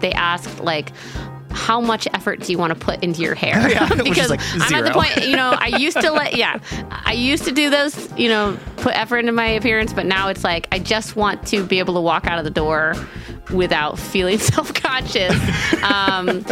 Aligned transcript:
they 0.00 0.12
asked, 0.12 0.60
like, 0.60 0.92
how 1.50 1.80
much 1.80 2.06
effort 2.14 2.40
do 2.40 2.52
you 2.52 2.58
want 2.58 2.72
to 2.72 2.78
put 2.78 3.02
into 3.02 3.22
your 3.22 3.34
hair? 3.34 3.56
Yeah, 3.70 3.88
because 3.94 4.30
like 4.30 4.40
I'm 4.54 4.74
at 4.74 4.84
the 4.84 4.92
point, 4.92 5.26
you 5.26 5.36
know, 5.36 5.54
I 5.58 5.66
used 5.78 6.00
to 6.00 6.10
let, 6.10 6.36
yeah, 6.36 6.58
I 6.90 7.12
used 7.12 7.44
to 7.44 7.52
do 7.52 7.70
those, 7.70 8.10
you 8.18 8.28
know, 8.28 8.56
put 8.80 8.96
effort 8.96 9.18
into 9.18 9.32
my 9.32 9.46
appearance, 9.46 9.92
but 9.92 10.06
now 10.06 10.28
it's 10.28 10.44
like 10.44 10.68
I 10.72 10.78
just 10.78 11.16
want 11.16 11.46
to 11.48 11.64
be 11.64 11.78
able 11.78 11.94
to 11.94 12.00
walk 12.00 12.26
out 12.26 12.38
of 12.38 12.44
the 12.44 12.50
door 12.50 12.94
without 13.52 13.98
feeling 14.10 14.38
self 14.38 14.72
conscious. 14.74 15.34
Um, 15.82 16.44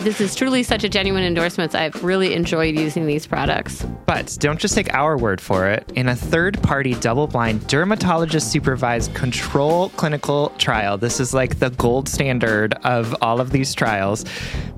this 0.00 0.20
is 0.20 0.34
truly 0.34 0.62
such 0.62 0.84
a 0.84 0.88
genuine 0.88 1.22
endorsement. 1.22 1.74
I've 1.74 2.02
really 2.04 2.34
enjoyed 2.34 2.74
using 2.74 3.06
these 3.06 3.26
products. 3.26 3.84
But 4.06 4.36
don't 4.40 4.58
just 4.58 4.74
take 4.74 4.92
our 4.92 5.16
word 5.16 5.40
for 5.40 5.68
it. 5.68 5.90
In 5.94 6.08
a 6.08 6.16
third 6.16 6.62
party, 6.62 6.94
double 6.94 7.26
blind, 7.26 7.66
dermatologist 7.68 8.50
supervised 8.50 9.14
control 9.14 9.90
clinical 9.90 10.50
trial, 10.58 10.98
this 10.98 11.20
is 11.20 11.32
like 11.32 11.58
the 11.58 11.70
gold 11.70 12.08
standard 12.08 12.74
of 12.84 13.14
all 13.22 13.40
of 13.40 13.50
these 13.50 13.74
trials. 13.74 14.24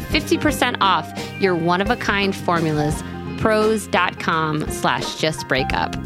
50% 0.00 0.78
off 0.80 1.12
your 1.40 1.54
one 1.54 1.80
of 1.80 1.90
a 1.90 1.96
kind 1.96 2.34
formulas. 2.34 3.02
Prose.com 3.38 4.70
slash 4.70 5.16
just 5.16 5.46
break 5.48 5.72
up. 5.72 5.96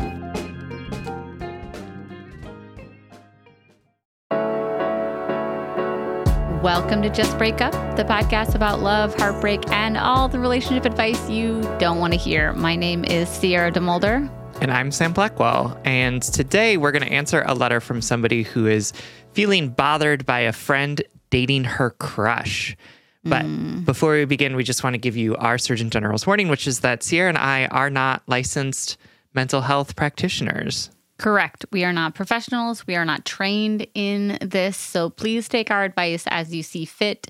Welcome 6.67 7.03
to 7.03 7.11
Just 7.11 7.39
Break 7.39 7.61
Up, 7.61 7.73
the 7.97 8.03
podcast 8.03 8.57
about 8.57 8.81
love, 8.81 9.15
heartbreak, 9.15 9.71
and 9.71 9.97
all 9.97 10.29
the 10.29 10.41
relationship 10.41 10.85
advice 10.85 11.31
you 11.31 11.63
don't 11.79 12.01
want 12.01 12.13
to 12.13 12.19
hear. 12.19 12.55
My 12.55 12.75
name 12.75 13.05
is 13.05 13.29
Sierra 13.29 13.71
DeMulder. 13.71 14.29
And 14.61 14.73
I'm 14.73 14.91
Sam 14.91 15.13
Blackwell. 15.13 15.81
And 15.85 16.23
today 16.23 16.77
we're 16.77 16.91
going 16.91 17.05
to 17.05 17.13
answer 17.13 17.45
a 17.47 17.55
letter 17.55 17.81
from 17.81 18.01
somebody 18.01 18.43
who 18.43 18.67
is 18.67 18.93
feeling 19.33 19.69
bothered 19.69 20.27
by 20.27 20.41
a 20.41 20.53
friend 20.53 21.03
dating 21.31 21.63
her 21.65 21.91
crush. 21.91 22.77
But 23.29 23.45
mm. 23.45 23.85
before 23.85 24.13
we 24.13 24.25
begin, 24.25 24.57
we 24.57 24.65
just 24.65 24.85
want 24.85 24.95
to 24.95 24.99
give 24.99 25.17
you 25.17 25.37
our 25.37 25.59
Surgeon 25.59 25.91
General's 25.91 26.27
warning, 26.27 26.49
which 26.49 26.67
is 26.67 26.81
that 26.81 27.03
Sierra 27.03 27.29
and 27.29 27.39
I 27.39 27.67
are 27.67 27.91
not 27.91 28.23
licensed 28.27 28.97
mental 29.35 29.61
health 29.61 29.97
practitioners. 29.97 30.91
Correct. 31.19 31.65
We 31.73 31.85
are 31.85 31.93
not 31.93 32.15
professionals. 32.15 32.87
We 32.87 32.95
are 32.95 33.05
not 33.05 33.25
trained 33.25 33.87
in 33.95 34.39
this. 34.41 34.77
So 34.77 35.11
please 35.11 35.49
take 35.49 35.71
our 35.71 35.85
advice 35.85 36.25
as 36.29 36.55
you 36.55 36.63
see 36.63 36.85
fit. 36.85 37.29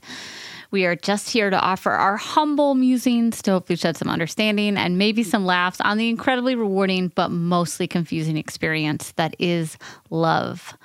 We 0.70 0.84
are 0.84 0.96
just 0.96 1.30
here 1.30 1.50
to 1.50 1.60
offer 1.60 1.92
our 1.92 2.16
humble 2.16 2.74
musings 2.74 3.40
to 3.42 3.52
hopefully 3.52 3.76
shed 3.76 3.96
some 3.96 4.08
understanding 4.08 4.76
and 4.76 4.98
maybe 4.98 5.22
some 5.22 5.46
laughs 5.46 5.80
on 5.80 5.96
the 5.96 6.08
incredibly 6.08 6.56
rewarding 6.56 7.12
but 7.14 7.30
mostly 7.30 7.86
confusing 7.86 8.36
experience 8.36 9.12
that 9.12 9.36
is 9.38 9.78
love. 10.10 10.76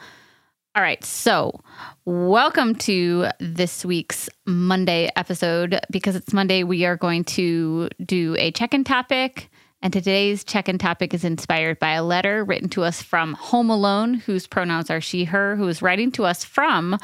All 0.73 0.81
right, 0.81 1.03
so 1.03 1.59
welcome 2.05 2.75
to 2.75 3.27
this 3.41 3.83
week's 3.83 4.29
Monday 4.45 5.09
episode. 5.17 5.77
Because 5.91 6.15
it's 6.15 6.31
Monday, 6.31 6.63
we 6.63 6.85
are 6.85 6.95
going 6.95 7.25
to 7.25 7.89
do 8.05 8.37
a 8.39 8.51
check 8.51 8.73
in 8.73 8.85
topic. 8.85 9.49
And 9.81 9.91
today's 9.91 10.45
check 10.45 10.69
in 10.69 10.77
topic 10.77 11.13
is 11.13 11.25
inspired 11.25 11.77
by 11.77 11.91
a 11.91 12.03
letter 12.03 12.45
written 12.45 12.69
to 12.69 12.85
us 12.85 13.01
from 13.01 13.33
Home 13.33 13.69
Alone, 13.69 14.13
whose 14.13 14.47
pronouns 14.47 14.89
are 14.89 15.01
she, 15.01 15.25
her, 15.25 15.57
who 15.57 15.67
is 15.67 15.81
writing 15.81 16.09
to 16.13 16.23
us 16.23 16.45
from 16.45 16.97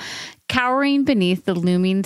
cowering 0.47 1.03
beneath 1.03 1.43
the 1.43 1.53
looming 1.53 2.05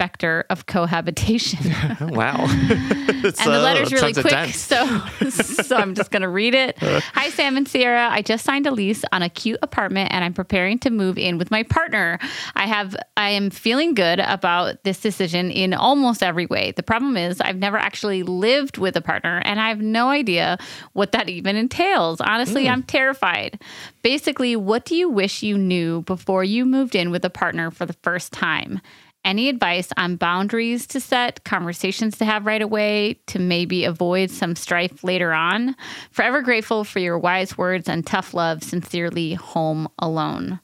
specter 0.00 0.46
of 0.48 0.64
cohabitation. 0.64 1.58
wow. 2.00 2.36
and 2.48 3.34
the 3.34 3.60
letter's 3.62 3.92
really 3.92 4.14
quick, 4.14 4.54
so 4.54 4.86
so 5.28 5.76
I'm 5.76 5.94
just 5.94 6.10
gonna 6.10 6.30
read 6.30 6.54
it. 6.54 6.78
Hi, 6.78 7.28
Sam 7.28 7.58
and 7.58 7.68
Sierra. 7.68 8.08
I 8.10 8.22
just 8.22 8.42
signed 8.46 8.66
a 8.66 8.70
lease 8.70 9.04
on 9.12 9.22
a 9.22 9.28
cute 9.28 9.58
apartment, 9.60 10.10
and 10.10 10.24
I'm 10.24 10.32
preparing 10.32 10.78
to 10.78 10.90
move 10.90 11.18
in 11.18 11.36
with 11.36 11.50
my 11.50 11.64
partner. 11.64 12.18
I 12.54 12.66
have 12.66 12.96
I 13.18 13.28
am 13.30 13.50
feeling 13.50 13.92
good 13.92 14.20
about 14.20 14.84
this 14.84 15.00
decision 15.00 15.50
in 15.50 15.74
almost 15.74 16.22
every 16.22 16.46
way. 16.46 16.72
The 16.72 16.82
problem 16.82 17.18
is 17.18 17.38
I've 17.42 17.58
never 17.58 17.76
actually 17.76 18.22
lived 18.22 18.78
with 18.78 18.96
a 18.96 19.02
partner, 19.02 19.42
and 19.44 19.60
I 19.60 19.68
have 19.68 19.82
no 19.82 20.08
idea 20.08 20.56
what 20.94 21.12
that 21.12 21.28
even 21.28 21.56
entails. 21.56 22.22
Honestly, 22.22 22.70
I'm 22.70 22.84
terrified. 22.84 23.60
Basically, 24.02 24.56
what 24.56 24.86
do 24.86 24.96
you 24.96 25.10
wish 25.10 25.42
you 25.42 25.58
knew 25.58 26.00
before 26.02 26.42
you 26.42 26.64
moved 26.64 26.94
in 26.94 27.10
with 27.10 27.22
a 27.22 27.30
partner 27.30 27.70
for 27.70 27.84
the 27.84 27.96
first 28.02 28.32
time? 28.32 28.80
Any 29.24 29.48
advice 29.48 29.90
on 29.96 30.16
boundaries 30.16 30.86
to 30.88 31.00
set, 31.00 31.44
conversations 31.44 32.16
to 32.18 32.24
have 32.24 32.46
right 32.46 32.62
away, 32.62 33.20
to 33.26 33.38
maybe 33.38 33.84
avoid 33.84 34.30
some 34.30 34.56
strife 34.56 35.04
later 35.04 35.32
on? 35.32 35.76
Forever 36.10 36.42
grateful 36.42 36.84
for 36.84 37.00
your 37.00 37.18
wise 37.18 37.58
words 37.58 37.88
and 37.88 38.06
tough 38.06 38.32
love. 38.32 38.62
Sincerely, 38.62 39.34
Home 39.34 39.88
Alone. 39.98 40.60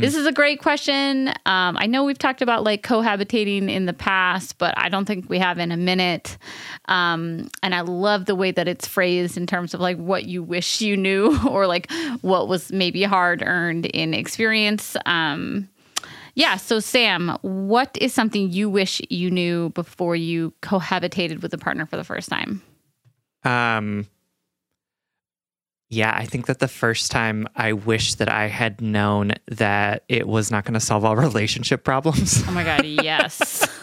This 0.00 0.14
is 0.14 0.26
a 0.26 0.32
great 0.32 0.62
question. 0.62 1.28
Um, 1.44 1.76
I 1.76 1.86
know 1.86 2.04
we've 2.04 2.16
talked 2.16 2.40
about 2.40 2.64
like 2.64 2.82
cohabitating 2.82 3.68
in 3.68 3.84
the 3.84 3.92
past, 3.92 4.56
but 4.56 4.72
I 4.78 4.88
don't 4.88 5.04
think 5.04 5.28
we 5.28 5.38
have 5.38 5.58
in 5.58 5.72
a 5.72 5.76
minute. 5.76 6.38
Um, 6.86 7.50
and 7.62 7.74
I 7.74 7.82
love 7.82 8.24
the 8.24 8.34
way 8.34 8.50
that 8.50 8.66
it's 8.66 8.88
phrased 8.88 9.36
in 9.36 9.46
terms 9.46 9.74
of 9.74 9.80
like 9.80 9.98
what 9.98 10.24
you 10.24 10.42
wish 10.42 10.80
you 10.80 10.96
knew 10.96 11.38
or 11.48 11.66
like 11.66 11.90
what 12.22 12.48
was 12.48 12.72
maybe 12.72 13.02
hard 13.02 13.42
earned 13.44 13.84
in 13.84 14.14
experience. 14.14 14.96
Um, 15.04 15.68
yeah. 16.34 16.56
So, 16.56 16.80
Sam, 16.80 17.38
what 17.42 17.96
is 18.00 18.12
something 18.12 18.50
you 18.50 18.68
wish 18.68 19.00
you 19.08 19.30
knew 19.30 19.70
before 19.70 20.16
you 20.16 20.52
cohabitated 20.62 21.42
with 21.42 21.52
a 21.54 21.58
partner 21.58 21.86
for 21.86 21.96
the 21.96 22.04
first 22.04 22.28
time? 22.28 22.62
Um, 23.44 24.06
yeah, 25.90 26.14
I 26.16 26.24
think 26.24 26.46
that 26.46 26.58
the 26.58 26.68
first 26.68 27.10
time 27.10 27.46
I 27.54 27.72
wish 27.72 28.14
that 28.14 28.28
I 28.28 28.48
had 28.48 28.80
known 28.80 29.32
that 29.48 30.04
it 30.08 30.26
was 30.26 30.50
not 30.50 30.64
going 30.64 30.74
to 30.74 30.80
solve 30.80 31.04
all 31.04 31.16
relationship 31.28 31.84
problems. 31.84 32.42
Oh 32.48 32.52
my 32.52 32.64
God, 32.64 32.84
yes. 32.84 33.68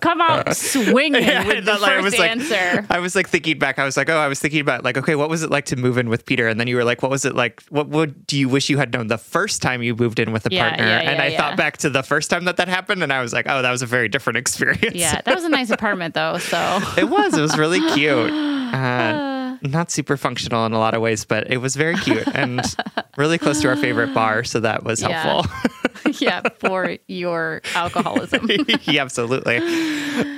Come 0.00 0.20
out 0.20 0.56
swinging 0.56 1.22
yeah, 1.22 1.46
with 1.46 1.64
the 1.64 1.72
first 1.72 1.84
I 1.84 2.00
was 2.00 2.14
answer. 2.14 2.82
Like, 2.82 2.90
I 2.90 2.98
was 2.98 3.14
like 3.14 3.28
thinking 3.28 3.58
back. 3.58 3.78
I 3.78 3.84
was 3.84 3.96
like, 3.96 4.08
oh, 4.08 4.16
I 4.16 4.28
was 4.28 4.40
thinking 4.40 4.60
about 4.60 4.84
like, 4.84 4.96
okay, 4.96 5.14
what 5.14 5.28
was 5.28 5.42
it 5.42 5.50
like 5.50 5.66
to 5.66 5.76
move 5.76 5.98
in 5.98 6.08
with 6.08 6.24
Peter? 6.24 6.48
And 6.48 6.58
then 6.58 6.66
you 6.66 6.76
were 6.76 6.84
like, 6.84 7.02
what 7.02 7.10
was 7.10 7.24
it 7.24 7.34
like? 7.34 7.62
What 7.68 7.88
would 7.88 8.26
do 8.26 8.38
you 8.38 8.48
wish 8.48 8.70
you 8.70 8.78
had 8.78 8.92
known 8.92 9.08
the 9.08 9.18
first 9.18 9.62
time 9.62 9.82
you 9.82 9.94
moved 9.94 10.18
in 10.18 10.32
with 10.32 10.46
a 10.46 10.48
yeah, 10.50 10.68
partner? 10.68 10.86
Yeah, 10.86 11.10
and 11.10 11.22
I 11.22 11.36
thought 11.36 11.56
back 11.56 11.76
to 11.78 11.90
the 11.90 12.02
first 12.02 12.30
time 12.30 12.44
that 12.44 12.56
that 12.56 12.68
happened, 12.68 13.02
and 13.02 13.12
I 13.12 13.20
was 13.20 13.32
like, 13.32 13.46
oh, 13.48 13.62
that 13.62 13.70
was 13.70 13.82
a 13.82 13.86
very 13.86 14.08
different 14.08 14.38
experience. 14.38 14.94
Yeah, 14.94 15.20
that 15.20 15.34
was 15.34 15.44
a 15.44 15.48
nice 15.48 15.70
apartment 15.70 16.14
though. 16.14 16.38
So 16.38 16.80
it 16.96 17.08
was. 17.08 17.36
It 17.36 17.42
was 17.42 17.56
really 17.58 17.80
cute. 17.94 18.30
Uh, 18.30 19.31
not 19.62 19.90
super 19.90 20.16
functional 20.16 20.66
in 20.66 20.72
a 20.72 20.78
lot 20.78 20.94
of 20.94 21.00
ways, 21.00 21.24
but 21.24 21.50
it 21.50 21.58
was 21.58 21.76
very 21.76 21.96
cute 21.96 22.26
and 22.34 22.60
really 23.16 23.38
close 23.38 23.60
to 23.62 23.68
our 23.68 23.76
favorite 23.76 24.12
bar, 24.14 24.44
so 24.44 24.60
that 24.60 24.84
was 24.84 25.00
helpful. 25.00 25.50
yeah, 26.18 26.42
for 26.58 26.96
your 27.08 27.62
alcoholism. 27.74 28.48
yeah, 28.82 29.02
absolutely. 29.02 29.58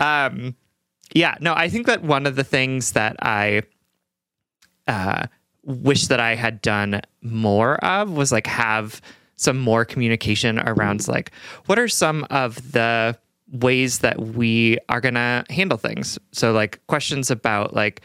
Um, 0.01 0.55
yeah, 1.13 1.37
no, 1.41 1.55
I 1.55 1.69
think 1.69 1.87
that 1.87 2.03
one 2.03 2.27
of 2.27 2.37
the 2.37 2.45
things 2.45 2.93
that 2.93 3.17
I 3.21 3.63
uh, 4.87 5.27
wish 5.65 6.09
that 6.09 6.21
I 6.21 6.35
had 6.35 6.61
done 6.61 7.01
more 7.23 7.77
of 7.85 8.11
was 8.11 8.33
like 8.33 8.47
have 8.47 9.01
some 9.37 9.59
more 9.59 9.85
communication 9.85 10.59
around 10.61 11.09
like 11.09 11.33
what 11.67 11.79
are 11.79 11.89
some 11.89 12.25
of 12.31 12.73
the 12.73 13.19
ways 13.53 14.01
that 14.01 14.21
we 14.21 14.79
are 14.89 15.01
going 15.01 15.15
to 15.15 15.45
handle 15.51 15.79
things. 15.79 16.19
So 16.33 16.53
like 16.53 16.85
questions 16.87 17.31
about 17.31 17.75
like 17.75 18.01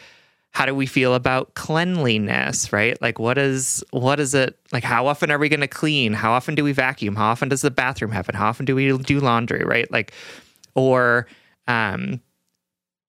how 0.52 0.66
do 0.66 0.74
we 0.74 0.86
feel 0.86 1.14
about 1.14 1.54
cleanliness 1.54 2.74
right? 2.74 3.00
Like 3.02 3.20
what 3.20 3.38
is 3.38 3.84
what 3.92 4.20
is 4.20 4.34
it 4.34 4.58
like 4.72 4.84
how 4.84 5.08
often 5.08 5.32
are 5.32 5.38
we 5.38 5.50
going 5.50 5.60
to 5.62 5.68
clean? 5.68 6.14
How 6.14 6.32
often 6.32 6.56
do 6.56 6.64
we 6.64 6.72
vacuum? 6.72 7.16
How 7.16 7.28
often 7.30 7.50
does 7.50 7.62
the 7.62 7.72
bathroom 7.72 8.12
happen? 8.12 8.36
How 8.36 8.48
often 8.48 8.66
do 8.66 8.76
we 8.76 8.98
do 8.98 9.20
laundry 9.20 9.64
right? 9.64 9.90
Like 9.92 10.14
or 10.76 11.28
um 11.68 12.22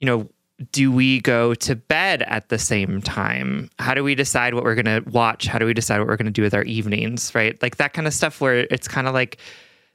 you 0.01 0.07
know 0.07 0.29
do 0.73 0.93
we 0.93 1.21
go 1.21 1.55
to 1.55 1.75
bed 1.75 2.23
at 2.23 2.51
the 2.51 2.59
same 2.59 3.01
time? 3.01 3.71
How 3.79 3.95
do 3.95 4.05
we 4.05 4.15
decide 4.15 4.53
what 4.53 4.63
we're 4.63 4.75
going 4.75 5.03
to 5.03 5.11
watch? 5.11 5.47
How 5.47 5.59
do 5.59 5.65
we 5.65 5.73
decide 5.73 6.01
what 6.01 6.09
we're 6.09 6.19
going 6.19 6.27
to 6.27 6.31
do 6.31 6.43
with 6.43 6.53
our 6.53 6.65
evenings 6.65 7.35
right? 7.35 7.61
Like 7.63 7.79
that 7.79 7.95
kind 7.95 8.07
of 8.07 8.13
stuff 8.13 8.41
where 8.43 8.67
it's 8.71 8.87
kind 8.87 9.09
of 9.09 9.15
like 9.15 9.39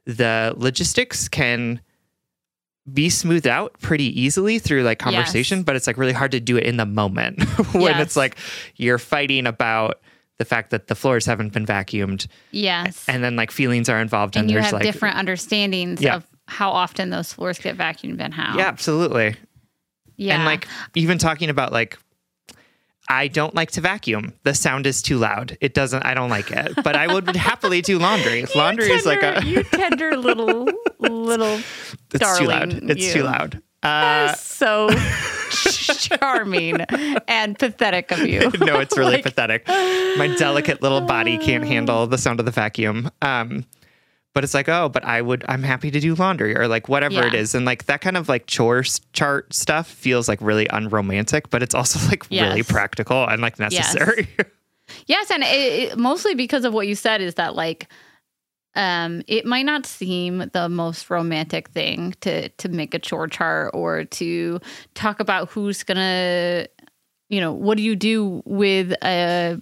the 0.06 0.54
logistics 0.58 1.28
can 1.28 1.82
be 2.92 3.10
smoothed 3.10 3.48
out 3.48 3.74
pretty 3.82 4.20
easily 4.20 4.60
through 4.60 4.84
like 4.84 5.00
conversation, 5.00 5.60
yes. 5.60 5.66
but 5.66 5.76
it's 5.76 5.88
like 5.88 5.98
really 5.98 6.14
hard 6.14 6.32
to 6.32 6.40
do 6.40 6.58
it 6.58 6.64
in 6.64 6.78
the 6.78 6.86
moment 6.86 7.42
when 7.74 7.94
yes. 7.94 8.02
it's 8.02 8.16
like 8.16 8.38
you're 8.76 9.00
fighting 9.00 9.48
about 9.48 10.02
the 10.38 10.46
fact 10.46 10.70
that 10.70 10.88
the 10.88 10.96
floors 10.96 11.26
haven't 11.26 11.54
been 11.54 11.66
vacuumed. 11.66 12.28
Yes. 12.52 13.06
And 13.08 13.24
then 13.24 13.36
like 13.36 13.52
feelings 13.52 13.90
are 13.90 14.00
involved 14.00 14.36
and, 14.36 14.44
and 14.44 14.52
you 14.52 14.56
there's 14.56 14.66
have 14.66 14.74
like 14.74 14.84
different 14.84 15.18
understandings 15.18 16.02
yeah. 16.02 16.18
of 16.18 16.28
how 16.48 16.72
often 16.72 17.10
those 17.10 17.34
floors 17.34 17.58
get 17.58 17.78
vacuumed 17.78 18.20
and 18.20 18.34
how. 18.34 18.58
Yeah, 18.58 18.68
absolutely. 18.68 19.36
Yeah. 20.18 20.36
And 20.36 20.46
like 20.46 20.68
even 20.94 21.18
talking 21.18 21.50
about 21.50 21.72
like 21.72 21.98
I 23.08 23.28
don't 23.28 23.54
like 23.54 23.72
to 23.72 23.82
vacuum. 23.82 24.34
The 24.44 24.54
sound 24.54 24.88
is 24.88 25.02
too 25.02 25.18
loud. 25.18 25.58
It 25.62 25.74
doesn't. 25.74 26.04
I 26.04 26.14
don't 26.14 26.30
like 26.30 26.52
it. 26.52 26.74
But 26.84 26.96
I 26.96 27.12
would 27.12 27.36
happily 27.36 27.82
do 27.82 28.00
laundry. 28.00 28.46
laundry 28.56 28.88
tender, 28.88 29.00
is 29.00 29.06
like 29.06 29.24
a 29.24 29.46
you 29.46 29.64
tender 29.64 30.18
little 30.18 30.68
little. 31.00 31.60
It's 32.14 32.20
darling, 32.20 32.40
too 32.40 32.48
loud. 32.48 32.90
It's 32.92 33.08
you. 33.08 33.14
too 33.14 33.24
loud. 33.24 33.62
Uh, 33.84 34.34
so 34.36 34.90
charming 35.50 36.80
and 37.28 37.60
pathetic 37.60 38.12
of 38.12 38.20
you. 38.20 38.50
no, 38.60 38.80
it's 38.80 38.98
really 38.98 39.16
like, 39.16 39.24
pathetic. 39.24 39.68
My 39.68 40.34
delicate 40.40 40.82
little 40.82 41.02
body 41.02 41.38
can't 41.38 41.66
handle 41.66 42.08
the 42.08 42.18
sound 42.18 42.40
of 42.40 42.46
the 42.46 42.52
vacuum. 42.52 43.12
Um, 43.22 43.66
but 44.36 44.44
it's 44.44 44.54
like 44.54 44.70
oh 44.70 44.88
but 44.88 45.04
i 45.04 45.20
would 45.20 45.44
i'm 45.48 45.64
happy 45.64 45.90
to 45.90 46.00
do 46.00 46.14
laundry 46.14 46.56
or 46.56 46.68
like 46.68 46.88
whatever 46.88 47.16
yeah. 47.16 47.28
it 47.28 47.34
is 47.34 47.56
and 47.56 47.66
like 47.66 47.86
that 47.86 48.02
kind 48.02 48.18
of 48.18 48.30
like 48.30 48.46
chore 48.46 48.84
chart 49.14 49.52
stuff 49.52 49.88
feels 49.88 50.28
like 50.28 50.40
really 50.42 50.68
unromantic 50.68 51.50
but 51.50 51.64
it's 51.64 51.74
also 51.74 51.98
like 52.10 52.24
yes. 52.30 52.48
really 52.48 52.62
practical 52.62 53.26
and 53.26 53.42
like 53.42 53.58
necessary 53.58 54.28
yes, 54.38 54.48
yes 55.08 55.32
and 55.32 55.42
it, 55.42 55.48
it, 55.48 55.98
mostly 55.98 56.36
because 56.36 56.66
of 56.66 56.74
what 56.74 56.86
you 56.86 56.94
said 56.94 57.22
is 57.22 57.34
that 57.36 57.56
like 57.56 57.88
um, 58.78 59.24
it 59.28 59.46
might 59.46 59.66
not 59.66 59.86
seem 59.86 60.50
the 60.52 60.68
most 60.68 61.10
romantic 61.10 61.70
thing 61.70 62.14
to 62.20 62.50
to 62.50 62.68
make 62.68 62.94
a 62.94 63.00
chore 63.00 63.30
chart 63.30 63.72
or 63.74 64.04
to 64.04 64.60
talk 64.96 65.22
about 65.22 65.50
who's 65.50 65.82
gonna 65.84 66.68
you 67.30 67.40
know 67.40 67.54
what 67.54 67.78
do 67.78 67.84
you 67.84 67.96
do 67.96 68.44
with 68.46 68.92
a 69.02 69.62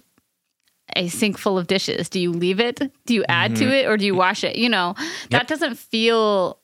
a 0.96 1.08
sink 1.08 1.38
full 1.38 1.58
of 1.58 1.66
dishes? 1.66 2.08
Do 2.08 2.20
you 2.20 2.32
leave 2.32 2.60
it? 2.60 2.80
Do 3.06 3.14
you 3.14 3.24
add 3.28 3.52
mm-hmm. 3.52 3.64
to 3.64 3.76
it 3.76 3.86
or 3.86 3.96
do 3.96 4.04
you 4.06 4.14
wash 4.14 4.44
it? 4.44 4.56
You 4.56 4.68
know, 4.68 4.94
yep. 4.98 5.30
that 5.30 5.48
doesn't 5.48 5.76
feel 5.76 6.60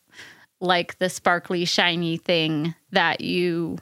like 0.60 0.98
the 0.98 1.08
sparkly, 1.08 1.64
shiny 1.64 2.16
thing 2.18 2.74
that 2.92 3.20
you 3.20 3.78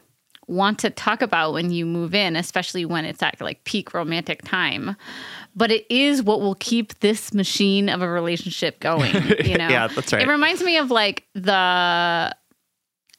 want 0.49 0.79
to 0.81 0.91
talk 0.91 1.23
about 1.23 1.53
when 1.53 1.71
you 1.71 1.85
move 1.85 2.15
in, 2.15 2.35
especially 2.35 2.85
when 2.85 3.05
it's 3.05 3.23
at 3.23 3.41
like 3.41 3.62
peak 3.65 3.95
romantic 3.95 4.43
time. 4.43 4.97
But 5.55 5.71
it 5.71 5.87
is 5.91 6.23
what 6.23 6.41
will 6.41 6.55
keep 6.55 6.99
this 7.01 7.35
machine 7.35 7.89
of 7.89 8.03
a 8.03 8.09
relationship 8.09 8.81
going. 8.81 9.15
You 9.44 9.56
know, 9.56 9.69
yeah, 9.69 9.87
that's 9.87 10.12
right. 10.12 10.23
It 10.23 10.29
reminds 10.29 10.62
me 10.62 10.79
of 10.79 10.91
like 10.91 11.27
the 11.35 12.35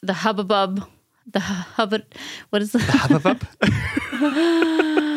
the 0.01 0.13
hubbub, 0.13 0.85
the 1.27 1.39
hubbub. 1.39 2.03
What 2.49 2.61
is 2.61 2.71
the, 2.71 2.79
the 2.79 2.91
hubbub? 2.91 3.45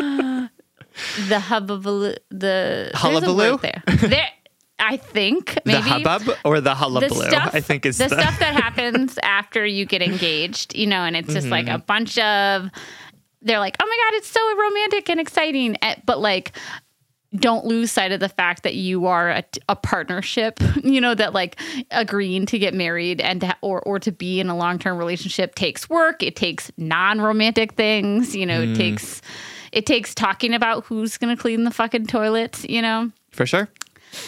the 1.29 1.41
hullabaloo. 1.41 2.15
The 2.31 2.91
hullabaloo 2.95 3.59
there. 3.59 3.83
There. 3.87 4.29
I 4.79 4.97
think 4.97 5.59
maybe 5.65 5.77
the 5.77 5.83
hubbub 5.83 6.37
or 6.45 6.61
the 6.61 6.75
hullabaloo. 6.75 7.29
I 7.31 7.61
think 7.61 7.87
is 7.87 7.99
the, 7.99 8.09
the, 8.09 8.21
stuff 8.21 8.39
that 8.41 8.55
happens 8.63 9.19
after 9.23 9.65
you 9.65 9.87
get 9.87 10.03
engaged. 10.03 10.75
You 10.75 10.87
know, 10.87 11.05
and 11.05 11.17
it's 11.17 11.33
just 11.33 11.45
mm-hmm. 11.45 11.53
like 11.53 11.67
a 11.67 11.71
mm-hmm. 11.71 11.87
bunch 11.87 12.19
of. 12.19 12.71
They're 13.45 13.59
like, 13.59 13.77
oh 13.81 13.87
my 13.87 13.99
god, 14.05 14.17
it's 14.19 14.29
so 14.29 14.57
romantic 14.57 15.09
and 15.09 15.19
exciting, 15.19 15.77
eh, 15.83 15.97
but 16.07 16.21
like 16.21 16.53
don't 17.37 17.65
lose 17.65 17.91
sight 17.91 18.13
of 18.13 18.21
the 18.21 18.29
fact 18.29 18.63
that 18.63 18.75
you 18.75 19.07
are 19.07 19.31
a, 19.31 19.45
a, 19.69 19.77
partnership 19.77 20.61
you 20.85 21.01
know 21.01 21.15
that 21.15 21.33
like 21.33 21.59
agreeing 21.91 22.47
to 22.47 22.59
get 22.59 22.75
married 22.75 23.21
and 23.21 23.41
to, 23.41 23.57
or 23.63 23.81
or 23.83 23.99
to 23.99 24.13
be 24.13 24.39
in 24.39 24.49
a 24.49 24.57
long-term 24.57 24.99
relationship 24.99 25.55
takes 25.55 25.89
work 25.89 26.23
it 26.23 26.37
takes 26.37 26.71
non-romantic 26.77 27.73
things 27.73 28.37
you 28.37 28.45
know 28.45 28.61
mm. 28.61 28.73
it 28.73 28.77
takes 28.77 29.23
it 29.73 29.87
takes 29.87 30.15
talking 30.15 30.55
about 30.55 30.85
who's 30.85 31.19
going 31.19 31.35
to 31.35 31.41
clean 31.41 31.65
the 31.65 31.71
fucking 31.71 32.07
toilets, 32.07 32.65
you 32.69 32.83
know? 32.83 33.11
For 33.31 33.47
sure. 33.47 33.69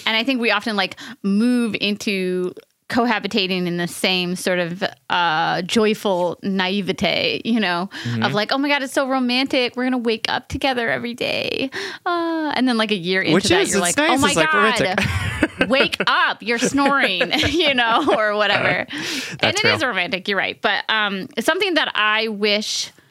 And 0.06 0.16
I 0.16 0.24
think 0.24 0.40
we 0.40 0.50
often 0.50 0.76
like 0.76 0.96
move 1.22 1.76
into 1.80 2.54
cohabitating 2.88 3.66
in 3.66 3.76
the 3.76 3.88
same 3.88 4.36
sort 4.36 4.58
of 4.58 4.84
uh, 5.10 5.62
joyful 5.62 6.38
naivete, 6.42 7.42
you 7.44 7.58
know, 7.58 7.88
mm-hmm. 8.04 8.22
of 8.22 8.34
like, 8.34 8.52
oh 8.52 8.58
my 8.58 8.68
God, 8.68 8.82
it's 8.82 8.92
so 8.92 9.08
romantic. 9.08 9.74
We're 9.76 9.84
going 9.84 9.92
to 9.92 9.98
wake 9.98 10.26
up 10.28 10.48
together 10.48 10.88
every 10.90 11.14
day. 11.14 11.70
Uh, 12.04 12.52
and 12.54 12.68
then 12.68 12.76
like 12.76 12.90
a 12.90 12.96
year 12.96 13.20
into 13.20 13.34
Which 13.34 13.44
that, 13.44 13.62
is, 13.62 13.72
you're 13.72 13.80
like, 13.80 13.96
nice. 13.96 14.18
oh 14.18 14.20
my 14.20 14.32
it's 14.36 15.58
God, 15.58 15.68
wake 15.68 15.96
up. 16.06 16.42
You're 16.42 16.58
snoring, 16.58 17.32
you 17.48 17.74
know, 17.74 18.06
or 18.16 18.36
whatever. 18.36 18.86
Uh, 19.34 19.48
and 19.48 19.56
it 19.56 19.64
real. 19.64 19.74
is 19.74 19.84
romantic. 19.84 20.28
You're 20.28 20.38
right. 20.38 20.60
But 20.60 20.84
um, 20.88 21.28
something 21.40 21.74
that 21.74 21.90
I 21.94 22.28
wish– 22.28 22.92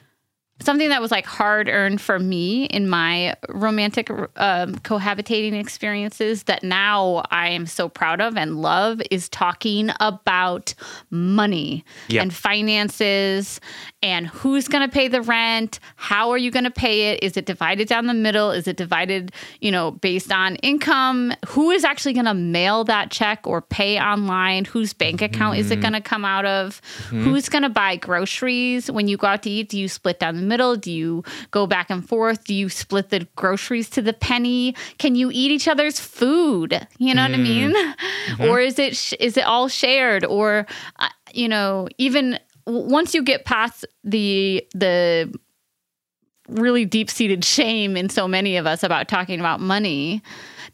something 0.60 0.88
that 0.88 1.02
was 1.02 1.10
like 1.10 1.26
hard 1.26 1.68
earned 1.68 2.00
for 2.00 2.18
me 2.18 2.64
in 2.66 2.88
my 2.88 3.34
romantic 3.48 4.08
um, 4.10 4.74
cohabitating 4.76 5.58
experiences 5.58 6.44
that 6.44 6.62
now 6.62 7.24
I 7.30 7.48
am 7.48 7.66
so 7.66 7.88
proud 7.88 8.20
of 8.20 8.36
and 8.36 8.62
love 8.62 9.02
is 9.10 9.28
talking 9.28 9.90
about 10.00 10.74
money 11.10 11.84
yep. 12.08 12.22
and 12.22 12.32
finances 12.32 13.60
and 14.02 14.28
who's 14.28 14.68
going 14.68 14.88
to 14.88 14.92
pay 14.92 15.08
the 15.08 15.22
rent 15.22 15.80
how 15.96 16.30
are 16.30 16.38
you 16.38 16.50
going 16.50 16.64
to 16.64 16.70
pay 16.70 17.12
it 17.12 17.22
is 17.22 17.36
it 17.36 17.46
divided 17.46 17.88
down 17.88 18.06
the 18.06 18.14
middle 18.14 18.50
is 18.50 18.68
it 18.68 18.76
divided 18.76 19.32
you 19.60 19.72
know 19.72 19.90
based 19.90 20.30
on 20.30 20.54
income 20.56 21.32
who 21.48 21.70
is 21.72 21.84
actually 21.84 22.12
going 22.12 22.26
to 22.26 22.34
mail 22.34 22.84
that 22.84 23.10
check 23.10 23.44
or 23.46 23.60
pay 23.60 23.98
online 24.00 24.64
whose 24.64 24.92
bank 24.92 25.20
account 25.20 25.54
mm-hmm. 25.54 25.60
is 25.60 25.70
it 25.70 25.74
mm-hmm. 25.74 25.82
going 25.82 25.92
to 25.94 26.00
come 26.00 26.24
out 26.24 26.46
of 26.46 26.80
mm-hmm. 27.06 27.24
who's 27.24 27.48
going 27.48 27.62
to 27.62 27.68
buy 27.68 27.96
groceries 27.96 28.90
when 28.90 29.08
you 29.08 29.16
go 29.16 29.26
out 29.26 29.42
to 29.42 29.50
eat 29.50 29.68
do 29.68 29.78
you 29.78 29.88
split 29.88 30.20
down 30.20 30.36
the 30.36 30.42
middle 30.42 30.53
do 30.76 30.90
you 30.90 31.22
go 31.50 31.66
back 31.66 31.90
and 31.90 32.08
forth 32.08 32.44
do 32.44 32.54
you 32.54 32.68
split 32.68 33.10
the 33.10 33.26
groceries 33.36 33.88
to 33.90 34.02
the 34.02 34.12
penny 34.12 34.74
can 34.98 35.14
you 35.14 35.30
eat 35.32 35.50
each 35.50 35.68
other's 35.68 36.00
food 36.00 36.86
you 36.98 37.14
know 37.14 37.22
mm-hmm. 37.22 37.32
what 37.32 37.40
i 37.40 37.42
mean 37.42 37.74
mm-hmm. 37.74 38.44
or 38.48 38.60
is 38.60 38.78
it 38.78 39.12
is 39.20 39.36
it 39.36 39.44
all 39.44 39.68
shared 39.68 40.24
or 40.24 40.66
uh, 40.98 41.08
you 41.32 41.48
know 41.48 41.88
even 41.98 42.38
once 42.66 43.14
you 43.14 43.22
get 43.22 43.44
past 43.44 43.84
the 44.04 44.66
the 44.74 45.32
really 46.48 46.84
deep 46.84 47.10
seated 47.10 47.44
shame 47.44 47.96
in 47.96 48.08
so 48.08 48.28
many 48.28 48.56
of 48.56 48.66
us 48.66 48.82
about 48.82 49.08
talking 49.08 49.40
about 49.40 49.60
money, 49.60 50.22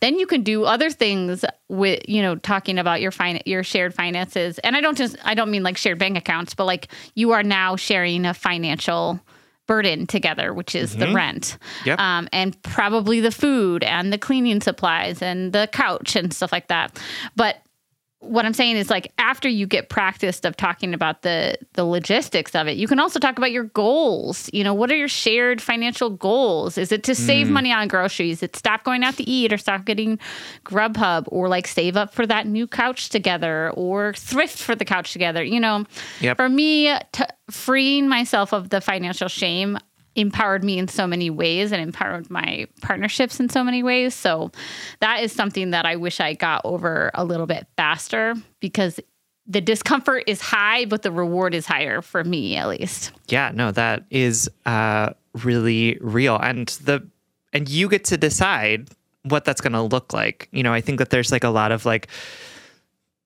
then 0.00 0.18
you 0.18 0.26
can 0.26 0.42
do 0.42 0.64
other 0.64 0.90
things 0.90 1.44
with 1.68 2.02
you 2.08 2.22
know 2.22 2.36
talking 2.36 2.78
about 2.78 3.00
your 3.00 3.10
fin- 3.10 3.42
your 3.46 3.62
shared 3.62 3.94
finances. 3.94 4.58
And 4.60 4.76
I 4.76 4.80
don't 4.80 4.96
just 4.96 5.16
I 5.24 5.34
don't 5.34 5.50
mean 5.50 5.62
like 5.62 5.76
shared 5.76 5.98
bank 5.98 6.16
accounts, 6.16 6.54
but 6.54 6.64
like 6.64 6.88
you 7.14 7.32
are 7.32 7.42
now 7.42 7.76
sharing 7.76 8.26
a 8.26 8.34
financial 8.34 9.20
burden 9.70 10.04
together, 10.04 10.52
which 10.52 10.74
is 10.74 10.90
mm-hmm. 10.90 10.98
the 10.98 11.14
rent, 11.14 11.56
yep. 11.84 11.96
um, 12.00 12.28
and 12.32 12.60
probably 12.64 13.20
the 13.20 13.30
food 13.30 13.84
and 13.84 14.12
the 14.12 14.18
cleaning 14.18 14.60
supplies 14.60 15.22
and 15.22 15.52
the 15.52 15.68
couch 15.70 16.16
and 16.16 16.34
stuff 16.34 16.50
like 16.50 16.66
that. 16.66 17.00
But 17.36 17.58
what 18.20 18.44
I'm 18.44 18.52
saying 18.52 18.76
is 18.76 18.90
like 18.90 19.12
after 19.18 19.48
you 19.48 19.66
get 19.66 19.88
practiced 19.88 20.44
of 20.44 20.56
talking 20.56 20.92
about 20.92 21.22
the 21.22 21.56
the 21.72 21.84
logistics 21.84 22.54
of 22.54 22.68
it, 22.68 22.76
you 22.76 22.86
can 22.86 23.00
also 23.00 23.18
talk 23.18 23.38
about 23.38 23.50
your 23.50 23.64
goals. 23.64 24.50
You 24.52 24.62
know, 24.62 24.74
what 24.74 24.90
are 24.90 24.96
your 24.96 25.08
shared 25.08 25.60
financial 25.62 26.10
goals? 26.10 26.76
Is 26.76 26.92
it 26.92 27.02
to 27.04 27.14
save 27.14 27.46
mm. 27.46 27.52
money 27.52 27.72
on 27.72 27.88
groceries? 27.88 28.42
It 28.42 28.56
stop 28.56 28.84
going 28.84 29.04
out 29.04 29.16
to 29.16 29.28
eat 29.28 29.52
or 29.52 29.58
stop 29.58 29.86
getting 29.86 30.18
Grubhub 30.64 31.24
or 31.28 31.48
like 31.48 31.66
save 31.66 31.96
up 31.96 32.12
for 32.12 32.26
that 32.26 32.46
new 32.46 32.66
couch 32.66 33.08
together 33.08 33.70
or 33.70 34.12
thrift 34.12 34.58
for 34.58 34.74
the 34.74 34.84
couch 34.84 35.12
together. 35.12 35.42
You 35.42 35.60
know, 35.60 35.86
yep. 36.20 36.36
for 36.36 36.48
me, 36.48 36.94
t- 37.12 37.24
freeing 37.50 38.06
myself 38.06 38.52
of 38.52 38.68
the 38.68 38.82
financial 38.82 39.28
shame 39.28 39.78
empowered 40.20 40.64
me 40.64 40.78
in 40.78 40.88
so 40.88 41.06
many 41.06 41.30
ways 41.30 41.72
and 41.72 41.82
empowered 41.82 42.30
my 42.30 42.66
partnerships 42.80 43.40
in 43.40 43.48
so 43.48 43.64
many 43.64 43.82
ways. 43.82 44.14
So 44.14 44.50
that 45.00 45.22
is 45.22 45.32
something 45.32 45.70
that 45.70 45.86
I 45.86 45.96
wish 45.96 46.20
I 46.20 46.34
got 46.34 46.62
over 46.64 47.10
a 47.14 47.24
little 47.24 47.46
bit 47.46 47.66
faster 47.76 48.34
because 48.60 49.00
the 49.46 49.60
discomfort 49.60 50.24
is 50.26 50.40
high, 50.40 50.84
but 50.84 51.02
the 51.02 51.10
reward 51.10 51.54
is 51.54 51.66
higher 51.66 52.02
for 52.02 52.22
me 52.22 52.56
at 52.56 52.68
least. 52.68 53.12
Yeah, 53.28 53.50
no, 53.52 53.72
that 53.72 54.04
is 54.10 54.48
uh, 54.66 55.10
really 55.42 55.98
real. 56.00 56.36
And 56.36 56.68
the 56.84 57.06
and 57.52 57.68
you 57.68 57.88
get 57.88 58.04
to 58.04 58.16
decide 58.16 58.90
what 59.24 59.44
that's 59.44 59.60
going 59.60 59.72
to 59.72 59.82
look 59.82 60.12
like. 60.12 60.48
You 60.52 60.62
know, 60.62 60.72
I 60.72 60.80
think 60.80 60.98
that 60.98 61.10
there's 61.10 61.32
like 61.32 61.44
a 61.44 61.50
lot 61.50 61.72
of 61.72 61.84
like 61.84 62.08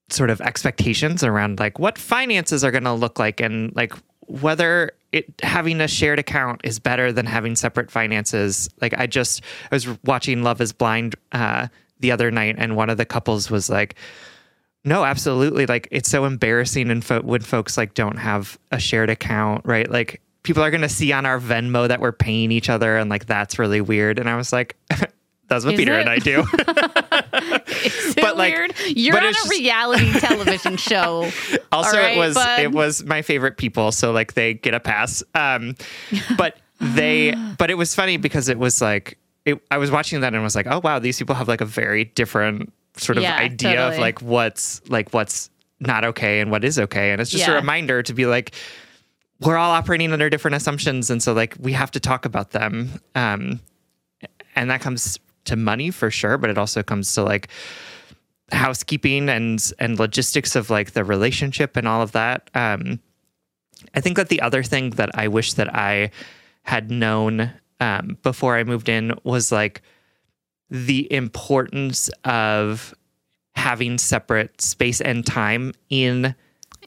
sort 0.09 0.31
of 0.31 0.41
expectations 0.41 1.23
around 1.23 1.59
like 1.59 1.79
what 1.79 1.99
finances 1.99 2.65
are 2.65 2.71
going 2.71 2.85
to 2.85 2.93
look 2.93 3.19
like 3.19 3.41
and 3.41 3.75
like 3.75 3.93
whether 4.27 4.93
it 5.15 5.33
having 5.43 5.81
a 5.81 5.87
shared 5.87 6.19
account 6.19 6.61
is 6.65 6.81
better 6.81 7.13
than 7.13 7.25
having 7.25 7.55
separate 7.55 7.89
finances. 7.89 8.69
Like 8.83 8.95
I 8.99 9.07
just 9.07 9.43
I 9.71 9.75
was 9.77 9.87
watching 10.03 10.43
Love 10.43 10.61
Is 10.61 10.73
Blind 10.73 11.15
uh, 11.31 11.69
the 12.01 12.11
other 12.11 12.33
night, 12.33 12.57
and 12.59 12.75
one 12.77 12.91
of 12.91 12.97
the 12.97 13.05
couples 13.05 13.49
was 13.49 13.71
like, 13.71 13.95
"No, 14.85 15.05
absolutely. 15.05 15.67
Like 15.67 15.87
it's 15.93 16.11
so 16.11 16.25
embarrassing, 16.25 16.91
and 16.91 17.05
fo- 17.05 17.23
when 17.23 17.43
folks 17.43 17.79
like 17.79 17.95
don't 17.95 18.17
have 18.17 18.59
a 18.73 18.81
shared 18.81 19.09
account, 19.09 19.65
right? 19.65 19.89
Like 19.89 20.21
people 20.43 20.65
are 20.65 20.71
gonna 20.73 20.89
see 20.89 21.13
on 21.13 21.27
our 21.27 21.39
Venmo 21.39 21.87
that 21.87 22.01
we're 22.01 22.11
paying 22.11 22.51
each 22.51 22.69
other, 22.69 22.97
and 22.97 23.09
like 23.09 23.27
that's 23.27 23.57
really 23.57 23.81
weird." 23.81 24.19
And 24.19 24.29
I 24.29 24.37
was 24.37 24.53
like. 24.53 24.77
That's 25.49 25.65
what 25.65 25.75
Is 25.75 25.79
Peter 25.79 25.99
it? 25.99 26.01
and 26.01 26.11
I 26.11 26.19
do. 26.19 26.41
Is 27.85 28.15
but 28.15 28.37
like, 28.37 28.55
weird? 28.55 28.75
You're 28.87 29.17
on 29.17 29.25
a 29.25 29.49
reality 29.51 30.13
television 30.19 30.77
show. 30.77 31.31
Also, 31.71 31.99
right, 31.99 32.17
it 32.17 32.19
was 32.19 32.35
bud? 32.35 32.61
it 32.61 32.73
was 32.73 33.05
my 33.05 33.23
favorite 33.23 33.59
people, 33.59 33.93
so 33.93 34.11
like 34.13 34.35
they 34.35 34.55
get 34.55 34.75
a 34.75 34.81
pass. 34.81 35.23
Um, 35.35 35.77
but 36.39 36.57
they, 36.81 37.35
but 37.59 37.71
it 37.71 37.75
was 37.75 37.95
funny 37.95 38.17
because 38.17 38.49
it 38.49 38.59
was 38.59 38.81
like 38.81 39.19
it, 39.45 39.61
I 39.71 39.77
was 39.77 39.91
watching 39.91 40.21
that 40.21 40.33
and 40.33 40.43
was 40.43 40.57
like, 40.57 40.67
oh 40.67 40.81
wow, 40.83 40.99
these 40.99 41.19
people 41.19 41.35
have 41.35 41.49
like 41.49 41.61
a 41.61 41.67
very 41.67 42.05
different 42.05 42.73
sort 42.97 43.19
of 43.19 43.25
yeah, 43.25 43.37
idea 43.37 43.77
totally. 43.77 43.97
of 43.97 44.01
like 44.01 44.23
what's 44.23 44.81
like 44.89 45.13
what's 45.13 45.51
not 45.81 46.05
okay 46.05 46.41
and 46.41 46.51
what 46.51 46.65
is 46.65 46.79
okay, 46.79 47.13
and 47.13 47.21
it's 47.21 47.31
just 47.31 47.47
yeah. 47.47 47.53
a 47.53 47.57
reminder 47.57 48.03
to 48.03 48.15
be 48.15 48.25
like 48.25 48.55
we're 49.41 49.57
all 49.57 49.73
operating 49.73 50.13
under 50.13 50.31
different 50.31 50.55
assumptions, 50.55 51.11
and 51.11 51.23
so 51.23 51.35
like 51.35 51.55
we 51.61 51.73
have 51.73 51.91
to 51.91 52.01
talk 52.01 52.25
about 52.25 52.53
them. 52.53 52.89
Um, 53.15 53.61
and 54.57 54.71
that 54.71 54.81
comes 54.81 55.19
to 55.45 55.57
money 55.57 55.91
for 55.91 56.11
sure, 56.11 56.39
but 56.39 56.51
it 56.51 56.59
also 56.59 56.83
comes 56.83 57.13
to 57.15 57.23
like 57.23 57.49
housekeeping 58.53 59.29
and 59.29 59.73
and 59.79 59.99
logistics 59.99 60.55
of 60.55 60.71
like 60.71 60.93
the 60.93 61.05
relationship 61.05 61.77
and 61.77 61.89
all 61.89 62.03
of 62.03 62.13
that. 62.13 62.51
Um, 62.55 63.01
I 63.95 64.01
think 64.01 64.17
that 64.17 64.29
the 64.29 64.41
other 64.41 64.63
thing 64.63 64.91
that 64.91 65.11
I 65.15 65.29
wish 65.29 65.55
that 65.55 65.75
I 65.75 66.11
had 66.63 66.91
known 66.91 67.53
um, 67.81 68.19
before 68.23 68.57
I 68.57 68.65
moved 68.65 68.89
in 68.89 69.13
was 69.25 69.53
like 69.53 69.83
the 70.71 71.13
importance 71.13 72.09
of 72.25 72.95
having 73.55 73.99
separate 73.99 74.61
space 74.61 75.01
and 75.01 75.25
time 75.25 75.73
in 75.91 76.35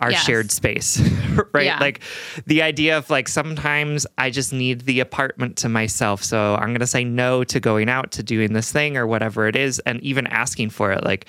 our 0.02 0.12
yes. 0.12 0.24
shared 0.24 0.52
space, 0.52 1.00
right? 1.54 1.66
Yeah. 1.66 1.80
Like 1.80 2.02
the 2.46 2.62
idea 2.62 2.98
of 2.98 3.10
like 3.10 3.28
sometimes 3.28 4.06
I 4.18 4.30
just 4.30 4.54
need 4.54 4.82
the 4.82 5.00
apartment 5.00 5.58
to 5.58 5.70
myself. 5.70 6.24
So 6.24 6.56
I'm 6.56 6.70
going 6.70 6.80
to 6.80 6.88
say 6.88 7.04
no 7.04 7.44
to 7.46 7.60
going 7.60 7.90
out 7.90 8.12
to 8.14 8.24
doing 8.24 8.54
this 8.54 8.72
thing 8.72 8.98
or 8.98 9.08
whatever 9.08 9.48
it 9.48 9.56
is. 9.56 9.80
And 9.80 10.02
even 10.02 10.28
asking 10.28 10.70
for 10.70 10.92
it, 10.92 11.04
like, 11.04 11.26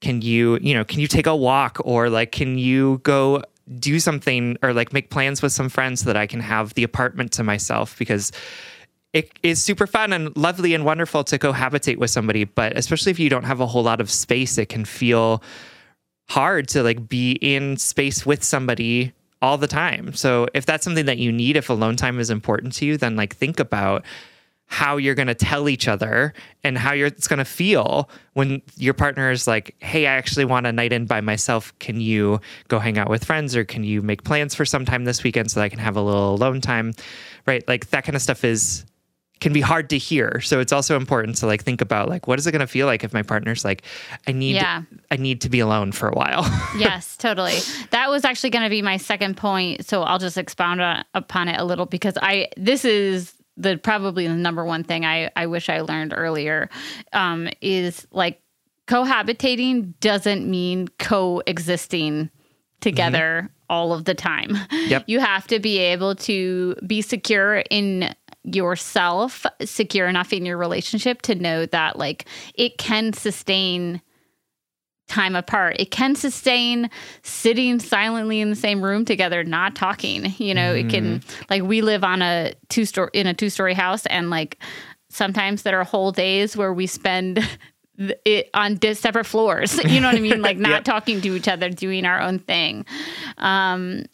can 0.00 0.20
you, 0.22 0.58
you 0.60 0.74
know, 0.74 0.84
can 0.84 1.00
you 1.00 1.06
take 1.06 1.26
a 1.26 1.36
walk 1.36 1.78
or 1.84 2.10
like, 2.10 2.32
can 2.32 2.58
you 2.58 3.00
go 3.04 3.42
do 3.78 3.98
something 3.98 4.58
or 4.62 4.74
like 4.74 4.92
make 4.92 5.08
plans 5.08 5.40
with 5.40 5.52
some 5.52 5.68
friends 5.68 6.00
so 6.00 6.06
that 6.06 6.16
I 6.16 6.26
can 6.26 6.40
have 6.40 6.74
the 6.74 6.82
apartment 6.82 7.32
to 7.32 7.44
myself? 7.44 7.98
Because 7.98 8.32
it 9.14 9.30
is 9.42 9.64
super 9.64 9.86
fun 9.86 10.12
and 10.12 10.36
lovely 10.36 10.74
and 10.74 10.84
wonderful 10.84 11.24
to 11.24 11.38
cohabitate 11.38 11.96
with 11.96 12.10
somebody. 12.10 12.44
But 12.44 12.76
especially 12.76 13.12
if 13.12 13.18
you 13.18 13.30
don't 13.30 13.44
have 13.44 13.60
a 13.60 13.66
whole 13.66 13.84
lot 13.84 14.00
of 14.00 14.10
space, 14.10 14.58
it 14.58 14.68
can 14.68 14.84
feel 14.84 15.42
hard 16.28 16.68
to 16.68 16.82
like 16.82 17.08
be 17.08 17.32
in 17.32 17.76
space 17.76 18.24
with 18.24 18.42
somebody 18.42 19.12
all 19.42 19.58
the 19.58 19.66
time. 19.66 20.14
So 20.14 20.48
if 20.54 20.64
that's 20.64 20.84
something 20.84 21.06
that 21.06 21.18
you 21.18 21.30
need, 21.30 21.56
if 21.56 21.68
alone 21.68 21.96
time 21.96 22.18
is 22.18 22.30
important 22.30 22.72
to 22.74 22.86
you, 22.86 22.96
then 22.96 23.16
like 23.16 23.36
think 23.36 23.60
about 23.60 24.04
how 24.66 24.96
you're 24.96 25.14
going 25.14 25.28
to 25.28 25.34
tell 25.34 25.68
each 25.68 25.86
other 25.86 26.32
and 26.64 26.78
how 26.78 26.92
you're 26.92 27.08
it's 27.08 27.28
going 27.28 27.38
to 27.38 27.44
feel 27.44 28.08
when 28.32 28.62
your 28.76 28.94
partner 28.94 29.30
is 29.30 29.46
like, 29.46 29.74
"Hey, 29.80 30.06
I 30.06 30.14
actually 30.14 30.46
want 30.46 30.66
a 30.66 30.72
night 30.72 30.92
in 30.92 31.04
by 31.04 31.20
myself. 31.20 31.78
Can 31.78 32.00
you 32.00 32.40
go 32.68 32.78
hang 32.78 32.98
out 32.98 33.10
with 33.10 33.24
friends 33.24 33.54
or 33.54 33.64
can 33.64 33.84
you 33.84 34.00
make 34.00 34.24
plans 34.24 34.54
for 34.54 34.64
some 34.64 34.86
time 34.86 35.04
this 35.04 35.22
weekend 35.22 35.50
so 35.50 35.60
that 35.60 35.64
I 35.64 35.68
can 35.68 35.78
have 35.78 35.96
a 35.96 36.02
little 36.02 36.34
alone 36.34 36.60
time?" 36.62 36.94
Right? 37.46 37.62
Like 37.68 37.90
that 37.90 38.04
kind 38.04 38.16
of 38.16 38.22
stuff 38.22 38.44
is 38.44 38.86
can 39.40 39.52
be 39.52 39.60
hard 39.60 39.90
to 39.90 39.98
hear. 39.98 40.40
So 40.40 40.60
it's 40.60 40.72
also 40.72 40.96
important 40.96 41.36
to 41.38 41.46
like 41.46 41.62
think 41.62 41.80
about 41.80 42.08
like 42.08 42.26
what 42.26 42.38
is 42.38 42.46
it 42.46 42.52
going 42.52 42.60
to 42.60 42.66
feel 42.66 42.86
like 42.86 43.04
if 43.04 43.12
my 43.12 43.22
partner's 43.22 43.64
like 43.64 43.82
I 44.26 44.32
need 44.32 44.56
yeah. 44.56 44.82
I 45.10 45.16
need 45.16 45.40
to 45.42 45.50
be 45.50 45.60
alone 45.60 45.92
for 45.92 46.08
a 46.08 46.14
while. 46.14 46.42
yes, 46.78 47.16
totally. 47.16 47.58
That 47.90 48.10
was 48.10 48.24
actually 48.24 48.50
going 48.50 48.64
to 48.64 48.70
be 48.70 48.82
my 48.82 48.96
second 48.96 49.36
point, 49.36 49.84
so 49.86 50.02
I'll 50.02 50.18
just 50.18 50.38
expound 50.38 50.80
on, 50.80 51.04
upon 51.14 51.48
it 51.48 51.60
a 51.60 51.64
little 51.64 51.86
because 51.86 52.14
I 52.20 52.48
this 52.56 52.84
is 52.84 53.34
the 53.56 53.76
probably 53.76 54.26
the 54.26 54.34
number 54.34 54.64
one 54.64 54.84
thing 54.84 55.04
I 55.04 55.30
I 55.36 55.46
wish 55.46 55.68
I 55.68 55.80
learned 55.80 56.14
earlier 56.16 56.68
um 57.12 57.48
is 57.60 58.06
like 58.10 58.40
cohabitating 58.86 59.94
doesn't 60.00 60.48
mean 60.48 60.88
coexisting 60.98 62.30
together 62.80 63.42
mm-hmm. 63.44 63.52
all 63.70 63.92
of 63.92 64.04
the 64.04 64.14
time. 64.14 64.56
Yep. 64.70 65.04
You 65.06 65.20
have 65.20 65.46
to 65.48 65.58
be 65.58 65.78
able 65.78 66.14
to 66.16 66.76
be 66.86 67.00
secure 67.00 67.64
in 67.70 68.14
yourself 68.44 69.46
secure 69.64 70.06
enough 70.06 70.32
in 70.32 70.44
your 70.44 70.58
relationship 70.58 71.22
to 71.22 71.34
know 71.34 71.66
that 71.66 71.98
like 71.98 72.26
it 72.54 72.78
can 72.78 73.12
sustain 73.12 74.00
time 75.08 75.36
apart. 75.36 75.76
It 75.78 75.90
can 75.90 76.14
sustain 76.14 76.90
sitting 77.22 77.78
silently 77.78 78.40
in 78.40 78.50
the 78.50 78.56
same 78.56 78.82
room 78.82 79.04
together, 79.04 79.44
not 79.44 79.74
talking. 79.74 80.34
You 80.38 80.54
know, 80.54 80.74
mm. 80.74 80.84
it 80.84 80.90
can 80.90 81.20
mm-hmm. 81.20 81.42
like 81.50 81.62
we 81.62 81.82
live 81.82 82.04
on 82.04 82.22
a 82.22 82.54
two 82.68 82.84
story 82.84 83.10
in 83.12 83.26
a 83.26 83.34
two 83.34 83.50
story 83.50 83.74
house, 83.74 84.06
and 84.06 84.30
like 84.30 84.58
sometimes 85.10 85.62
there 85.62 85.78
are 85.80 85.84
whole 85.84 86.12
days 86.12 86.56
where 86.56 86.72
we 86.72 86.86
spend 86.86 87.46
it 87.98 88.50
on 88.54 88.78
separate 88.94 89.24
floors. 89.24 89.78
You 89.84 90.00
know 90.00 90.08
what 90.08 90.16
I 90.16 90.20
mean? 90.20 90.42
Like 90.42 90.56
not 90.58 90.70
yep. 90.70 90.84
talking 90.84 91.20
to 91.20 91.34
each 91.34 91.48
other, 91.48 91.70
doing 91.70 92.04
our 92.04 92.20
own 92.20 92.38
thing. 92.38 92.86
Um, 93.38 94.04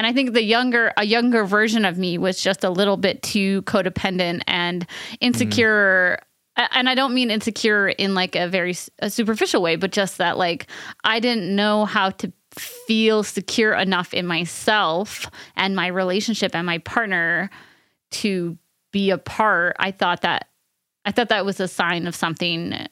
and 0.00 0.06
I 0.06 0.14
think 0.14 0.32
the 0.32 0.42
younger 0.42 0.94
a 0.96 1.04
younger 1.04 1.44
version 1.44 1.84
of 1.84 1.98
me 1.98 2.16
was 2.16 2.40
just 2.40 2.64
a 2.64 2.70
little 2.70 2.96
bit 2.96 3.22
too 3.22 3.60
codependent 3.64 4.40
and 4.46 4.86
insecure. 5.20 6.18
Mm. 6.56 6.68
And 6.72 6.88
I 6.88 6.94
don't 6.94 7.12
mean 7.12 7.30
insecure 7.30 7.88
in 7.88 8.14
like 8.14 8.34
a 8.34 8.48
very 8.48 8.74
a 9.00 9.10
superficial 9.10 9.60
way, 9.60 9.76
but 9.76 9.92
just 9.92 10.16
that 10.16 10.38
like 10.38 10.68
I 11.04 11.20
didn't 11.20 11.54
know 11.54 11.84
how 11.84 12.08
to 12.12 12.32
feel 12.56 13.22
secure 13.22 13.74
enough 13.74 14.14
in 14.14 14.24
myself 14.24 15.30
and 15.54 15.76
my 15.76 15.88
relationship 15.88 16.56
and 16.56 16.64
my 16.64 16.78
partner 16.78 17.50
to 18.12 18.56
be 18.92 19.10
apart. 19.10 19.76
I 19.78 19.90
thought 19.90 20.22
that 20.22 20.48
I 21.04 21.12
thought 21.12 21.28
that 21.28 21.44
was 21.44 21.60
a 21.60 21.68
sign 21.68 22.06
of 22.06 22.16
something 22.16 22.86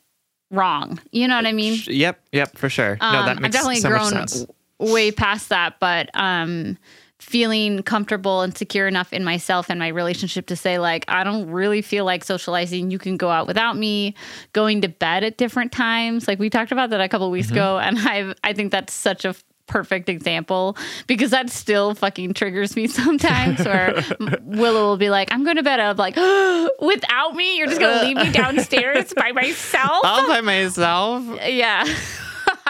wrong. 0.50 1.00
You 1.10 1.26
know 1.26 1.36
what 1.36 1.46
I 1.46 1.52
mean? 1.52 1.80
Yep, 1.86 2.20
yep, 2.32 2.58
for 2.58 2.68
sure. 2.68 2.98
Um, 3.00 3.12
no, 3.14 3.24
that 3.24 3.36
um, 3.38 3.42
makes 3.44 3.56
I've 3.56 3.62
definitely 3.62 3.80
so 3.80 3.88
grown 3.88 4.56
way 4.78 5.10
past 5.10 5.48
that, 5.48 5.78
but 5.80 6.10
um 6.14 6.78
feeling 7.20 7.82
comfortable 7.82 8.42
and 8.42 8.56
secure 8.56 8.86
enough 8.86 9.12
in 9.12 9.24
myself 9.24 9.68
and 9.68 9.78
my 9.78 9.88
relationship 9.88 10.46
to 10.46 10.56
say 10.56 10.78
like 10.78 11.04
I 11.08 11.24
don't 11.24 11.50
really 11.50 11.82
feel 11.82 12.04
like 12.04 12.24
socializing. 12.24 12.90
You 12.90 12.98
can 12.98 13.16
go 13.16 13.30
out 13.30 13.46
without 13.46 13.76
me. 13.76 14.14
Going 14.52 14.80
to 14.82 14.88
bed 14.88 15.24
at 15.24 15.36
different 15.36 15.72
times, 15.72 16.28
like 16.28 16.38
we 16.38 16.48
talked 16.50 16.72
about 16.72 16.90
that 16.90 17.00
a 17.00 17.08
couple 17.08 17.30
weeks 17.30 17.48
mm-hmm. 17.48 17.56
ago, 17.56 17.78
and 17.78 17.98
I 18.00 18.34
I 18.44 18.52
think 18.52 18.72
that's 18.72 18.92
such 18.92 19.24
a 19.24 19.34
perfect 19.68 20.08
example 20.08 20.76
because 21.06 21.30
that 21.30 21.50
still 21.50 21.94
fucking 21.94 22.34
triggers 22.34 22.74
me 22.74 22.86
sometimes 22.88 23.64
where 23.64 24.02
Willow 24.42 24.86
will 24.86 24.96
be 24.96 25.10
like, 25.10 25.32
I'm 25.32 25.44
going 25.44 25.56
to 25.56 25.62
bed. 25.62 25.78
I'm 25.78 25.96
like, 25.96 26.16
without 26.80 27.34
me? 27.34 27.58
You're 27.58 27.68
just 27.68 27.78
going 27.78 27.98
to 28.00 28.04
leave 28.06 28.16
me 28.16 28.32
downstairs 28.32 29.12
by 29.14 29.30
myself? 29.32 30.00
All 30.04 30.26
by 30.26 30.40
myself? 30.40 31.24
Yeah. 31.46 31.84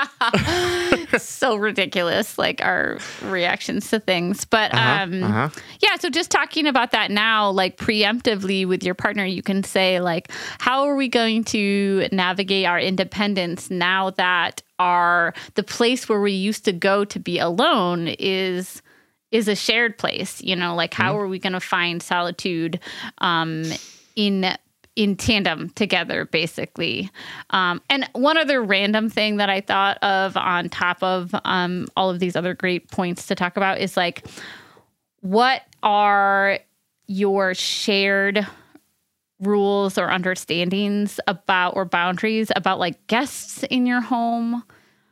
so 1.19 1.57
ridiculous, 1.57 2.39
like 2.39 2.65
our 2.65 2.99
reactions 3.23 3.89
to 3.91 4.01
things. 4.01 4.45
But 4.45 4.75
uh-huh, 4.75 5.03
um, 5.03 5.23
uh-huh. 5.23 5.49
yeah, 5.81 5.97
so 5.97 6.11
just 6.11 6.31
talking 6.31 6.67
about 6.67 6.93
that 6.93 7.11
now, 7.11 7.51
like 7.51 7.77
preemptively 7.77 8.67
with 8.67 8.83
your 8.83 8.95
partner, 8.95 9.25
you 9.25 9.43
can 9.43 9.63
say, 9.63 10.01
like, 10.01 10.31
how 10.59 10.85
are 10.85 10.97
we 10.97 11.09
going 11.09 11.45
to 11.45 12.09
navigate 12.13 12.67
our 12.67 12.79
independence 12.79 13.71
now 13.71 14.11
that 14.11 14.63
our 14.79 15.35
the 15.55 15.63
place 15.63 16.09
where 16.09 16.21
we 16.21 16.33
used 16.33 16.65
to 16.65 16.73
go 16.73 17.05
to 17.05 17.19
be 17.19 17.39
alone 17.39 18.09
is 18.19 18.83
is 19.31 19.49
a 19.49 19.57
shared 19.57 19.99
place 19.99 20.41
you 20.41 20.55
know 20.55 20.75
like 20.77 20.95
how 20.95 21.13
mm-hmm. 21.13 21.23
are 21.23 21.29
we 21.29 21.39
going 21.39 21.53
to 21.53 21.61
find 21.61 22.01
solitude 22.01 22.79
um 23.19 23.65
in 24.15 24.57
in 24.99 25.15
tandem 25.15 25.71
together, 25.71 26.25
basically. 26.25 27.09
Um, 27.51 27.81
and 27.89 28.11
one 28.15 28.37
other 28.37 28.61
random 28.61 29.09
thing 29.09 29.37
that 29.37 29.49
I 29.49 29.61
thought 29.61 29.97
of 30.03 30.37
on 30.37 30.69
top 30.69 31.01
of 31.05 31.33
um, 31.45 31.87
all 31.97 32.11
of 32.11 32.19
these 32.19 32.35
other 32.35 32.53
great 32.53 32.91
points 32.91 33.29
to 33.29 33.37
talk 33.37 33.57
about 33.57 33.79
is 33.79 33.97
like, 33.97 34.27
what 35.21 35.63
are 35.85 36.59
your 37.07 37.55
shared 37.55 38.45
rules 39.39 39.99
or 39.99 40.11
understandings 40.11 41.21
about 41.29 41.77
or 41.77 41.85
boundaries 41.85 42.51
about 42.57 42.81
like 42.81 43.07
guests 43.07 43.63
in 43.71 43.87
your 43.87 44.01
home? 44.01 44.65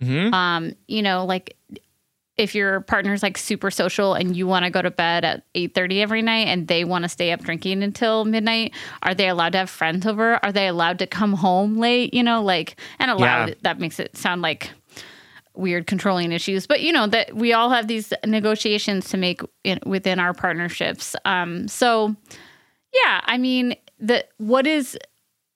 Mm-hmm. 0.03 0.35
Um, 0.35 0.73
you 0.89 1.01
know, 1.01 1.25
like 1.25 1.57
if 2.37 2.55
your 2.55 2.81
partner's 2.83 3.23
like 3.23 3.39
super 3.39 3.71
social 3.71 4.15
and 4.15 4.37
you 4.37 4.47
want 4.47 4.65
to 4.65 4.71
go 4.71 4.83
to 4.83 4.91
bed 4.91 5.25
at 5.25 5.53
8.30 5.55 6.03
every 6.03 6.23
night 6.23 6.49
and 6.49 6.69
they 6.69 6.85
want 6.85 7.05
to 7.05 7.09
stay 7.09 7.33
up 7.33 7.41
drinking 7.43 7.83
until 7.83 8.25
midnight 8.25 8.75
are 9.03 9.15
they 9.15 9.29
allowed 9.29 9.53
to 9.53 9.59
have 9.59 9.71
friends 9.71 10.07
over 10.07 10.45
are 10.45 10.53
they 10.53 10.67
allowed 10.69 10.99
to 10.99 11.07
come 11.07 11.33
home 11.33 11.77
late 11.77 12.13
you 12.13 12.23
know 12.23 12.43
like 12.43 12.79
and 12.99 13.11
allowed 13.11 13.49
yeah. 13.49 13.55
that 13.63 13.81
makes 13.81 13.99
it 13.99 14.17
sound 14.17 14.43
like 14.43 14.71
weird 15.55 15.87
controlling 15.87 16.33
issues 16.33 16.67
but 16.67 16.83
you 16.83 16.93
know 16.93 17.07
that 17.07 17.35
we 17.35 17.53
all 17.53 17.71
have 17.71 17.89
these 17.89 18.13
negotiations 18.27 19.09
to 19.09 19.17
make 19.17 19.41
in, 19.65 19.79
within 19.87 20.19
our 20.21 20.35
partnerships 20.35 21.17
um 21.25 21.67
so 21.67 22.15
yeah 22.93 23.23
i 23.25 23.39
mean 23.39 23.75
the 23.99 24.25
what 24.37 24.67
is 24.67 24.99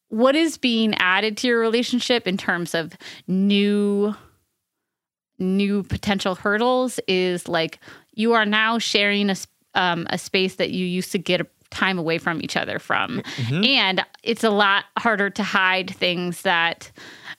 what 0.09 0.35
is 0.35 0.57
being 0.57 0.95
added 0.99 1.37
to 1.37 1.47
your 1.47 1.61
relationship 1.61 2.27
in 2.27 2.37
terms 2.37 2.75
of 2.75 2.95
new 3.29 4.15
new 5.41 5.83
potential 5.83 6.35
hurdles 6.35 7.01
is 7.09 7.49
like 7.49 7.81
you 8.15 8.35
are 8.35 8.47
now 8.47 8.79
sharing 8.79 9.31
a, 9.31 9.37
um, 9.75 10.07
a 10.11 10.19
space 10.19 10.57
that 10.57 10.71
you 10.71 10.85
used 10.85 11.13
to 11.13 11.19
get 11.19 11.51
time 11.71 11.99
away 11.99 12.19
from 12.19 12.43
each 12.43 12.57
other 12.57 12.79
from. 12.79 13.23
Mm-hmm. 13.37 13.65
And 13.65 14.05
it's 14.23 14.45
a 14.45 14.51
lot 14.51 14.85
harder 14.99 15.31
to 15.31 15.43
hide 15.43 15.91
things 15.91 16.43
that 16.43 16.91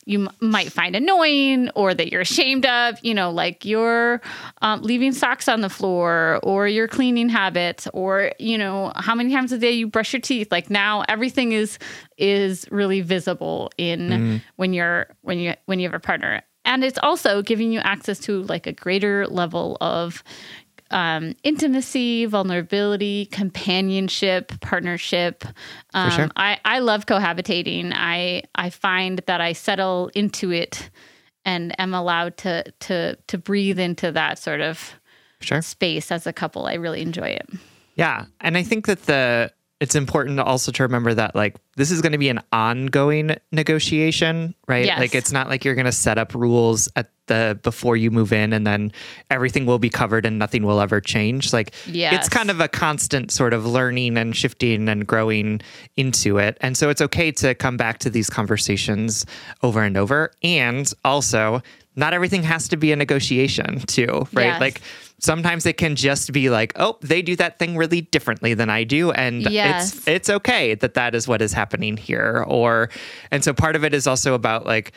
you 0.05 0.27
m- 0.27 0.35
might 0.39 0.71
find 0.71 0.95
annoying 0.95 1.69
or 1.75 1.93
that 1.93 2.11
you're 2.11 2.21
ashamed 2.21 2.65
of, 2.65 2.97
you 3.03 3.13
know, 3.13 3.29
like 3.29 3.65
you're 3.65 4.21
um, 4.61 4.81
leaving 4.81 5.11
socks 5.11 5.47
on 5.47 5.61
the 5.61 5.69
floor 5.69 6.39
or 6.43 6.67
your 6.67 6.87
cleaning 6.87 7.29
habits 7.29 7.87
or, 7.93 8.31
you 8.39 8.57
know, 8.57 8.91
how 8.95 9.13
many 9.13 9.33
times 9.33 9.51
a 9.51 9.57
day 9.57 9.71
you 9.71 9.87
brush 9.87 10.13
your 10.13 10.21
teeth. 10.21 10.51
Like 10.51 10.69
now 10.69 11.03
everything 11.07 11.51
is 11.51 11.77
is 12.17 12.65
really 12.71 13.01
visible 13.01 13.69
in 13.77 13.99
mm-hmm. 13.99 14.37
when 14.55 14.73
you're 14.73 15.07
when 15.21 15.39
you 15.39 15.53
when 15.65 15.79
you 15.79 15.87
have 15.87 15.95
a 15.95 15.99
partner 15.99 16.41
and 16.65 16.83
it's 16.83 16.99
also 17.01 17.41
giving 17.41 17.71
you 17.71 17.79
access 17.79 18.19
to 18.19 18.43
like 18.43 18.67
a 18.67 18.71
greater 18.71 19.27
level 19.27 19.77
of 19.81 20.23
um, 20.91 21.33
intimacy, 21.43 22.25
vulnerability, 22.25 23.25
companionship, 23.27 24.59
partnership. 24.61 25.45
Um, 25.93 26.11
sure. 26.11 26.29
I, 26.35 26.59
I 26.65 26.79
love 26.79 27.05
cohabitating. 27.05 27.93
I 27.95 28.43
I 28.55 28.69
find 28.69 29.21
that 29.25 29.41
I 29.41 29.53
settle 29.53 30.11
into 30.13 30.51
it 30.51 30.89
and 31.45 31.77
am 31.79 31.93
allowed 31.93 32.37
to 32.37 32.63
to 32.81 33.15
to 33.15 33.37
breathe 33.37 33.79
into 33.79 34.11
that 34.11 34.37
sort 34.37 34.61
of 34.61 34.93
sure. 35.39 35.61
space 35.61 36.11
as 36.11 36.27
a 36.27 36.33
couple. 36.33 36.67
I 36.67 36.75
really 36.75 37.01
enjoy 37.01 37.29
it. 37.29 37.49
Yeah, 37.95 38.25
and 38.39 38.57
I 38.57 38.63
think 38.63 38.85
that 38.87 39.05
the 39.05 39.51
it's 39.81 39.95
important 39.95 40.39
also 40.39 40.71
to 40.71 40.83
remember 40.83 41.11
that 41.11 41.35
like 41.35 41.55
this 41.75 41.89
is 41.89 42.01
going 42.01 42.11
to 42.11 42.19
be 42.19 42.29
an 42.29 42.39
ongoing 42.53 43.35
negotiation, 43.51 44.53
right? 44.67 44.85
Yes. 44.85 44.99
Like 44.99 45.15
it's 45.15 45.31
not 45.31 45.49
like 45.49 45.65
you're 45.65 45.73
going 45.73 45.85
to 45.85 45.91
set 45.91 46.19
up 46.19 46.35
rules 46.35 46.87
at 46.95 47.09
the 47.25 47.59
before 47.63 47.97
you 47.97 48.11
move 48.11 48.31
in 48.31 48.53
and 48.53 48.65
then 48.67 48.91
everything 49.31 49.65
will 49.65 49.79
be 49.79 49.89
covered 49.89 50.23
and 50.23 50.37
nothing 50.37 50.67
will 50.67 50.79
ever 50.79 51.01
change. 51.01 51.51
Like 51.51 51.73
yes. 51.87 52.13
it's 52.13 52.29
kind 52.29 52.51
of 52.51 52.59
a 52.59 52.67
constant 52.67 53.31
sort 53.31 53.53
of 53.53 53.65
learning 53.65 54.17
and 54.17 54.35
shifting 54.35 54.87
and 54.87 55.07
growing 55.07 55.61
into 55.97 56.37
it. 56.37 56.59
And 56.61 56.77
so 56.77 56.91
it's 56.91 57.01
okay 57.01 57.31
to 57.31 57.55
come 57.55 57.75
back 57.75 57.97
to 57.99 58.11
these 58.11 58.29
conversations 58.29 59.25
over 59.63 59.81
and 59.81 59.97
over 59.97 60.31
and 60.43 60.93
also 61.03 61.63
not 61.95 62.13
everything 62.13 62.43
has 62.43 62.67
to 62.67 62.77
be 62.77 62.91
a 62.91 62.95
negotiation 62.95 63.79
too, 63.79 64.27
right? 64.31 64.45
Yes. 64.45 64.61
Like 64.61 64.81
sometimes 65.21 65.65
it 65.65 65.77
can 65.77 65.95
just 65.95 66.33
be 66.33 66.49
like, 66.49 66.73
oh, 66.75 66.97
they 67.01 67.21
do 67.21 67.35
that 67.37 67.59
thing 67.59 67.77
really 67.77 68.01
differently 68.01 68.53
than 68.53 68.69
I 68.69 68.83
do, 68.83 69.11
and 69.11 69.43
yes. 69.43 69.93
it's 69.93 70.07
it's 70.07 70.29
okay 70.29 70.75
that 70.75 70.95
that 70.95 71.15
is 71.15 71.27
what 71.27 71.41
is 71.41 71.53
happening 71.53 71.95
here. 71.95 72.43
Or, 72.47 72.89
and 73.31 73.43
so 73.43 73.53
part 73.53 73.75
of 73.75 73.83
it 73.83 73.93
is 73.93 74.07
also 74.07 74.33
about 74.33 74.65
like 74.65 74.91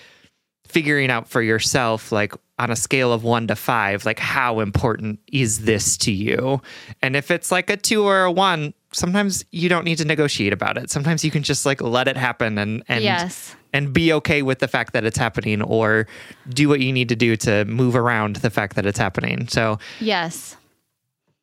figuring 0.67 1.11
out 1.11 1.29
for 1.29 1.43
yourself, 1.43 2.11
like 2.11 2.35
on 2.59 2.71
a 2.71 2.77
scale 2.77 3.13
of 3.13 3.23
one 3.23 3.47
to 3.49 3.57
five, 3.57 4.05
like 4.05 4.19
how 4.19 4.61
important 4.61 5.21
is 5.31 5.65
this 5.65 5.97
to 5.99 6.13
you? 6.13 6.61
And 7.03 7.17
if 7.17 7.31
it's 7.31 7.53
like 7.53 7.69
a 7.69 7.77
two 7.77 8.05
or 8.05 8.25
a 8.25 8.33
one, 8.33 8.75
sometimes 8.95 9.45
you 9.51 9.69
don't 9.69 9.85
need 9.85 9.99
to 9.99 10.05
negotiate 10.05 10.53
about 10.53 10.79
it. 10.79 10.91
Sometimes 10.91 11.25
you 11.25 11.31
can 11.31 11.43
just 11.43 11.67
like 11.67 11.83
let 11.83 12.09
it 12.09 12.17
happen 12.17 12.57
and 12.59 12.83
and 12.89 13.03
yes. 13.03 13.55
and 13.73 13.93
be 13.93 14.13
okay 14.13 14.43
with 14.43 14.61
the 14.61 14.69
fact 14.69 14.93
that 14.93 15.05
it's 15.05 15.19
happening 15.19 15.61
or 15.63 16.07
do 16.49 16.69
what 16.69 16.81
you 16.81 16.93
need 16.93 17.09
to 17.09 17.17
do 17.17 17.37
to 17.37 17.65
move 17.65 17.97
around 17.97 18.37
the 18.37 18.51
fact 18.51 18.77
that 18.77 18.87
it's 18.87 18.99
happening. 18.99 19.49
So 19.49 19.79
Yes. 20.01 20.57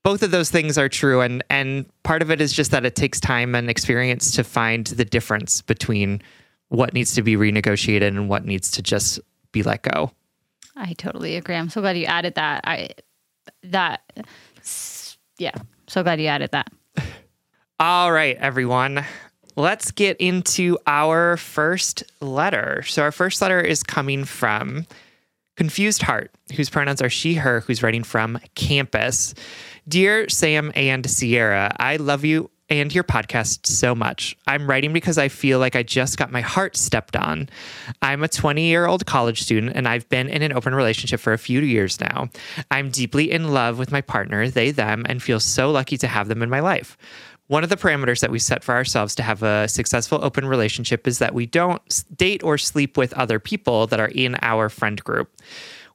Both 0.03 0.23
of 0.23 0.31
those 0.31 0.49
things 0.49 0.77
are 0.77 0.89
true 0.89 1.21
and 1.21 1.43
and 1.49 1.85
part 2.03 2.21
of 2.21 2.31
it 2.31 2.41
is 2.41 2.53
just 2.53 2.71
that 2.71 2.85
it 2.85 2.95
takes 2.95 3.19
time 3.19 3.53
and 3.53 3.69
experience 3.69 4.31
to 4.31 4.43
find 4.43 4.87
the 4.87 5.05
difference 5.05 5.61
between 5.61 6.21
what 6.69 6.93
needs 6.93 7.13
to 7.15 7.21
be 7.21 7.35
renegotiated 7.35 8.07
and 8.07 8.29
what 8.29 8.45
needs 8.45 8.71
to 8.71 8.81
just 8.81 9.19
be 9.51 9.61
let 9.61 9.81
go. 9.83 10.11
I 10.75 10.93
totally 10.93 11.35
agree. 11.35 11.55
I'm 11.55 11.69
so 11.69 11.81
glad 11.81 11.97
you 11.97 12.05
added 12.05 12.35
that. 12.35 12.61
I 12.65 12.89
that 13.63 14.01
yeah, 15.37 15.55
so 15.87 16.01
glad 16.01 16.21
you 16.21 16.27
added 16.27 16.51
that. 16.51 16.71
All 17.83 18.11
right, 18.11 18.37
everyone. 18.37 19.03
Let's 19.55 19.89
get 19.89 20.17
into 20.17 20.77
our 20.85 21.35
first 21.35 22.03
letter. 22.21 22.83
So, 22.83 23.01
our 23.01 23.11
first 23.11 23.41
letter 23.41 23.59
is 23.59 23.81
coming 23.81 24.23
from 24.23 24.85
Confused 25.57 26.03
Heart, 26.03 26.29
whose 26.55 26.69
pronouns 26.69 27.01
are 27.01 27.09
she, 27.09 27.33
her, 27.33 27.61
who's 27.61 27.81
writing 27.81 28.03
from 28.03 28.39
campus. 28.53 29.33
Dear 29.87 30.29
Sam 30.29 30.71
and 30.75 31.09
Sierra, 31.09 31.75
I 31.79 31.95
love 31.95 32.23
you 32.23 32.51
and 32.71 32.95
your 32.95 33.03
podcast 33.03 33.65
so 33.65 33.93
much. 33.93 34.37
I'm 34.47 34.65
writing 34.65 34.93
because 34.93 35.17
I 35.17 35.27
feel 35.27 35.59
like 35.59 35.75
I 35.75 35.83
just 35.83 36.17
got 36.17 36.31
my 36.31 36.39
heart 36.39 36.77
stepped 36.77 37.17
on. 37.17 37.49
I'm 38.01 38.23
a 38.23 38.29
20 38.29 38.61
year 38.63 38.85
old 38.85 39.05
college 39.05 39.41
student 39.41 39.75
and 39.75 39.89
I've 39.89 40.07
been 40.07 40.29
in 40.29 40.41
an 40.41 40.53
open 40.53 40.73
relationship 40.73 41.19
for 41.19 41.33
a 41.33 41.37
few 41.37 41.59
years 41.59 41.99
now. 41.99 42.29
I'm 42.71 42.89
deeply 42.89 43.29
in 43.29 43.51
love 43.51 43.77
with 43.77 43.91
my 43.91 43.99
partner, 43.99 44.49
they, 44.49 44.71
them, 44.71 45.05
and 45.09 45.21
feel 45.21 45.41
so 45.41 45.69
lucky 45.69 45.97
to 45.97 46.07
have 46.07 46.29
them 46.29 46.41
in 46.41 46.49
my 46.49 46.61
life. 46.61 46.97
One 47.51 47.65
of 47.65 47.69
the 47.69 47.75
parameters 47.75 48.21
that 48.21 48.31
we 48.31 48.39
set 48.39 48.63
for 48.63 48.73
ourselves 48.73 49.13
to 49.15 49.23
have 49.23 49.43
a 49.43 49.67
successful 49.67 50.23
open 50.23 50.45
relationship 50.45 51.05
is 51.05 51.19
that 51.19 51.33
we 51.33 51.45
don't 51.45 51.81
date 52.15 52.45
or 52.45 52.57
sleep 52.57 52.95
with 52.95 53.11
other 53.11 53.39
people 53.39 53.87
that 53.87 53.99
are 53.99 54.07
in 54.07 54.37
our 54.41 54.69
friend 54.69 55.03
group. 55.03 55.35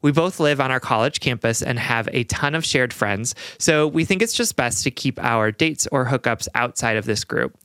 We 0.03 0.12
both 0.12 0.38
live 0.38 0.61
on 0.61 0.71
our 0.71 0.81
college 0.81 1.21
campus 1.21 1.62
and 1.62 1.79
have 1.79 2.11
a 2.12 2.25
ton 2.25 2.55
of 2.55 2.66
shared 2.66 2.92
friends, 2.92 3.35
so 3.59 3.87
we 3.87 4.05
think 4.05 4.21
it's 4.21 4.35
just 4.35 4.55
best 4.55 4.85
to 4.85 4.90
keep 4.90 5.19
our 5.19 5.51
dates 5.51 5.88
or 5.90 6.05
hookups 6.05 6.47
outside 6.55 6.99
of 6.99 7.07
this 7.07 7.25
group. 7.25 7.57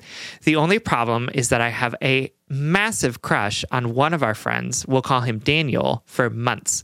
The 0.43 0.56
only 0.56 0.80
problem 0.80 1.30
is 1.34 1.49
that 1.49 1.60
I 1.60 1.67
have 1.67 1.93
a 2.01 2.32
massive 2.47 3.21
crush 3.21 3.65
on 3.73 3.93
one 3.93 4.13
of 4.13 4.23
our 4.23 4.36
friends. 4.36 4.88
We'll 4.88 5.01
call 5.01 5.19
him 5.19 5.39
Daniel 5.39 6.04
for 6.06 6.30
months. 6.30 6.84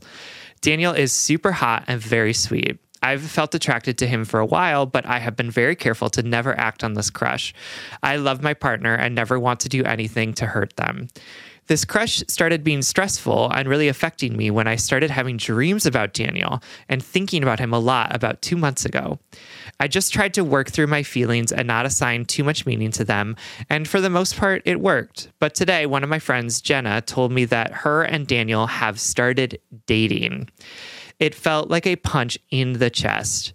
Daniel 0.60 0.92
is 0.92 1.12
super 1.12 1.52
hot 1.52 1.84
and 1.88 2.02
very 2.02 2.34
sweet. 2.34 2.78
I've 3.02 3.22
felt 3.22 3.54
attracted 3.54 3.98
to 3.98 4.06
him 4.06 4.24
for 4.24 4.40
a 4.40 4.46
while, 4.46 4.86
but 4.86 5.06
I 5.06 5.18
have 5.18 5.36
been 5.36 5.50
very 5.50 5.76
careful 5.76 6.10
to 6.10 6.22
never 6.22 6.58
act 6.58 6.82
on 6.82 6.94
this 6.94 7.10
crush. 7.10 7.54
I 8.02 8.16
love 8.16 8.42
my 8.42 8.54
partner 8.54 8.94
and 8.94 9.14
never 9.14 9.38
want 9.38 9.60
to 9.60 9.68
do 9.68 9.84
anything 9.84 10.34
to 10.34 10.46
hurt 10.46 10.76
them. 10.76 11.08
This 11.68 11.84
crush 11.84 12.22
started 12.28 12.64
being 12.64 12.80
stressful 12.80 13.50
and 13.52 13.68
really 13.68 13.88
affecting 13.88 14.38
me 14.38 14.50
when 14.50 14.66
I 14.66 14.76
started 14.76 15.10
having 15.10 15.36
dreams 15.36 15.84
about 15.84 16.14
Daniel 16.14 16.62
and 16.88 17.04
thinking 17.04 17.42
about 17.42 17.58
him 17.58 17.74
a 17.74 17.78
lot 17.78 18.14
about 18.16 18.40
two 18.40 18.56
months 18.56 18.86
ago. 18.86 19.18
I 19.78 19.86
just 19.86 20.10
tried 20.10 20.32
to 20.34 20.44
work 20.44 20.70
through 20.70 20.86
my 20.86 21.02
feelings 21.02 21.52
and 21.52 21.68
not 21.68 21.84
assign 21.84 22.24
too 22.24 22.42
much 22.42 22.64
meaning 22.64 22.90
to 22.92 23.04
them, 23.04 23.36
and 23.68 23.86
for 23.86 24.00
the 24.00 24.08
most 24.08 24.36
part, 24.38 24.62
it 24.64 24.80
worked. 24.80 25.28
But 25.40 25.54
today, 25.54 25.84
one 25.84 26.02
of 26.02 26.08
my 26.08 26.18
friends, 26.18 26.62
Jenna, 26.62 27.02
told 27.02 27.32
me 27.32 27.44
that 27.44 27.70
her 27.72 28.02
and 28.02 28.26
Daniel 28.26 28.66
have 28.66 28.98
started 28.98 29.60
dating. 29.84 30.48
It 31.18 31.34
felt 31.34 31.68
like 31.68 31.86
a 31.86 31.96
punch 31.96 32.38
in 32.50 32.74
the 32.74 32.90
chest. 32.90 33.52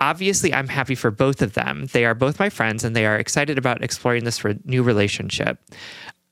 Obviously, 0.00 0.52
I'm 0.52 0.68
happy 0.68 0.94
for 0.94 1.10
both 1.10 1.40
of 1.40 1.54
them. 1.54 1.86
They 1.92 2.04
are 2.04 2.14
both 2.14 2.38
my 2.38 2.50
friends 2.50 2.84
and 2.84 2.94
they 2.94 3.06
are 3.06 3.16
excited 3.16 3.58
about 3.58 3.82
exploring 3.82 4.24
this 4.24 4.44
re- 4.44 4.58
new 4.64 4.82
relationship. 4.82 5.58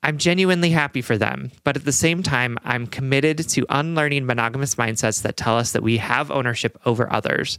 I'm 0.03 0.17
genuinely 0.17 0.71
happy 0.71 1.01
for 1.01 1.17
them, 1.17 1.51
but 1.63 1.77
at 1.77 1.85
the 1.85 1.93
same 1.93 2.23
time, 2.23 2.57
I'm 2.65 2.87
committed 2.87 3.37
to 3.49 3.65
unlearning 3.69 4.25
monogamous 4.25 4.75
mindsets 4.75 5.21
that 5.21 5.37
tell 5.37 5.57
us 5.57 5.71
that 5.71 5.81
we 5.81 5.97
have 5.97 6.29
ownership 6.29 6.77
over 6.85 7.11
others. 7.11 7.57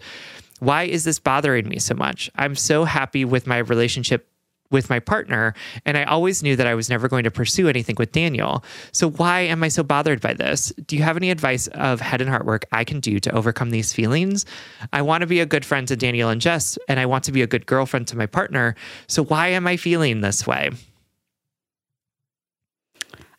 Why 0.61 0.85
is 0.85 1.05
this 1.05 1.19
bothering 1.19 1.69
me 1.69 1.79
so 1.79 1.95
much? 1.95 2.31
I'm 2.37 2.55
so 2.55 2.85
happy 2.85 3.25
with 3.25 3.47
my 3.47 3.59
relationship 3.59 4.29
with 4.75 4.91
my 4.91 5.01
partner, 5.01 5.55
and 5.87 5.97
I 5.97 6.05
always 6.05 6.43
knew 6.43 6.57
that 6.57 6.67
I 6.67 6.75
was 6.75 6.91
never 6.91 7.09
going 7.09 7.25
to 7.25 7.31
pursue 7.31 7.69
anything 7.69 7.97
with 7.99 8.13
Daniel. 8.13 8.63
So 8.93 9.09
why 9.09 9.41
am 9.41 9.65
I 9.65 9.69
so 9.69 9.83
bothered 9.83 10.21
by 10.21 10.35
this? 10.35 10.71
Do 10.87 10.97
you 10.97 11.03
have 11.03 11.17
any 11.17 11.31
advice 11.31 11.69
of 11.69 12.03
head 12.03 12.21
and 12.21 12.29
heart 12.29 12.45
work 12.45 12.67
I 12.73 12.85
can 12.85 13.01
do 13.01 13.19
to 13.21 13.35
overcome 13.35 13.71
these 13.71 13.95
feelings? 13.95 14.45
I 14.93 15.01
want 15.01 15.23
to 15.23 15.27
be 15.27 15.41
a 15.41 15.47
good 15.47 15.65
friend 15.65 15.89
to 15.89 15.97
Daniel 15.97 16.29
and 16.29 16.41
Jess, 16.41 16.77
and 16.89 17.01
I 17.01 17.07
want 17.07 17.25
to 17.25 17.33
be 17.33 17.41
a 17.41 17.47
good 17.47 17.65
girlfriend 17.65 18.09
to 18.09 18.17
my 18.19 18.27
partner. 18.27 18.75
So 19.07 19.25
why 19.25 19.49
am 19.49 19.67
I 19.67 19.79
feeling 19.79 20.21
this 20.21 20.47
way? 20.47 20.71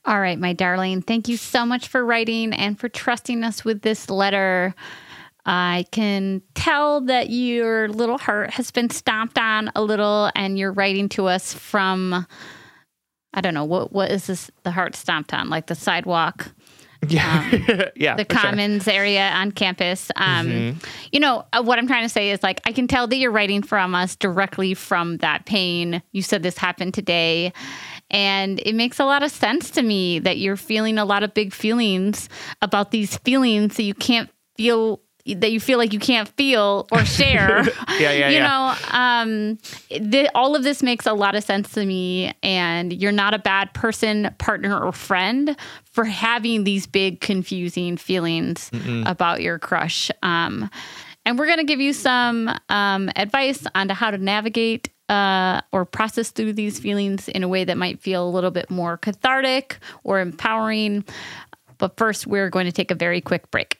All 0.06 0.22
right, 0.22 0.38
my 0.38 0.54
darling. 0.54 1.02
Thank 1.02 1.28
you 1.28 1.36
so 1.36 1.66
much 1.66 1.88
for 1.88 2.06
writing 2.06 2.54
and 2.54 2.80
for 2.80 2.88
trusting 2.88 3.44
us 3.44 3.66
with 3.66 3.82
this 3.82 4.10
letter. 4.10 4.76
I 5.46 5.86
can 5.92 6.42
tell 6.56 7.02
that 7.02 7.30
your 7.30 7.88
little 7.90 8.18
heart 8.18 8.52
has 8.52 8.72
been 8.72 8.90
stomped 8.90 9.38
on 9.38 9.72
a 9.76 9.84
little 9.84 10.32
and 10.36 10.58
you're 10.58 10.72
writing 10.72 11.10
to 11.10 11.28
us 11.28 11.54
from 11.54 12.26
I 13.34 13.42
don't 13.42 13.54
know 13.54 13.66
what 13.66 13.92
what 13.92 14.12
is 14.12 14.28
this 14.28 14.50
the 14.64 14.72
heart 14.72 14.96
stomped 14.96 15.34
on 15.34 15.50
like 15.50 15.68
the 15.68 15.76
sidewalk 15.76 16.52
yeah 17.08 17.50
um, 17.52 17.82
yeah 17.96 18.16
the 18.16 18.26
commons 18.26 18.86
sure. 18.86 18.94
area 18.94 19.30
on 19.30 19.52
campus 19.52 20.12
um, 20.16 20.48
mm-hmm. 20.48 20.80
you 21.12 21.20
know 21.20 21.46
uh, 21.54 21.62
what 21.62 21.78
i'm 21.78 21.88
trying 21.88 22.04
to 22.04 22.10
say 22.10 22.32
is 22.32 22.42
like 22.44 22.62
i 22.66 22.72
can 22.72 22.88
tell 22.88 23.08
that 23.08 23.18
you're 23.18 23.32
writing 23.32 23.62
from 23.62 23.96
us 23.96 24.16
directly 24.16 24.74
from 24.74 25.18
that 25.18 25.46
pain 25.46 26.02
you 26.12 26.22
said 26.22 26.44
this 26.44 26.58
happened 26.58 26.94
today 26.94 27.52
and 28.10 28.60
it 28.66 28.74
makes 28.74 29.00
a 29.00 29.06
lot 29.06 29.24
of 29.24 29.32
sense 29.32 29.70
to 29.72 29.82
me 29.82 30.20
that 30.20 30.38
you're 30.38 30.58
feeling 30.58 30.98
a 30.98 31.06
lot 31.06 31.24
of 31.24 31.34
big 31.34 31.54
feelings 31.54 32.30
about 32.62 32.92
these 32.92 33.18
feelings 33.18 33.76
that 33.78 33.84
you 33.84 33.94
can't 33.94 34.30
feel 34.56 35.02
that 35.26 35.52
you 35.52 35.60
feel 35.60 35.80
like 35.80 35.92
you 35.92 36.00
can't 36.00 36.28
feel 36.30 36.88
or 36.92 37.04
share. 37.06 37.64
yeah, 38.00 38.12
yeah, 38.12 38.30
you 38.30 38.36
yeah. 38.36 38.48
know, 38.48 38.98
um, 38.98 39.58
the, 39.90 40.30
all 40.36 40.56
of 40.56 40.64
this 40.64 40.84
makes 40.84 41.06
a 41.06 41.14
lot 41.14 41.36
of 41.36 41.44
sense 41.44 41.72
to 41.74 41.86
me. 41.86 42.34
And 42.44 42.94
you're 42.94 43.12
not 43.12 43.34
a 43.34 43.40
bad 43.40 43.74
person, 43.74 44.34
partner, 44.38 44.78
or 44.80 44.92
friend 44.92 45.56
for 45.86 46.04
having 46.04 46.64
these 46.64 46.86
big, 46.86 47.22
confusing 47.22 47.98
feelings 47.98 48.70
Mm-mm. 48.72 49.10
about 49.10 49.42
your 49.42 49.58
crush. 49.58 50.12
Um, 50.22 50.70
and 51.26 51.40
we're 51.40 51.48
going 51.48 51.58
to 51.58 51.64
give 51.64 51.82
you 51.82 51.94
some 51.94 52.52
um, 52.70 53.10
advice 53.16 53.66
on 53.74 53.90
how 53.90 54.12
to 54.12 54.18
navigate 54.20 54.90
uh, 55.10 55.62
or 55.72 55.86
process 55.86 56.30
through 56.30 56.54
these 56.54 56.80
feelings 56.80 57.28
in 57.28 57.44
a 57.44 57.48
way 57.48 57.64
that 57.64 57.78
might 57.78 58.00
feel 58.00 58.28
a 58.28 58.30
little 58.30 58.52
bit 58.52 58.70
more 58.70 58.98
cathartic 58.98 59.80
or 60.04 60.20
empowering. 60.20 61.04
But 61.78 61.98
first, 61.98 62.28
we're 62.28 62.50
going 62.50 62.66
to 62.66 62.72
take 62.72 62.92
a 62.92 62.96
very 62.96 63.22
quick 63.22 63.50
break. 63.52 63.80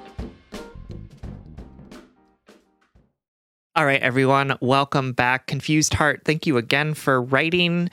All 3.73 3.85
right, 3.85 4.01
everyone, 4.01 4.57
welcome 4.59 5.13
back. 5.13 5.47
Confused 5.47 5.93
Heart, 5.93 6.23
thank 6.25 6.45
you 6.45 6.57
again 6.57 6.93
for 6.93 7.21
writing. 7.21 7.89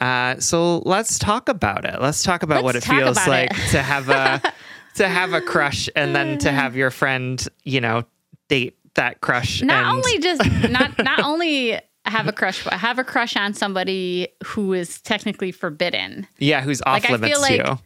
Uh, 0.00 0.38
so 0.38 0.78
let's 0.80 1.18
talk 1.18 1.48
about 1.48 1.84
it. 1.84 2.00
Let's 2.00 2.22
talk 2.22 2.44
about 2.44 2.62
Let's 2.62 2.64
what 2.64 2.76
it 2.76 2.84
feels 2.84 3.16
like 3.26 3.50
it. 3.50 3.70
to 3.72 3.82
have 3.82 4.08
a 4.08 4.40
to 4.94 5.08
have 5.08 5.32
a 5.32 5.40
crush 5.40 5.88
and 5.96 6.14
then 6.14 6.38
to 6.38 6.52
have 6.52 6.76
your 6.76 6.92
friend, 6.92 7.44
you 7.64 7.80
know, 7.80 8.04
date 8.48 8.78
that 8.94 9.20
crush. 9.20 9.62
not 9.62 9.84
and, 9.84 9.96
only 9.96 10.18
just 10.20 10.70
not 10.70 10.96
not 11.02 11.18
only 11.18 11.80
have 12.04 12.28
a 12.28 12.32
crush, 12.32 12.62
but 12.62 12.74
have 12.74 13.00
a 13.00 13.04
crush 13.04 13.34
on 13.36 13.52
somebody 13.52 14.28
who 14.44 14.74
is 14.74 15.00
technically 15.02 15.50
forbidden. 15.50 16.28
yeah, 16.38 16.60
who's 16.62 16.80
off 16.82 17.02
Like, 17.02 17.10
I 17.10 17.12
limits 17.14 17.32
feel 17.36 17.46
to 17.58 17.64
like- 17.64 17.78
you. 17.78 17.84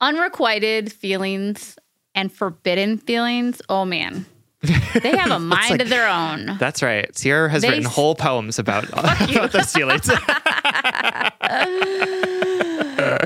Unrequited 0.00 0.92
feelings 0.92 1.78
and 2.16 2.32
forbidden 2.32 2.98
feelings. 2.98 3.62
Oh 3.68 3.84
man, 3.84 4.26
they 5.02 5.16
have 5.16 5.30
a 5.30 5.38
mind 5.38 5.70
like- 5.70 5.80
of 5.82 5.88
their 5.88 6.06
own. 6.08 6.56
That's 6.58 6.82
right. 6.82 7.16
Sierra 7.16 7.48
has 7.50 7.62
They 7.62 7.70
written 7.70 7.86
s- 7.86 7.94
whole 7.94 8.14
poems 8.14 8.58
about, 8.58 8.88
about 8.92 9.52
those 9.52 9.72
feelings. 9.72 10.10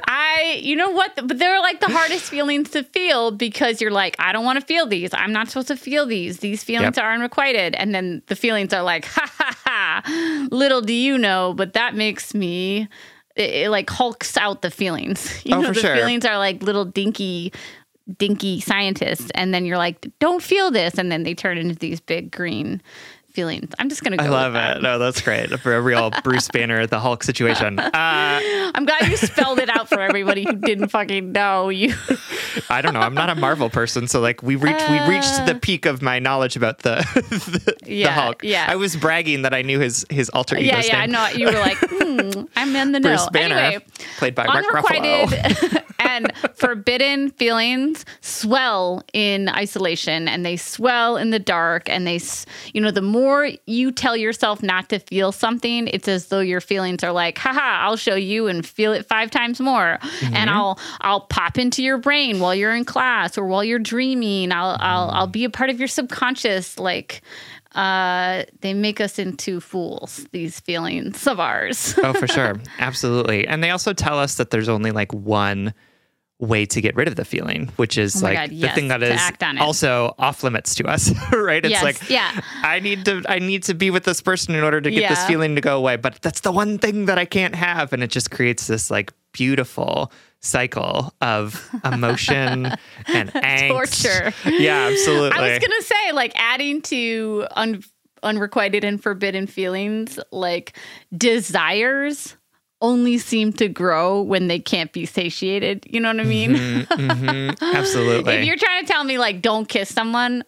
I, 0.06 0.60
you 0.62 0.76
know 0.76 0.90
what? 0.90 1.14
But 1.16 1.38
they're 1.38 1.60
like 1.60 1.80
the 1.80 1.88
hardest 1.90 2.24
feelings 2.30 2.70
to 2.70 2.82
feel 2.84 3.30
because 3.30 3.80
you're 3.80 3.90
like, 3.90 4.16
I 4.18 4.32
don't 4.32 4.44
want 4.44 4.60
to 4.60 4.64
feel 4.66 4.86
these. 4.86 5.10
I'm 5.12 5.32
not 5.32 5.48
supposed 5.48 5.68
to 5.68 5.76
feel 5.76 6.06
these. 6.06 6.38
These 6.38 6.62
feelings 6.64 6.96
Yep. 6.96 7.04
are 7.04 7.12
unrequited. 7.12 7.74
And 7.74 7.94
then 7.94 8.22
the 8.26 8.36
feelings 8.36 8.72
are 8.72 8.82
like, 8.82 9.04
ha 9.06 9.28
ha 9.32 9.56
ha. 9.64 10.46
Little 10.50 10.80
do 10.80 10.92
you 10.92 11.18
know, 11.18 11.54
but 11.56 11.72
that 11.74 11.94
makes 11.94 12.34
me, 12.34 12.88
it, 13.36 13.50
it 13.64 13.70
like 13.70 13.90
hulks 13.90 14.36
out 14.36 14.62
the 14.62 14.70
feelings. 14.70 15.44
You 15.44 15.56
Oh, 15.56 15.60
know, 15.60 15.72
the 15.72 15.80
sure. 15.80 15.94
feelings 15.96 16.24
are 16.24 16.38
like 16.38 16.62
little 16.62 16.84
dinky, 16.84 17.52
dinky 18.18 18.60
scientists. 18.60 19.30
And 19.34 19.54
then 19.54 19.64
you're 19.64 19.78
like, 19.78 20.06
don't 20.18 20.42
feel 20.42 20.70
this. 20.70 20.98
And 20.98 21.10
then 21.10 21.22
they 21.22 21.34
turn 21.34 21.58
into 21.58 21.76
these 21.76 22.00
big 22.00 22.30
green 22.30 22.82
feelings. 23.34 23.72
I'm 23.78 23.88
just 23.88 24.02
to 24.02 24.16
go 24.16 24.24
I 24.24 24.28
love 24.28 24.54
it. 24.54 24.80
No, 24.80 24.98
that's 24.98 25.20
great. 25.20 25.48
For 25.60 25.74
a 25.74 25.80
real 25.82 26.10
Bruce 26.22 26.48
Banner, 26.48 26.86
the 26.86 27.00
Hulk 27.00 27.24
situation. 27.24 27.78
Uh, 27.78 27.90
I'm 27.92 28.84
glad 28.86 29.08
you 29.08 29.16
spelled 29.16 29.58
it 29.58 29.68
out 29.68 29.88
for 29.88 30.00
everybody 30.00 30.44
who 30.44 30.54
didn't 30.54 30.88
fucking 30.88 31.32
know. 31.32 31.68
You. 31.68 31.94
I 32.70 32.80
don't 32.80 32.94
know. 32.94 33.00
I'm 33.00 33.14
not 33.14 33.30
a 33.30 33.34
Marvel 33.34 33.68
person, 33.68 34.06
so 34.06 34.20
like 34.20 34.42
we 34.42 34.56
reached 34.56 34.88
we 34.88 35.00
reached 35.08 35.46
the 35.46 35.58
peak 35.60 35.84
of 35.84 36.00
my 36.00 36.20
knowledge 36.20 36.56
about 36.56 36.80
the 36.80 36.96
the, 37.14 37.74
the 37.84 38.10
Hulk. 38.10 38.44
yeah. 38.44 38.66
I 38.68 38.76
was 38.76 38.94
bragging 38.96 39.42
that 39.42 39.52
I 39.52 39.62
knew 39.62 39.80
his 39.80 40.06
his 40.10 40.30
alter 40.30 40.56
ego. 40.56 40.76
Yeah, 40.76 40.82
yeah, 40.84 41.00
I 41.00 41.06
know. 41.06 41.26
You 41.28 41.46
were 41.46 41.52
like, 41.52 41.78
hmm, 41.82 42.44
I'm 42.54 42.74
in 42.76 42.92
the 42.92 43.00
know. 43.00 43.08
Bruce 43.08 43.28
Banner, 43.30 43.56
Anyway, 43.56 43.84
played 44.18 44.34
by 44.34 44.46
Mark 44.46 44.66
Ruffalo. 44.66 45.82
And 46.14 46.32
forbidden 46.54 47.30
feelings 47.30 48.04
swell 48.20 49.02
in 49.12 49.48
isolation 49.48 50.28
and 50.28 50.44
they 50.44 50.56
swell 50.56 51.16
in 51.16 51.30
the 51.30 51.38
dark. 51.38 51.88
And 51.88 52.06
they, 52.06 52.16
s- 52.16 52.46
you 52.72 52.80
know, 52.80 52.90
the 52.90 53.02
more 53.02 53.50
you 53.66 53.92
tell 53.92 54.16
yourself 54.16 54.62
not 54.62 54.88
to 54.90 54.98
feel 54.98 55.32
something, 55.32 55.88
it's 55.88 56.08
as 56.08 56.26
though 56.26 56.40
your 56.40 56.60
feelings 56.60 57.02
are 57.04 57.12
like, 57.12 57.38
haha, 57.38 57.84
I'll 57.84 57.96
show 57.96 58.14
you 58.14 58.46
and 58.46 58.64
feel 58.66 58.92
it 58.92 59.06
five 59.06 59.30
times 59.30 59.60
more. 59.60 59.98
Mm-hmm. 60.00 60.34
And 60.34 60.50
I'll, 60.50 60.78
I'll 61.00 61.20
pop 61.22 61.58
into 61.58 61.82
your 61.82 61.98
brain 61.98 62.40
while 62.40 62.54
you're 62.54 62.74
in 62.74 62.84
class 62.84 63.36
or 63.36 63.46
while 63.46 63.64
you're 63.64 63.78
dreaming. 63.78 64.52
I'll, 64.52 64.76
I'll, 64.80 65.10
I'll 65.10 65.26
be 65.26 65.44
a 65.44 65.50
part 65.50 65.70
of 65.70 65.78
your 65.78 65.88
subconscious. 65.88 66.78
Like, 66.78 67.22
uh, 67.74 68.44
they 68.60 68.72
make 68.72 69.00
us 69.00 69.18
into 69.18 69.60
fools, 69.60 70.26
these 70.30 70.60
feelings 70.60 71.26
of 71.26 71.40
ours. 71.40 71.94
oh, 71.98 72.12
for 72.12 72.28
sure. 72.28 72.54
Absolutely. 72.78 73.46
And 73.46 73.64
they 73.64 73.70
also 73.70 73.92
tell 73.92 74.18
us 74.18 74.36
that 74.36 74.50
there's 74.50 74.68
only 74.68 74.92
like 74.92 75.12
one 75.12 75.74
way 76.44 76.66
to 76.66 76.80
get 76.80 76.94
rid 76.96 77.08
of 77.08 77.16
the 77.16 77.24
feeling, 77.24 77.70
which 77.76 77.98
is 77.98 78.22
Oh 78.22 78.26
like 78.26 78.36
God, 78.36 78.50
the 78.50 78.54
yes, 78.56 78.74
thing 78.74 78.88
that 78.88 79.02
is 79.02 79.18
act 79.20 79.42
on 79.42 79.56
it. 79.58 79.60
also 79.60 80.14
off 80.18 80.42
limits 80.44 80.74
to 80.76 80.86
us, 80.86 81.10
right? 81.32 81.64
It's 81.64 81.70
Yes, 81.72 81.82
like 81.82 82.08
yeah. 82.10 82.40
I 82.62 82.80
need 82.80 83.04
to 83.06 83.22
I 83.28 83.38
need 83.38 83.62
to 83.64 83.74
be 83.74 83.90
with 83.90 84.04
this 84.04 84.20
person 84.20 84.54
in 84.54 84.62
order 84.62 84.80
to 84.80 84.90
get 84.90 85.08
this 85.08 85.24
feeling 85.26 85.54
to 85.56 85.60
go 85.60 85.76
away, 85.76 85.96
but 85.96 86.20
that's 86.22 86.40
the 86.40 86.52
one 86.52 86.78
thing 86.78 87.06
that 87.06 87.18
I 87.18 87.24
can't 87.24 87.54
have 87.54 87.92
and 87.92 88.02
it 88.02 88.10
just 88.10 88.30
creates 88.30 88.66
this 88.66 88.90
like 88.90 89.12
beautiful 89.32 90.12
cycle 90.40 91.12
of 91.20 91.68
emotion 91.84 92.66
and 93.06 93.32
angst. 93.34 93.68
Torture. 93.68 94.32
Yeah, 94.48 94.88
absolutely. 94.92 95.38
I 95.38 95.50
was 95.50 95.58
gonna 95.58 95.82
say, 95.82 96.12
like, 96.12 96.32
adding 96.36 96.82
to 96.82 97.46
un- 97.56 97.82
unrequited 98.22 98.84
and 98.84 99.02
forbidden 99.02 99.46
feelings, 99.46 100.18
like 100.30 100.76
desires 101.16 102.36
only 102.84 103.16
seem 103.18 103.52
to 103.54 103.68
grow 103.68 104.20
when 104.20 104.48
they 104.48 104.58
can't 104.58 104.92
be 104.92 105.06
satiated. 105.06 105.86
You 105.88 106.00
know 106.00 106.08
what 106.10 106.20
I 106.20 106.24
mean? 106.24 106.54
Mhm, 106.54 107.60
absolutely. 107.74 108.34
if 108.34 108.44
you're 108.44 108.56
trying 108.56 108.84
to 108.84 108.92
tell 108.92 109.04
me, 109.04 109.16
like, 109.18 109.40
don't 109.40 109.68
kiss 109.68 109.88
someone, 109.92 110.44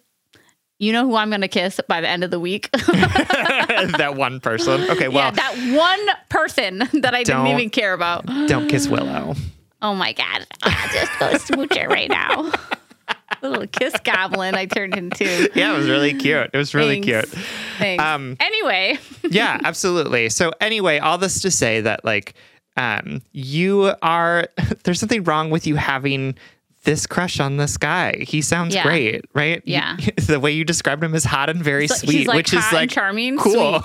you 0.78 0.92
know 0.92 1.06
who 1.06 1.16
I'm 1.16 1.30
gonna 1.30 1.48
kiss 1.48 1.80
by 1.88 2.00
the 2.02 2.08
end 2.08 2.22
of 2.24 2.30
the 2.30 2.38
week? 2.40 2.68
that 2.72 4.14
one 4.16 4.40
person. 4.40 4.82
Okay, 4.90 5.08
well, 5.08 5.24
yeah, 5.24 5.30
that 5.30 5.74
one 5.76 6.16
person 6.28 6.78
that 7.00 7.14
I 7.14 7.22
didn't 7.22 7.46
even 7.46 7.70
care 7.70 7.94
about. 7.94 8.26
don't 8.46 8.68
kiss 8.68 8.86
Willow. 8.88 9.34
Oh 9.82 9.94
my 9.94 10.12
god! 10.14 10.46
I'll 10.62 10.88
just 10.88 11.18
go 11.20 11.36
smooch 11.36 11.76
it 11.76 11.86
right 11.88 12.08
now. 12.08 12.50
Little 13.42 13.66
kiss 13.66 13.94
goblin 14.04 14.54
I 14.54 14.66
turned 14.66 14.96
into. 14.96 15.50
Yeah, 15.54 15.74
it 15.74 15.78
was 15.78 15.88
really 15.88 16.14
cute. 16.14 16.50
It 16.52 16.56
was 16.56 16.74
really 16.74 17.02
Thanks. 17.02 17.30
cute. 17.32 17.44
Thanks. 17.78 18.02
Um, 18.02 18.36
anyway, 18.40 18.98
yeah, 19.30 19.60
absolutely. 19.64 20.28
So 20.30 20.52
anyway, 20.60 20.98
all 20.98 21.18
this 21.18 21.40
to 21.42 21.50
say 21.50 21.80
that 21.82 22.04
like 22.04 22.34
um 22.76 23.22
you 23.32 23.92
are 24.02 24.48
there's 24.84 25.00
something 25.00 25.24
wrong 25.24 25.50
with 25.50 25.66
you 25.66 25.76
having 25.76 26.34
this 26.84 27.04
crush 27.06 27.40
on 27.40 27.56
this 27.56 27.76
guy. 27.76 28.16
He 28.20 28.40
sounds 28.40 28.72
Yeah. 28.74 28.84
great, 28.84 29.24
right? 29.34 29.60
You- 29.66 29.72
Yeah. 29.74 29.96
the 30.26 30.38
way 30.38 30.52
you 30.52 30.64
described 30.64 31.02
him 31.02 31.14
is 31.16 31.24
hot 31.24 31.48
and 31.50 31.62
very 31.62 31.88
So- 31.88 31.96
sweet, 32.06 32.28
like, 32.28 32.36
which 32.36 32.52
is 32.54 32.64
like 32.72 32.90
charming, 32.90 33.38
cool. 33.38 33.82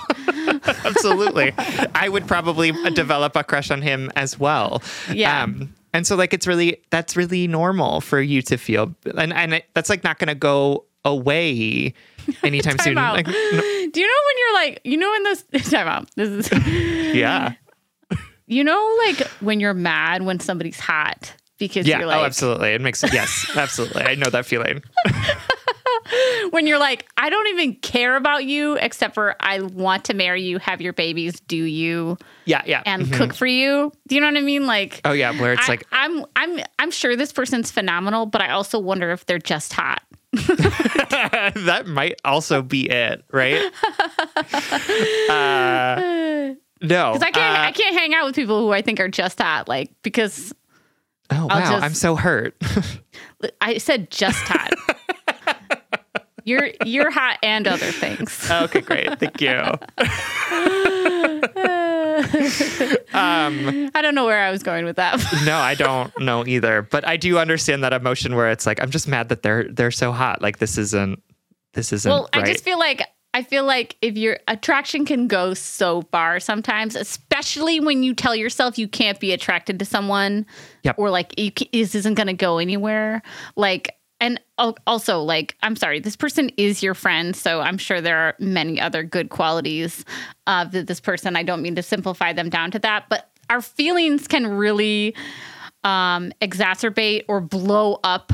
Absolutely. 0.84 1.52
I 1.94 2.08
would 2.08 2.26
probably 2.26 2.72
develop 2.92 3.36
a 3.36 3.44
crush 3.44 3.70
on 3.70 3.82
him 3.82 4.10
as 4.16 4.38
well. 4.38 4.82
Yeah. 5.12 5.42
Um, 5.42 5.74
and 5.92 6.06
so 6.06 6.16
like 6.16 6.32
it's 6.32 6.46
really 6.46 6.82
that's 6.90 7.16
really 7.16 7.46
normal 7.46 8.00
for 8.00 8.20
you 8.20 8.42
to 8.42 8.56
feel 8.56 8.94
and 9.16 9.32
and 9.32 9.54
it, 9.54 9.66
that's 9.74 9.90
like 9.90 10.02
not 10.04 10.18
going 10.18 10.28
to 10.28 10.34
go 10.34 10.84
away 11.04 11.94
anytime 12.42 12.78
soon. 12.78 12.94
Like, 12.94 13.26
no- 13.26 13.32
Do 13.32 14.00
you 14.00 14.06
know 14.06 14.20
when 14.26 14.38
you're 14.38 14.54
like, 14.54 14.80
you 14.84 14.96
know, 14.96 15.10
when 15.10 15.22
this 15.24 15.44
time 15.70 15.88
out? 15.88 16.08
This 16.14 16.52
is, 16.52 16.62
yeah. 17.14 17.54
you 18.46 18.64
know, 18.64 18.96
like 19.06 19.20
when 19.40 19.60
you're 19.60 19.74
mad 19.74 20.22
when 20.22 20.40
somebody's 20.40 20.78
hot 20.78 21.34
because 21.58 21.86
Yeah. 21.86 21.98
you're 21.98 22.06
oh, 22.06 22.10
like, 22.10 22.20
oh, 22.20 22.24
absolutely. 22.24 22.74
It 22.74 22.80
makes 22.80 23.02
yes, 23.12 23.50
absolutely. 23.56 24.02
I 24.02 24.14
know 24.14 24.30
that 24.30 24.46
feeling. 24.46 24.82
when 26.50 26.66
you're 26.66 26.78
like, 26.78 27.06
I 27.16 27.30
don't 27.30 27.46
even 27.48 27.74
care 27.76 28.16
about 28.16 28.44
you 28.44 28.74
except 28.74 29.14
for 29.14 29.36
I 29.40 29.60
want 29.60 30.04
to 30.06 30.14
marry 30.14 30.42
you, 30.42 30.58
have 30.58 30.80
your 30.80 30.92
babies, 30.92 31.40
do 31.40 31.56
you, 31.56 32.16
Yeah, 32.44 32.62
yeah. 32.66 32.82
and 32.86 33.06
Mhm. 33.06 33.12
cook 33.14 33.34
for 33.34 33.46
you. 33.46 33.92
Do 34.08 34.14
you 34.14 34.20
know 34.20 34.26
what 34.28 34.36
I 34.36 34.40
mean? 34.42 34.66
Like, 34.66 35.00
Oh 35.04 35.12
yeah, 35.12 35.38
where 35.40 35.52
it's 35.54 35.64
I, 35.68 35.72
like 35.72 35.86
I'm, 35.92 36.24
I'm, 36.36 36.60
I'm 36.78 36.90
sure 36.90 37.16
this 37.16 37.32
person's 37.32 37.70
phenomenal, 37.70 38.26
but 38.26 38.40
I 38.40 38.50
also 38.50 38.78
wonder 38.78 39.10
if 39.10 39.26
they're 39.26 39.38
just 39.38 39.72
hot. 39.72 40.02
that 40.32 41.84
might 41.86 42.18
also 42.24 42.62
be 42.62 42.88
it, 42.88 43.22
right? 43.32 43.60
uh, 45.28 46.54
no. 46.80 47.12
Because 47.12 47.22
I 47.22 47.30
can't, 47.30 47.58
uh, 47.58 47.62
I 47.62 47.72
can't 47.72 47.94
hang 47.94 48.14
out 48.14 48.26
with 48.26 48.34
people 48.34 48.60
who 48.60 48.72
I 48.72 48.82
think 48.82 48.98
are 49.00 49.08
just 49.08 49.38
hot, 49.40 49.68
like 49.68 49.90
because 50.02 50.52
oh 51.30 51.46
wow, 51.46 51.60
just- 51.60 51.84
I'm 51.84 51.94
so 51.94 52.16
hurt. 52.16 52.56
I 53.60 53.78
said 53.78 54.10
just 54.10 54.38
hot. 54.44 54.72
You're 56.44 56.70
you're 56.84 57.10
hot 57.10 57.38
and 57.42 57.66
other 57.66 57.90
things. 57.92 58.50
okay, 58.50 58.80
great. 58.80 59.18
Thank 59.18 59.40
you. 59.40 59.50
um, 63.14 63.90
I 63.94 64.00
don't 64.02 64.14
know 64.14 64.26
where 64.26 64.42
I 64.42 64.50
was 64.50 64.62
going 64.62 64.84
with 64.84 64.96
that. 64.96 65.22
no, 65.44 65.56
I 65.56 65.74
don't 65.74 66.16
know 66.20 66.46
either, 66.46 66.82
but 66.82 67.06
I 67.06 67.16
do 67.16 67.38
understand 67.38 67.84
that 67.84 67.92
emotion 67.92 68.34
where 68.34 68.50
it's 68.50 68.66
like 68.66 68.80
I'm 68.82 68.90
just 68.90 69.08
mad 69.08 69.28
that 69.30 69.42
they're 69.42 69.64
they're 69.70 69.90
so 69.90 70.12
hot. 70.12 70.42
Like 70.42 70.58
this 70.58 70.78
isn't 70.78 71.22
this 71.74 71.92
isn't 71.92 72.10
well, 72.10 72.28
right. 72.34 72.44
I 72.44 72.52
just 72.52 72.64
feel 72.64 72.78
like 72.78 73.02
I 73.34 73.42
feel 73.42 73.64
like 73.64 73.96
if 74.02 74.16
your 74.16 74.38
attraction 74.46 75.06
can 75.06 75.26
go 75.26 75.54
so 75.54 76.02
far 76.12 76.38
sometimes, 76.38 76.94
especially 76.94 77.80
when 77.80 78.02
you 78.02 78.14
tell 78.14 78.36
yourself 78.36 78.78
you 78.78 78.88
can't 78.88 79.18
be 79.18 79.32
attracted 79.32 79.78
to 79.78 79.84
someone, 79.86 80.44
Yep. 80.82 80.96
or 80.98 81.08
like 81.08 81.38
you, 81.38 81.50
this 81.72 81.94
isn't 81.94 82.14
going 82.14 82.26
to 82.26 82.34
go 82.34 82.58
anywhere. 82.58 83.22
Like, 83.56 83.96
and 84.22 84.40
also 84.86 85.20
like, 85.20 85.56
I'm 85.64 85.74
sorry, 85.74 85.98
this 85.98 86.14
person 86.14 86.48
is 86.56 86.80
your 86.80 86.94
friend, 86.94 87.34
so 87.34 87.60
I'm 87.60 87.76
sure 87.76 88.00
there 88.00 88.18
are 88.18 88.36
many 88.38 88.80
other 88.80 89.02
good 89.02 89.30
qualities 89.30 90.04
of 90.46 90.70
this 90.70 91.00
person. 91.00 91.34
I 91.34 91.42
don't 91.42 91.60
mean 91.60 91.74
to 91.74 91.82
simplify 91.82 92.32
them 92.32 92.48
down 92.48 92.70
to 92.70 92.78
that, 92.78 93.06
but 93.10 93.28
our 93.50 93.60
feelings 93.60 94.28
can 94.28 94.46
really 94.46 95.16
um, 95.82 96.32
exacerbate 96.40 97.24
or 97.26 97.40
blow 97.40 97.98
up 98.04 98.32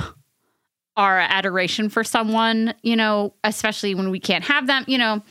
our 0.98 1.20
adoration 1.20 1.88
for 1.88 2.04
someone, 2.04 2.74
you 2.82 2.94
know, 2.94 3.32
especially 3.42 3.94
when 3.94 4.10
we 4.10 4.20
can't 4.20 4.44
have 4.44 4.66
them, 4.66 4.84
you 4.86 4.98
know. 4.98 5.22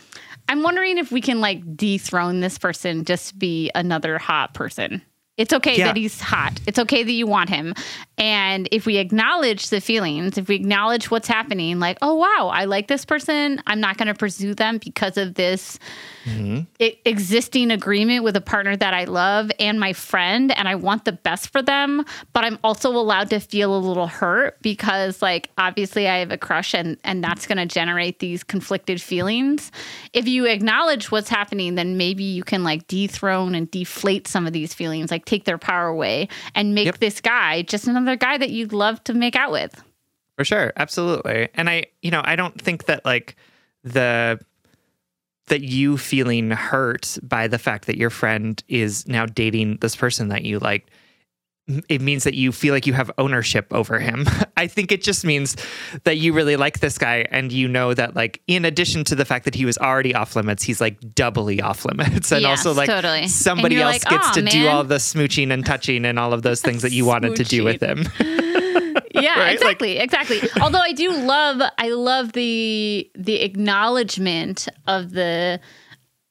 I'm 0.49 0.63
wondering 0.63 0.97
if 0.97 1.11
we 1.11 1.21
can 1.21 1.39
like 1.39 1.77
dethrone 1.77 2.39
this 2.39 2.57
person 2.57 3.05
just 3.05 3.29
to 3.29 3.35
be 3.35 3.69
another 3.75 4.17
hot 4.17 4.55
person. 4.55 5.03
It's 5.37 5.53
okay 5.53 5.77
yeah. 5.77 5.85
that 5.85 5.97
he's 5.97 6.19
hot. 6.19 6.59
It's 6.65 6.79
okay 6.79 7.03
that 7.03 7.11
you 7.11 7.27
want 7.27 7.49
him. 7.49 7.75
And 8.17 8.67
if 8.71 8.87
we 8.87 8.97
acknowledge 8.97 9.69
the 9.69 9.79
feelings, 9.79 10.39
if 10.39 10.47
we 10.47 10.55
acknowledge 10.55 11.11
what's 11.11 11.27
happening, 11.27 11.79
like, 11.79 11.99
oh, 12.01 12.15
wow, 12.15 12.49
I 12.51 12.65
like 12.65 12.87
this 12.87 13.05
person. 13.05 13.61
I'm 13.67 13.79
not 13.79 13.97
going 13.97 14.07
to 14.07 14.15
pursue 14.15 14.55
them 14.55 14.79
because 14.79 15.17
of 15.17 15.35
this 15.35 15.77
mm-hmm. 16.25 16.61
I- 16.81 16.97
existing 17.05 17.69
agreement 17.69 18.23
with 18.23 18.35
a 18.35 18.41
partner 18.41 18.75
that 18.75 18.93
I 18.93 19.03
love 19.03 19.51
and 19.59 19.79
my 19.79 19.93
friend. 19.93 20.51
And 20.57 20.67
I 20.67 20.73
want 20.75 21.05
the 21.05 21.11
best 21.11 21.51
for 21.51 21.61
them. 21.61 22.05
But 22.33 22.43
I'm 22.43 22.57
also 22.63 22.89
allowed 22.89 23.29
to 23.29 23.39
feel 23.39 23.75
a 23.75 23.77
little 23.77 24.07
hurt 24.07 24.59
because, 24.63 25.21
like, 25.21 25.51
obviously 25.59 26.07
I 26.07 26.17
have 26.17 26.31
a 26.31 26.39
crush 26.39 26.73
and, 26.73 26.97
and 27.03 27.23
that's 27.23 27.45
going 27.45 27.59
to 27.59 27.67
generate 27.67 28.17
these 28.17 28.43
conflicted 28.43 28.99
feelings. 28.99 29.71
If 30.13 30.27
you 30.27 30.45
acknowledge 30.45 31.11
what's 31.11 31.29
happening, 31.29 31.75
then 31.75 31.97
maybe 31.97 32.23
you 32.23 32.43
can, 32.43 32.63
like, 32.63 32.87
dethrone 32.87 33.53
and 33.53 33.69
deflate 33.69 34.27
some 34.27 34.47
of 34.47 34.53
these 34.53 34.73
feelings, 34.73 35.11
like, 35.11 35.25
take 35.25 35.45
their 35.45 35.59
power 35.59 35.85
away 35.85 36.29
and 36.55 36.73
make 36.73 36.85
yep. 36.85 36.97
this 36.97 37.21
guy 37.21 37.61
just 37.61 37.87
another 37.87 38.06
another 38.07 38.17
guy 38.17 38.37
that 38.37 38.49
you'd 38.49 38.73
love 38.73 39.03
to 39.03 39.13
make 39.13 39.35
out 39.35 39.51
with. 39.51 39.83
For 40.37 40.45
sure, 40.45 40.71
absolutely. 40.77 41.49
And 41.55 41.69
I, 41.69 41.87
you 42.01 42.11
know, 42.11 42.21
I 42.23 42.35
don't 42.35 42.59
think 42.59 42.85
that 42.85 43.03
like 43.03 43.35
the 43.83 44.39
that 45.47 45.61
you 45.61 45.97
feeling 45.97 46.51
hurt 46.51 47.17
by 47.23 47.47
the 47.47 47.57
fact 47.57 47.87
that 47.87 47.97
your 47.97 48.09
friend 48.09 48.61
is 48.67 49.07
now 49.07 49.25
dating 49.25 49.77
this 49.77 49.95
person 49.95 50.27
that 50.27 50.43
you 50.43 50.59
like 50.59 50.87
it 51.89 52.01
means 52.01 52.23
that 52.23 52.33
you 52.33 52.51
feel 52.51 52.73
like 52.73 52.87
you 52.87 52.93
have 52.93 53.11
ownership 53.17 53.67
over 53.71 53.99
him. 53.99 54.25
I 54.57 54.67
think 54.67 54.91
it 54.91 55.03
just 55.03 55.25
means 55.25 55.57
that 56.03 56.17
you 56.17 56.33
really 56.33 56.55
like 56.55 56.79
this 56.79 56.97
guy 56.97 57.25
and 57.29 57.51
you 57.51 57.67
know 57.67 57.93
that 57.93 58.15
like 58.15 58.41
in 58.47 58.63
addition 58.63 59.03
to 59.05 59.15
the 59.15 59.25
fact 59.25 59.45
that 59.45 59.53
he 59.53 59.65
was 59.65 59.77
already 59.77 60.15
off 60.15 60.35
limits, 60.35 60.63
he's 60.63 60.79
like 60.79 60.97
doubly 61.13 61.61
off 61.61 61.85
limits. 61.85 62.31
And 62.37 62.43
yes, 62.43 62.65
also 62.65 62.77
like 62.77 62.87
totally. 62.89 63.27
somebody 63.27 63.81
else 63.81 64.03
like, 64.05 64.11
gets 64.11 64.31
to 64.31 64.43
man. 64.43 64.51
do 64.51 64.67
all 64.67 64.83
the 64.83 64.95
smooching 64.95 65.51
and 65.51 65.65
touching 65.65 66.05
and 66.05 66.19
all 66.19 66.33
of 66.33 66.43
those 66.43 66.61
things 66.61 66.83
that 66.83 66.91
you 66.91 67.03
wanted 67.11 67.35
to 67.37 67.43
do 67.43 67.63
with 67.63 67.81
him. 67.81 68.03
yeah, 69.11 69.39
right? 69.39 69.53
exactly, 69.53 69.95
like, 69.95 70.03
exactly. 70.03 70.41
Although 70.61 70.81
I 70.81 70.91
do 70.91 71.11
love 71.11 71.61
I 71.79 71.89
love 71.89 72.33
the 72.33 73.09
the 73.15 73.41
acknowledgement 73.41 74.67
of 74.85 75.11
the 75.11 75.59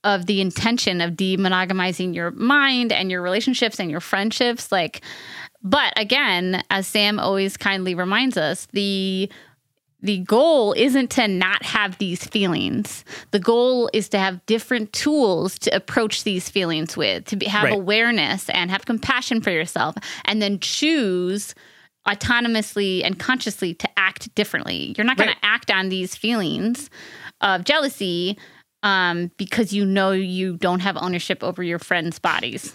of 0.06 0.26
the 0.26 0.40
intention 0.40 1.00
of 1.00 1.14
demonogamizing 1.14 2.14
your 2.14 2.30
mind 2.30 2.92
and 2.92 3.10
your 3.10 3.20
relationships 3.20 3.80
and 3.80 3.90
your 3.90 4.00
friendships 4.00 4.70
like 4.70 5.02
but 5.62 5.92
again 5.96 6.62
as 6.70 6.86
sam 6.86 7.18
always 7.18 7.56
kindly 7.56 7.94
reminds 7.94 8.36
us 8.36 8.66
the 8.72 9.28
the 10.02 10.18
goal 10.18 10.72
isn't 10.74 11.10
to 11.12 11.26
not 11.26 11.64
have 11.64 11.98
these 11.98 12.22
feelings. 12.22 13.04
The 13.32 13.40
goal 13.40 13.90
is 13.92 14.08
to 14.10 14.18
have 14.18 14.44
different 14.46 14.92
tools 14.92 15.58
to 15.60 15.74
approach 15.74 16.22
these 16.22 16.48
feelings 16.48 16.96
with, 16.96 17.24
to 17.24 17.36
be, 17.36 17.46
have 17.46 17.64
right. 17.64 17.72
awareness 17.72 18.48
and 18.50 18.70
have 18.70 18.84
compassion 18.84 19.40
for 19.40 19.50
yourself, 19.50 19.96
and 20.26 20.40
then 20.40 20.60
choose 20.60 21.54
autonomously 22.06 23.02
and 23.04 23.18
consciously 23.18 23.74
to 23.74 23.88
act 23.98 24.32
differently. 24.34 24.94
You're 24.96 25.06
not 25.06 25.16
going 25.16 25.28
right. 25.28 25.40
to 25.40 25.46
act 25.46 25.70
on 25.70 25.88
these 25.88 26.14
feelings 26.14 26.88
of 27.40 27.64
jealousy 27.64 28.38
um, 28.86 29.32
because 29.36 29.72
you 29.72 29.84
know 29.84 30.12
you 30.12 30.56
don't 30.56 30.78
have 30.78 30.96
ownership 30.96 31.42
over 31.42 31.62
your 31.62 31.80
friends' 31.80 32.20
bodies. 32.20 32.72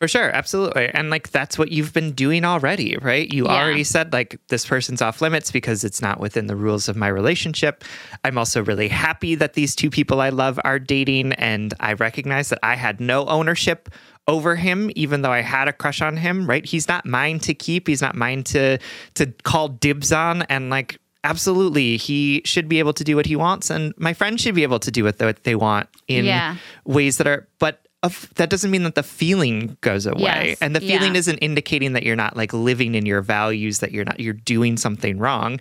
For 0.00 0.08
sure, 0.08 0.30
absolutely. 0.30 0.88
And 0.88 1.10
like 1.10 1.30
that's 1.30 1.58
what 1.58 1.70
you've 1.70 1.92
been 1.92 2.12
doing 2.12 2.46
already, 2.46 2.96
right? 2.96 3.30
You 3.30 3.44
yeah. 3.44 3.62
already 3.62 3.84
said 3.84 4.14
like 4.14 4.40
this 4.48 4.64
person's 4.64 5.02
off 5.02 5.20
limits 5.20 5.50
because 5.52 5.84
it's 5.84 6.00
not 6.00 6.18
within 6.18 6.46
the 6.46 6.56
rules 6.56 6.88
of 6.88 6.96
my 6.96 7.08
relationship. 7.08 7.84
I'm 8.24 8.38
also 8.38 8.64
really 8.64 8.88
happy 8.88 9.34
that 9.34 9.52
these 9.52 9.76
two 9.76 9.90
people 9.90 10.22
I 10.22 10.30
love 10.30 10.58
are 10.64 10.78
dating 10.78 11.34
and 11.34 11.74
I 11.78 11.92
recognize 11.92 12.48
that 12.48 12.60
I 12.62 12.76
had 12.76 12.98
no 12.98 13.26
ownership 13.26 13.90
over 14.26 14.56
him 14.56 14.90
even 14.96 15.20
though 15.20 15.32
I 15.32 15.42
had 15.42 15.68
a 15.68 15.74
crush 15.74 16.00
on 16.00 16.16
him, 16.16 16.48
right? 16.48 16.64
He's 16.64 16.88
not 16.88 17.04
mine 17.04 17.38
to 17.40 17.52
keep. 17.52 17.86
He's 17.86 18.00
not 18.00 18.14
mine 18.14 18.44
to 18.44 18.78
to 19.16 19.26
call 19.42 19.68
dibs 19.68 20.10
on 20.10 20.40
and 20.44 20.70
like 20.70 20.98
absolutely 21.24 21.96
he 21.96 22.42
should 22.44 22.68
be 22.68 22.78
able 22.78 22.92
to 22.92 23.04
do 23.04 23.16
what 23.16 23.26
he 23.26 23.36
wants 23.36 23.70
and 23.70 23.92
my 23.98 24.14
friends 24.14 24.40
should 24.40 24.54
be 24.54 24.62
able 24.62 24.78
to 24.78 24.90
do 24.90 25.04
what 25.04 25.18
they 25.18 25.54
want 25.54 25.88
in 26.08 26.24
yeah. 26.24 26.56
ways 26.84 27.18
that 27.18 27.26
are 27.26 27.46
but 27.58 27.80
of, 28.02 28.32
that 28.36 28.48
doesn't 28.48 28.70
mean 28.70 28.84
that 28.84 28.94
the 28.94 29.02
feeling 29.02 29.76
goes 29.82 30.06
away 30.06 30.20
yes. 30.20 30.58
and 30.62 30.74
the 30.74 30.80
feeling 30.80 31.12
yeah. 31.12 31.18
isn't 31.18 31.36
indicating 31.38 31.92
that 31.92 32.02
you're 32.02 32.16
not 32.16 32.36
like 32.36 32.54
living 32.54 32.94
in 32.94 33.04
your 33.04 33.20
values 33.20 33.80
that 33.80 33.92
you're 33.92 34.04
not 34.04 34.18
you're 34.18 34.32
doing 34.32 34.78
something 34.78 35.18
wrong 35.18 35.60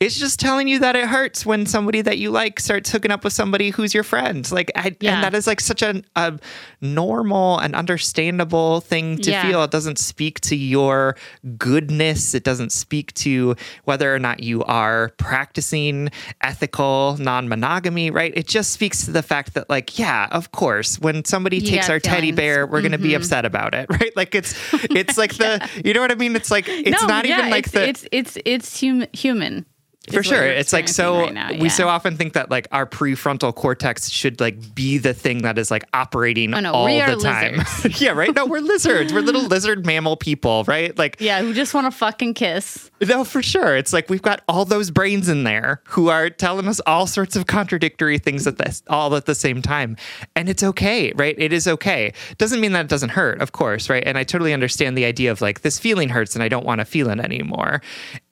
it's 0.00 0.18
just 0.18 0.40
telling 0.40 0.68
you 0.68 0.78
that 0.80 0.96
it 0.96 1.06
hurts 1.06 1.46
when 1.46 1.66
somebody 1.66 2.02
that 2.02 2.18
you 2.18 2.30
like 2.30 2.60
starts 2.60 2.90
hooking 2.90 3.10
up 3.10 3.24
with 3.24 3.32
somebody 3.32 3.70
who's 3.70 3.94
your 3.94 4.02
friend. 4.02 4.50
Like, 4.50 4.70
I, 4.74 4.96
yeah. 5.00 5.14
and 5.14 5.24
that 5.24 5.34
is 5.34 5.46
like 5.46 5.60
such 5.60 5.82
a, 5.82 6.02
a 6.16 6.38
normal 6.80 7.58
and 7.58 7.74
understandable 7.74 8.80
thing 8.80 9.18
to 9.18 9.30
yeah. 9.30 9.42
feel. 9.42 9.62
It 9.62 9.70
doesn't 9.70 9.98
speak 9.98 10.40
to 10.42 10.56
your 10.56 11.16
goodness. 11.56 12.34
It 12.34 12.44
doesn't 12.44 12.72
speak 12.72 13.14
to 13.14 13.56
whether 13.84 14.14
or 14.14 14.18
not 14.18 14.42
you 14.42 14.64
are 14.64 15.12
practicing 15.18 16.10
ethical 16.40 17.16
non 17.18 17.48
monogamy, 17.48 18.10
right? 18.10 18.32
It 18.36 18.48
just 18.48 18.72
speaks 18.72 19.04
to 19.04 19.12
the 19.12 19.22
fact 19.22 19.54
that, 19.54 19.70
like, 19.70 19.98
yeah, 19.98 20.28
of 20.30 20.52
course, 20.52 20.98
when 20.98 21.24
somebody 21.24 21.58
you 21.58 21.68
takes 21.68 21.88
our 21.88 22.00
feelings. 22.00 22.14
teddy 22.14 22.32
bear, 22.32 22.66
we're 22.66 22.78
mm-hmm. 22.78 22.88
going 22.88 22.92
to 22.92 22.98
be 22.98 23.14
upset 23.14 23.44
about 23.44 23.74
it, 23.74 23.86
right? 23.90 24.14
Like, 24.16 24.34
it's, 24.34 24.54
it's 24.72 25.16
like 25.16 25.38
yeah. 25.38 25.58
the, 25.58 25.82
you 25.84 25.94
know 25.94 26.00
what 26.00 26.10
I 26.10 26.16
mean? 26.16 26.36
It's 26.36 26.50
like, 26.50 26.68
it's 26.68 27.00
no, 27.02 27.06
not 27.06 27.26
even 27.26 27.50
like 27.50 27.66
it's, 27.66 27.72
the, 27.72 27.88
it's, 27.88 28.06
it's, 28.12 28.38
it's 28.44 28.80
hum- 28.80 29.06
human 29.12 29.66
for 30.12 30.22
sure. 30.22 30.46
it's 30.46 30.72
like 30.72 30.88
so 30.88 31.20
right 31.20 31.32
now, 31.32 31.50
yeah. 31.50 31.60
we 31.60 31.68
so 31.68 31.88
often 31.88 32.16
think 32.16 32.34
that 32.34 32.50
like 32.50 32.68
our 32.72 32.86
prefrontal 32.86 33.54
cortex 33.54 34.08
should 34.08 34.40
like 34.40 34.74
be 34.74 34.98
the 34.98 35.14
thing 35.14 35.42
that 35.42 35.58
is 35.58 35.70
like 35.70 35.84
operating 35.92 36.54
oh, 36.54 36.60
no, 36.60 36.72
all 36.72 36.86
the 36.86 37.16
time. 37.22 37.62
yeah 37.98 38.12
right? 38.12 38.34
No 38.34 38.46
we're 38.46 38.60
lizards. 38.60 39.12
We're 39.12 39.20
little 39.20 39.42
lizard 39.48 39.84
mammal 39.86 40.16
people 40.16 40.64
right? 40.64 40.96
Like 40.96 41.16
yeah 41.20 41.40
who 41.40 41.52
just 41.52 41.74
want 41.74 41.86
to 41.86 41.96
fucking 41.96 42.34
kiss 42.34 42.90
no 43.00 43.24
for 43.24 43.42
sure 43.42 43.76
it's 43.76 43.92
like 43.92 44.08
we've 44.08 44.22
got 44.22 44.42
all 44.48 44.64
those 44.64 44.90
brains 44.90 45.28
in 45.28 45.44
there 45.44 45.80
who 45.84 46.08
are 46.08 46.30
telling 46.30 46.66
us 46.66 46.80
all 46.86 47.06
sorts 47.06 47.36
of 47.36 47.46
contradictory 47.46 48.18
things 48.18 48.46
at 48.46 48.58
this 48.58 48.82
all 48.88 49.14
at 49.14 49.26
the 49.26 49.34
same 49.34 49.62
time. 49.62 49.96
And 50.34 50.48
it's 50.48 50.62
okay 50.62 51.12
right? 51.16 51.34
It 51.38 51.52
is 51.52 51.66
okay. 51.66 52.12
Doesn't 52.38 52.60
mean 52.60 52.72
that 52.72 52.86
it 52.86 52.88
doesn't 52.88 53.10
hurt 53.10 53.40
of 53.40 53.52
course 53.52 53.88
right? 53.90 54.02
And 54.06 54.16
i 54.18 54.24
totally 54.24 54.52
understand 54.52 54.96
the 54.96 55.04
idea 55.04 55.30
of 55.30 55.40
like 55.40 55.62
this 55.62 55.78
feeling 55.78 56.08
hurts 56.08 56.34
and 56.34 56.42
i 56.42 56.48
don't 56.48 56.66
want 56.66 56.80
to 56.80 56.84
feel 56.84 57.10
it 57.10 57.20
anymore. 57.20 57.82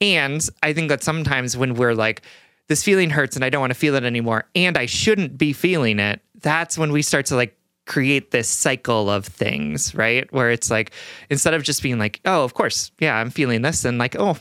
And 0.01 0.47
i 0.63 0.73
think 0.73 0.89
that 0.89 1.03
sometimes 1.03 1.57
when 1.57 1.75
we're 1.75 1.93
like, 1.93 2.21
this 2.67 2.83
feeling 2.83 3.09
hurts 3.09 3.35
and 3.35 3.45
I 3.45 3.49
don't 3.49 3.61
want 3.61 3.71
to 3.71 3.79
feel 3.79 3.95
it 3.95 4.03
anymore, 4.03 4.45
and 4.55 4.77
I 4.77 4.85
shouldn't 4.85 5.37
be 5.37 5.53
feeling 5.53 5.99
it, 5.99 6.21
that's 6.41 6.77
when 6.77 6.91
we 6.91 7.01
start 7.01 7.27
to 7.27 7.35
like 7.35 7.57
create 7.85 8.31
this 8.31 8.49
cycle 8.49 9.09
of 9.09 9.25
things, 9.25 9.93
right? 9.95 10.31
Where 10.33 10.51
it's 10.51 10.71
like, 10.71 10.91
instead 11.29 11.53
of 11.53 11.63
just 11.63 11.83
being 11.83 11.99
like, 11.99 12.19
oh, 12.25 12.43
of 12.43 12.53
course, 12.53 12.91
yeah, 12.99 13.15
I'm 13.15 13.29
feeling 13.29 13.61
this, 13.61 13.85
and 13.85 13.97
like, 13.97 14.15
oh, 14.17 14.37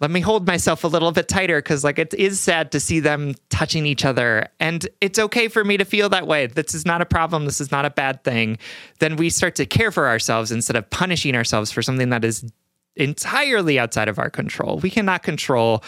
let 0.00 0.10
me 0.10 0.18
hold 0.18 0.48
myself 0.48 0.82
a 0.82 0.88
little 0.88 1.12
bit 1.12 1.28
tighter 1.28 1.62
because 1.62 1.84
like 1.84 1.96
it 1.96 2.12
is 2.14 2.40
sad 2.40 2.72
to 2.72 2.80
see 2.80 2.98
them 2.98 3.36
touching 3.50 3.86
each 3.86 4.04
other. 4.04 4.48
And 4.58 4.84
it's 5.00 5.16
okay 5.16 5.46
for 5.46 5.62
me 5.62 5.76
to 5.76 5.84
feel 5.84 6.08
that 6.08 6.26
way. 6.26 6.48
This 6.48 6.74
is 6.74 6.84
not 6.84 7.00
a 7.00 7.06
problem. 7.06 7.44
This 7.44 7.60
is 7.60 7.70
not 7.70 7.84
a 7.84 7.90
bad 7.90 8.24
thing. 8.24 8.58
Then 8.98 9.14
we 9.14 9.30
start 9.30 9.54
to 9.56 9.66
care 9.66 9.92
for 9.92 10.08
ourselves 10.08 10.50
instead 10.50 10.74
of 10.74 10.90
punishing 10.90 11.36
ourselves 11.36 11.70
for 11.70 11.82
something 11.82 12.08
that 12.08 12.24
is 12.24 12.44
entirely 12.96 13.78
outside 13.78 14.08
of 14.08 14.18
our 14.18 14.28
control. 14.28 14.78
We 14.78 14.90
cannot 14.90 15.22
control 15.22 15.84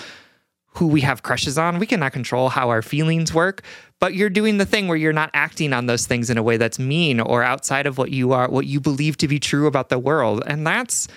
who 0.74 0.86
we 0.88 1.00
have 1.02 1.22
crushes 1.22 1.56
on. 1.56 1.78
We 1.78 1.86
cannot 1.86 2.12
control 2.12 2.48
how 2.48 2.68
our 2.68 2.82
feelings 2.82 3.32
work, 3.32 3.62
but 4.00 4.14
you're 4.14 4.30
doing 4.30 4.58
the 4.58 4.66
thing 4.66 4.88
where 4.88 4.96
you're 4.96 5.12
not 5.12 5.30
acting 5.32 5.72
on 5.72 5.86
those 5.86 6.06
things 6.06 6.30
in 6.30 6.38
a 6.38 6.42
way 6.42 6.56
that's 6.56 6.78
mean 6.78 7.20
or 7.20 7.42
outside 7.42 7.86
of 7.86 7.96
what 7.96 8.10
you 8.10 8.32
are, 8.32 8.48
what 8.48 8.66
you 8.66 8.80
believe 8.80 9.16
to 9.18 9.28
be 9.28 9.38
true 9.38 9.66
about 9.66 9.88
the 9.88 9.98
world. 9.98 10.42
And 10.46 10.66
that's 10.66 11.08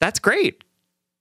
that's 0.00 0.18
great. 0.18 0.62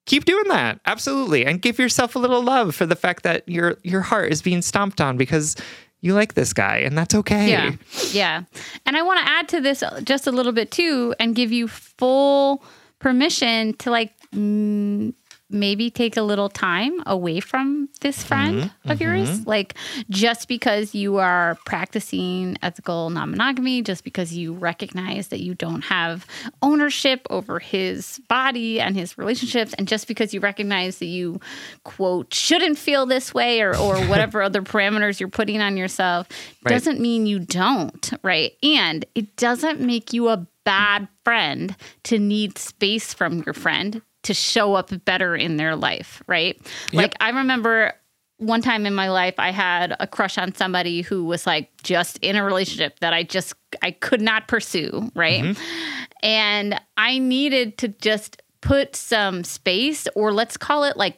Keep 0.06 0.26
doing 0.26 0.48
that. 0.50 0.82
Absolutely. 0.86 1.46
And 1.46 1.62
give 1.62 1.80
yourself 1.80 2.16
a 2.16 2.20
little 2.20 2.44
love 2.44 2.76
for 2.76 2.86
the 2.86 2.96
fact 2.96 3.24
that 3.24 3.48
your 3.48 3.78
your 3.84 4.02
heart 4.02 4.32
is 4.32 4.42
being 4.42 4.62
stomped 4.62 5.00
on 5.00 5.16
because 5.16 5.56
you 6.02 6.14
like 6.14 6.34
this 6.34 6.52
guy 6.52 6.78
and 6.78 6.98
that's 6.98 7.16
okay. 7.16 7.50
Yeah. 7.50 7.72
Yeah. 8.12 8.44
And 8.86 8.98
I 8.98 9.02
want 9.04 9.20
to 9.20 9.32
add 9.32 9.48
to 9.50 9.62
this 9.62 9.84
just 10.04 10.28
a 10.28 10.32
little 10.32 10.52
bit 10.52 10.72
too 10.72 11.16
and 11.20 11.36
give 11.36 11.52
you 11.52 11.68
full 11.70 12.64
permission 13.00 13.74
to 13.78 13.92
like 13.92 14.14
mm, 14.32 15.14
maybe 15.54 15.90
take 15.90 16.18
a 16.18 16.22
little 16.22 16.50
time 16.50 17.02
away 17.06 17.40
from 17.40 17.90
this 18.02 18.24
friend 18.24 18.64
mm-hmm, 18.64 18.90
of 18.92 19.00
mm-hmm. 19.00 19.18
yours. 19.18 19.48
Like, 19.48 19.76
just 20.10 20.48
because 20.48 20.94
you 20.96 21.18
are 21.18 21.58
practicing 21.66 22.58
ethical 22.62 23.10
non 23.10 23.32
monogamy, 23.32 23.82
just 23.82 24.04
because 24.04 24.34
you 24.34 24.54
recognize 24.54 25.30
that 25.30 25.42
you 25.42 25.54
don't 25.56 25.84
have 25.84 26.26
ownership 26.62 27.26
over 27.30 27.60
his 27.60 28.20
body 28.28 28.80
and 28.80 28.96
his 28.96 29.18
relationships, 29.18 29.74
and 29.78 29.88
just 29.88 30.08
because 30.08 30.34
you 30.34 30.40
recognize 30.40 31.00
that 31.00 31.06
you, 31.06 31.40
quote, 31.84 32.34
shouldn't 32.34 32.78
feel 32.78 33.06
this 33.06 33.34
way 33.34 33.62
or, 33.62 33.76
or 33.76 33.98
whatever 34.08 34.42
other 34.42 34.62
parameters 34.62 35.20
you're 35.20 35.30
putting 35.30 35.62
on 35.62 35.78
yourself, 35.78 36.28
right. 36.64 36.72
doesn't 36.72 37.00
mean 37.00 37.26
you 37.26 37.40
don't, 37.40 38.12
right? 38.24 38.54
And 38.64 39.06
it 39.16 39.36
doesn't 39.36 39.80
make 39.80 40.14
you 40.14 40.30
a 40.30 40.48
bad 40.64 41.08
friend 41.24 41.76
to 42.04 42.20
need 42.20 42.58
space 42.58 43.14
from 43.14 43.44
your 43.46 43.54
friend 43.54 44.02
to 44.24 44.34
show 44.34 44.76
up 44.76 44.92
better 45.06 45.36
in 45.36 45.58
their 45.58 45.76
life, 45.76 46.22
right? 46.28 46.60
Yep. 46.92 46.94
Like 46.94 47.16
I 47.20 47.30
remember 47.30 47.94
one 48.38 48.62
time 48.62 48.88
in 48.88 48.96
my 48.96 49.10
life 49.10 49.36
I 49.38 49.52
had 49.52 49.96
a 50.00 50.08
crush 50.08 50.38
on 50.38 50.56
somebody 50.56 51.02
who 51.02 51.26
was 51.26 51.46
like 51.46 51.70
just 51.84 52.18
in 52.20 52.36
a 52.36 52.44
relationship 52.44 53.00
that 53.00 53.14
I 53.14 53.24
just 53.24 53.54
I 53.82 53.92
could 53.92 54.22
not 54.22 54.48
pursue, 54.48 55.12
right? 55.16 55.44
Mm-hmm. 55.44 56.06
And 56.24 56.82
I 56.98 57.20
needed 57.20 57.78
to 57.80 57.88
just 57.88 58.42
put 58.62 58.96
some 58.96 59.44
space 59.44 60.08
or 60.16 60.32
let's 60.32 60.58
call 60.58 60.84
it 60.84 60.98
like 60.98 61.18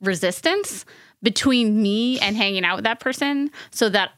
resistance 0.00 0.84
between 1.22 1.80
me 1.80 2.18
and 2.20 2.36
hanging 2.36 2.64
out 2.64 2.76
with 2.76 2.84
that 2.84 3.00
person 3.00 3.50
so 3.70 3.88
that 3.88 4.10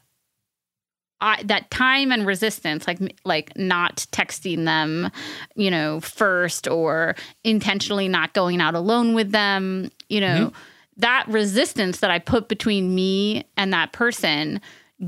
I, 1.21 1.41
that 1.43 1.71
time 1.71 2.11
and 2.11 2.25
resistance 2.25 2.87
like 2.87 2.99
like 3.23 3.55
not 3.55 4.05
texting 4.11 4.65
them 4.65 5.09
you 5.55 5.71
know 5.71 5.99
first 5.99 6.67
or 6.67 7.15
intentionally 7.43 8.07
not 8.07 8.33
going 8.33 8.61
out 8.61 8.75
alone 8.75 9.13
with 9.13 9.31
them 9.31 9.89
you 10.09 10.19
know 10.19 10.47
mm-hmm. 10.47 10.59
that 10.97 11.25
resistance 11.27 11.99
that 11.99 12.11
i 12.11 12.19
put 12.19 12.47
between 12.47 12.93
me 12.93 13.45
and 13.57 13.73
that 13.73 13.91
person 13.91 14.59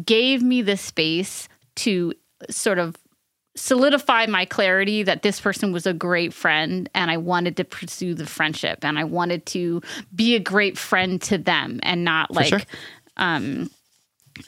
gave 0.06 0.42
me 0.42 0.62
the 0.62 0.78
space 0.78 1.48
to 1.76 2.14
sort 2.50 2.80
of 2.80 2.96
solidify 3.58 4.26
my 4.28 4.46
clarity 4.46 5.04
that 5.04 5.24
this 5.24 5.42
person 5.42 5.72
was 5.72 5.88
a 5.88 5.94
great 5.94 6.34
friend 6.34 6.90
and 6.94 7.10
I 7.10 7.18
wanted 7.18 7.58
to 7.58 7.64
pursue 7.64 8.14
the 8.14 8.26
friendship 8.26 8.80
and 8.84 9.00
I 9.00 9.04
wanted 9.04 9.46
to 9.48 9.82
be 10.16 10.36
a 10.36 10.40
great 10.40 10.78
friend 10.78 11.22
to 11.24 11.38
them 11.38 11.80
and 11.84 12.06
not 12.06 12.32
like 12.32 12.48
sure. 12.48 12.62
um 13.18 13.70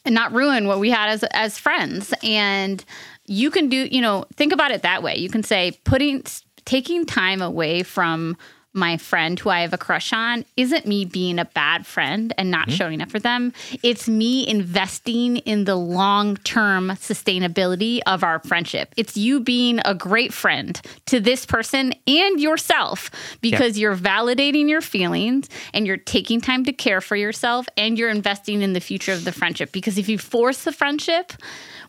and 0.06 0.14
not 0.14 0.32
ruin 0.32 0.68
what 0.68 0.80
we 0.80 0.92
had 0.92 1.10
as 1.10 1.24
as 1.32 1.58
friends 1.58 2.14
and 2.22 2.86
you 3.30 3.52
can 3.52 3.70
do 3.70 3.88
you 3.92 4.02
know 4.02 4.26
think 4.36 4.52
about 4.52 4.72
it 4.72 4.82
that 4.82 5.04
way 5.04 5.16
you 5.18 5.30
can 5.30 5.44
say 5.44 5.72
putting 5.84 6.24
taking 6.66 7.06
time 7.06 7.42
away 7.42 7.84
from 7.84 8.36
my 8.74 8.98
friend 8.98 9.40
who 9.40 9.50
I 9.50 9.62
have 9.62 9.74
a 9.74 9.78
crush 9.78 10.14
on 10.14 10.46
isn't 10.56 10.86
me 10.86 11.04
being 11.04 11.40
a 11.40 11.46
bad 11.46 11.88
friend 11.88 12.34
and 12.38 12.52
not 12.52 12.68
mm-hmm. 12.68 12.76
showing 12.76 13.02
up 13.02 13.10
for 13.10 13.20
them. 13.20 13.52
It's 13.82 14.08
me 14.08 14.48
investing 14.48 15.38
in 15.38 15.66
the 15.66 15.76
long 15.76 16.38
term 16.38 16.90
sustainability 16.90 18.00
of 18.06 18.24
our 18.24 18.40
friendship. 18.40 18.94
It's 18.96 19.18
you 19.18 19.40
being 19.40 19.80
a 19.86 19.96
great 19.96 20.32
friend 20.34 20.80
to 21.08 21.20
this 21.20 21.46
person 21.46 21.94
and 22.06 22.40
yourself 22.40 23.10
because 23.42 23.78
yeah. 23.78 23.82
you're 23.82 23.98
validating 23.98 24.70
your 24.70 24.82
feelings 24.82 25.50
and 25.74 25.88
you're 25.88 25.98
taking 25.98 26.40
time 26.40 26.64
to 26.66 26.74
care 26.74 27.02
for 27.02 27.16
yourself 27.16 27.68
and 27.76 27.98
you're 27.98 28.12
investing 28.12 28.62
in 28.62 28.74
the 28.74 28.82
future 28.82 29.14
of 29.14 29.26
the 29.26 29.32
friendship. 29.32 29.72
Because 29.72 29.98
if 29.98 30.08
you 30.08 30.20
force 30.20 30.64
the 30.64 30.72
friendship, 30.72 31.34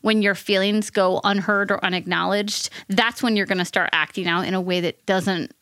when 0.03 0.23
your 0.23 0.35
feelings 0.35 0.91
go 0.91 1.21
unheard 1.25 1.71
or 1.71 1.85
unacknowledged, 1.85 2.71
that's 2.89 3.23
when 3.23 3.37
you're 3.37 3.47
going 3.47 3.59
to 3.59 3.65
start 3.65 3.91
acting 3.93 4.27
out 4.27 4.47
in 4.47 4.55
a 4.55 4.61
way 4.61 4.81
that 4.81 5.05
doesn't 5.07 5.53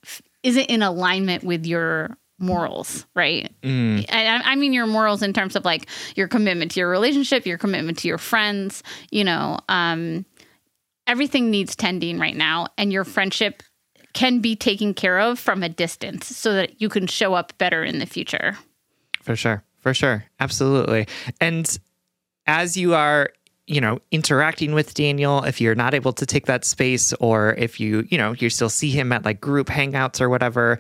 isn't 0.43 0.67
in 0.67 0.83
alignment 0.83 1.43
with 1.43 1.67
your 1.67 2.17
morals, 2.39 3.07
right? 3.15 3.53
Mm. 3.63 4.05
And 4.09 4.43
I, 4.43 4.53
I, 4.53 4.55
mean 4.55 4.73
your 4.73 4.87
morals 4.87 5.23
in 5.23 5.33
terms 5.33 5.57
of 5.57 5.65
like 5.65 5.89
your 6.15 6.29
commitment 6.29 6.71
to 6.73 6.81
your 6.81 6.89
relationship, 6.89 7.45
your 7.45 7.59
commitment 7.59 7.99
to 7.99 8.09
your 8.09 8.19
friends. 8.19 8.83
You 9.11 9.25
know, 9.25 9.59
um, 9.69 10.25
everything 11.07 11.51
needs 11.51 11.75
tending 11.75 12.19
right 12.19 12.37
now, 12.37 12.69
and 12.79 12.93
your 12.93 13.05
friendship 13.05 13.63
can 14.13 14.41
be 14.41 14.57
taken 14.57 14.95
care 14.95 15.19
of 15.19 15.39
from 15.39 15.63
a 15.63 15.69
distance 15.69 16.27
so 16.27 16.55
that 16.55 16.81
you 16.81 16.89
can 16.89 17.07
show 17.07 17.35
up 17.35 17.57
better 17.59 17.85
in 17.85 17.99
the 17.99 18.07
future. 18.07 18.57
For 19.23 19.37
sure. 19.37 19.63
For 19.81 19.95
sure. 19.95 20.25
Absolutely. 20.41 21.07
And 21.41 21.79
as 22.47 22.77
you 22.77 22.95
are 22.95 23.31
you 23.69 23.81
know, 23.81 24.01
interacting 24.11 24.73
with 24.73 24.95
Daniel, 24.95 25.45
if 25.45 25.61
you're 25.61 25.75
not 25.75 25.95
able 25.95 26.13
to 26.15 26.25
take 26.25 26.47
that 26.47 26.65
space, 26.65 27.13
or 27.15 27.55
if 27.55 27.79
you, 27.79 28.07
you 28.09 28.17
know, 28.17 28.33
you 28.33 28.49
still 28.49 28.71
see 28.71 28.91
him 28.91 29.13
at 29.13 29.25
like 29.25 29.41
group 29.41 29.69
hangouts 29.69 30.21
or 30.21 30.29
whatever, 30.29 30.79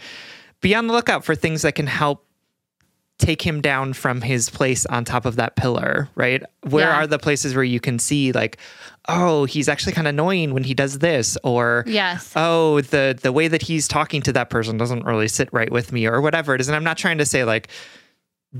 be 0.61 0.75
on 0.75 0.87
the 0.87 0.93
lookout 0.95 1.25
for 1.25 1.35
things 1.35 1.63
that 1.63 1.75
can 1.75 1.87
help 1.87 2.25
take 3.19 3.43
him 3.43 3.61
down 3.61 3.93
from 3.93 4.21
his 4.21 4.49
place 4.49 4.87
on 4.87 5.05
top 5.05 5.27
of 5.27 5.37
that 5.37 5.57
pillar, 5.57 6.09
right? 6.15 6.43
Where 6.63 6.89
yeah. 6.89 6.97
are 6.97 7.07
the 7.07 7.19
places 7.19 7.55
where 7.55 7.65
you 7.65 7.81
can 7.81 7.99
see 7.99 8.33
like, 8.33 8.59
oh, 9.09 9.45
he's 9.45 9.69
actually 9.69 9.93
kind 9.93 10.07
of 10.07 10.15
annoying 10.15 10.55
when 10.55 10.65
he 10.65 10.73
does 10.73 11.01
this, 11.01 11.37
or 11.45 11.85
yes, 11.87 12.33
oh, 12.37 12.81
the 12.81 13.19
the 13.21 13.33
way 13.33 13.49
that 13.49 13.63
he's 13.63 13.89
talking 13.89 14.23
to 14.23 14.33
that 14.33 14.51
person 14.51 14.79
doesn't 14.79 15.05
really 15.05 15.29
sit 15.29 15.49
right 15.53 15.71
with 15.71 15.93
me, 15.93 16.07
or 16.07 16.21
whatever 16.21 16.55
it 16.55 16.61
is. 16.61 16.69
And 16.69 16.77
I'm 16.77 16.85
not 16.85 16.97
trying 16.97 17.19
to 17.19 17.27
say 17.27 17.45
like 17.45 17.69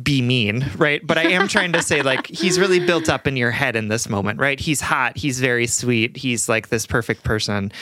be 0.03 0.21
mean, 0.21 0.71
right? 0.77 1.05
But 1.07 1.19
I 1.19 1.29
am 1.29 1.49
trying 1.49 1.73
to 1.73 1.83
say, 1.83 2.03
like, 2.03 2.27
he's 2.27 2.59
really 2.59 2.79
built 2.79 3.09
up 3.09 3.27
in 3.27 3.37
your 3.37 3.51
head 3.51 3.75
in 3.75 3.89
this 3.89 4.09
moment, 4.09 4.39
right? 4.39 4.61
He's 4.61 4.81
hot, 4.81 5.17
he's 5.17 5.41
very 5.41 5.67
sweet, 5.67 6.17
he's 6.17 6.49
like 6.49 6.69
this 6.69 6.87
perfect 6.87 7.25
person. 7.25 7.73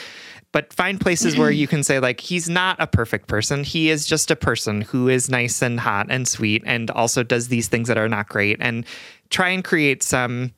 But 0.53 0.71
find 0.73 0.99
places 0.99 1.37
where 1.37 1.51
you 1.51 1.67
can 1.67 1.83
say, 1.83 1.99
like, 1.99 2.21
he's 2.21 2.47
not 2.47 2.77
a 2.79 2.87
perfect 2.87 3.27
person. 3.27 3.65
He 3.65 3.89
is 3.89 4.05
just 4.05 4.31
a 4.31 4.35
person 4.35 4.81
who 4.81 5.09
is 5.09 5.29
nice 5.29 5.61
and 5.61 5.79
hot 5.79 6.07
and 6.09 6.25
sweet 6.27 6.63
and 6.65 6.89
also 6.91 7.21
does 7.21 7.49
these 7.49 7.67
things 7.67 7.89
that 7.89 7.97
are 7.97 8.07
not 8.07 8.29
great. 8.29 8.57
And 8.61 8.85
try 9.29 9.49
and 9.49 9.63
create 9.63 10.01
some, 10.03 10.53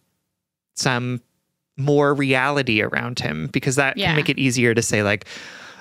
some 0.76 1.22
more 1.76 2.14
reality 2.14 2.82
around 2.84 3.20
him 3.20 3.48
because 3.48 3.76
that 3.78 3.98
yeah. 3.98 4.08
can 4.08 4.16
make 4.16 4.30
it 4.30 4.38
easier 4.38 4.76
to 4.76 4.82
say, 4.82 5.02
like, 5.02 5.26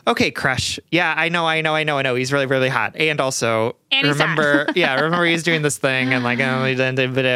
okay, 0.09 0.31
crush. 0.31 0.81
Yeah, 0.91 1.15
I 1.17 1.29
know, 1.29 1.47
I 1.47 1.61
know, 1.61 1.75
I 1.75 1.85
know, 1.85 1.99
I 1.99 2.03
know. 2.03 2.15
He's 2.15 2.33
really, 2.33 2.47
really 2.47 2.71
hot. 2.71 2.97
And 2.97 3.21
also, 3.21 3.77
and 3.93 4.09
remember, 4.09 4.67
yeah, 4.75 4.95
remember 5.01 5.27
he's 5.27 5.43
doing 5.43 5.63
this 5.63 5.77
thing 5.77 6.13
and 6.13 6.25
like, 6.25 6.41
oh, 6.41 6.63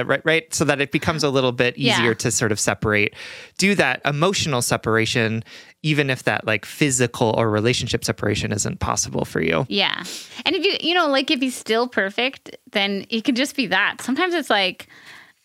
right, 0.05 0.25
right. 0.25 0.55
So 0.55 0.64
that 0.64 0.81
it 0.81 0.91
becomes 0.91 1.23
a 1.23 1.29
little 1.29 1.53
bit 1.53 1.77
easier 1.77 2.09
yeah. 2.09 2.14
to 2.14 2.31
sort 2.31 2.51
of 2.51 2.59
separate, 2.59 3.14
do 3.59 3.75
that 3.75 4.01
emotional 4.05 4.62
separation, 4.62 5.45
even 5.83 6.09
if 6.09 6.23
that 6.25 6.47
like 6.47 6.64
physical 6.64 7.35
or 7.37 7.51
relationship 7.51 8.05
separation 8.05 8.53
isn't 8.53 8.81
possible 8.81 9.27
for 9.27 9.43
you. 9.43 9.66
Yeah. 9.68 10.03
And 10.47 10.57
if 10.57 10.64
you, 10.64 10.89
you 10.89 10.95
know, 10.95 11.09
like 11.09 11.31
if 11.31 11.41
he's 11.41 11.57
still 11.57 11.87
perfect, 11.89 12.57
then 12.73 13.05
it 13.11 13.23
could 13.25 13.37
just 13.37 13.55
be 13.55 13.66
that. 13.66 14.01
Sometimes 14.01 14.33
it's 14.33 14.51
like, 14.51 14.89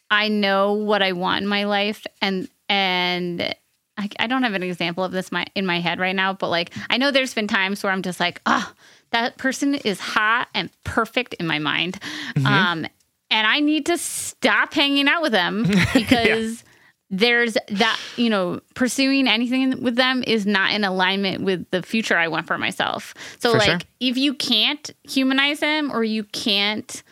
I 0.10 0.30
know 0.30 0.74
what 0.74 1.04
I 1.04 1.12
want 1.12 1.42
in 1.44 1.48
my 1.50 1.66
life 1.66 2.08
and, 2.22 2.48
and, 2.70 3.54
I, 3.98 4.10
I 4.20 4.28
don't 4.28 4.44
have 4.44 4.54
an 4.54 4.64
example 4.64 5.04
of 5.04 5.12
this 5.12 5.32
my, 5.32 5.46
in 5.56 5.66
my 5.66 5.80
head 5.80 6.00
right 6.00 6.16
now, 6.16 6.34
but 6.34 6.50
like 6.50 6.74
I 6.90 6.98
know 6.98 7.12
there's 7.12 7.34
been 7.34 7.48
times 7.48 7.84
where 7.84 7.92
I'm 7.92 8.02
just 8.02 8.20
like, 8.20 8.42
oh, 8.46 8.72
that 9.12 9.38
person 9.38 9.76
is 9.76 10.00
hot 10.00 10.50
and 10.54 10.70
perfect 10.84 11.34
in 11.36 11.48
my 11.48 11.60
mind. 11.60 12.00
Mm-hmm. 12.36 12.46
Um, 12.46 12.86
and 13.30 13.48
I 13.48 13.60
need 13.60 13.86
to 13.88 13.98
stop 13.98 14.74
hanging 14.74 15.08
out 15.08 15.22
with 15.22 15.32
them 15.32 15.64
because 15.94 16.62
yeah. 16.62 16.70
there's 17.10 17.58
that, 17.70 18.00
you 18.16 18.30
know, 18.30 18.62
pursuing 18.76 19.28
anything 19.28 19.82
with 19.82 19.96
them 19.96 20.24
is 20.26 20.46
not 20.46 20.74
in 20.74 20.84
alignment 20.84 21.44
with 21.44 21.70
the 21.72 21.82
future 21.82 22.18
I 22.18 22.28
want 22.28 22.48
for 22.48 22.58
myself. 22.58 23.14
So, 23.40 23.52
for 23.52 23.58
like, 23.58 23.70
sure. 23.70 23.80
if 24.00 24.18
you 24.18 24.34
can't 24.34 24.90
humanize 25.04 25.60
him 25.60 25.92
or 25.92 26.04
you 26.04 26.24
can't 26.24 27.04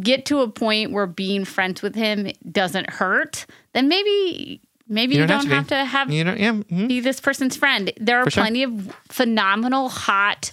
get 0.00 0.26
to 0.26 0.40
a 0.40 0.48
point 0.48 0.92
where 0.92 1.06
being 1.06 1.46
friends 1.46 1.80
with 1.80 1.94
him 1.94 2.30
doesn't 2.50 2.90
hurt, 2.90 3.46
then 3.72 3.88
maybe 3.88 4.60
Maybe 4.88 5.14
you, 5.14 5.22
you 5.22 5.26
don't, 5.26 5.46
have, 5.46 5.66
to, 5.68 5.84
have, 5.84 6.12
you 6.12 6.22
don't, 6.22 6.38
yeah, 6.38 6.52
mm-hmm. 6.52 6.86
be 6.86 7.00
this 7.00 7.20
person's 7.20 7.56
friend. 7.56 7.92
There 7.96 8.20
are 8.20 8.24
For 8.24 8.30
plenty 8.30 8.62
sure. 8.62 8.72
of 8.72 8.96
phenomenal, 9.08 9.88
hot, 9.88 10.52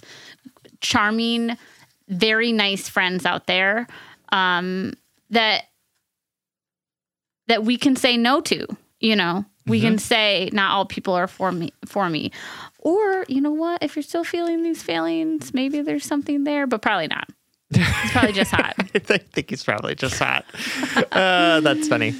charming, 0.80 1.56
very 2.08 2.52
nice 2.52 2.88
friends 2.88 3.24
out 3.24 3.46
there 3.46 3.86
um, 4.30 4.94
that 5.30 5.64
that 7.46 7.64
we 7.64 7.76
can 7.76 7.94
say 7.94 8.16
no 8.16 8.40
to. 8.40 8.66
You 9.00 9.16
know, 9.16 9.44
we 9.66 9.78
mm-hmm. 9.78 9.88
can 9.88 9.98
say 9.98 10.50
not 10.52 10.72
all 10.72 10.84
people 10.84 11.14
are 11.14 11.28
for 11.28 11.52
me. 11.52 11.72
For 11.86 12.08
me, 12.10 12.32
or 12.78 13.24
you 13.28 13.40
know 13.40 13.52
what? 13.52 13.82
If 13.82 13.94
you're 13.94 14.02
still 14.02 14.24
feeling 14.24 14.62
these 14.62 14.82
feelings, 14.82 15.54
maybe 15.54 15.80
there's 15.80 16.04
something 16.04 16.44
there, 16.44 16.66
but 16.66 16.82
probably 16.82 17.06
not. 17.06 17.28
it's 17.70 18.12
probably 18.12 18.32
just 18.32 18.50
hot. 18.50 18.74
I 18.94 18.98
think 18.98 19.50
he's 19.50 19.64
probably 19.64 19.94
just 19.94 20.18
hot. 20.18 20.44
Uh, 21.10 21.60
that's 21.60 21.88
funny. 21.88 22.14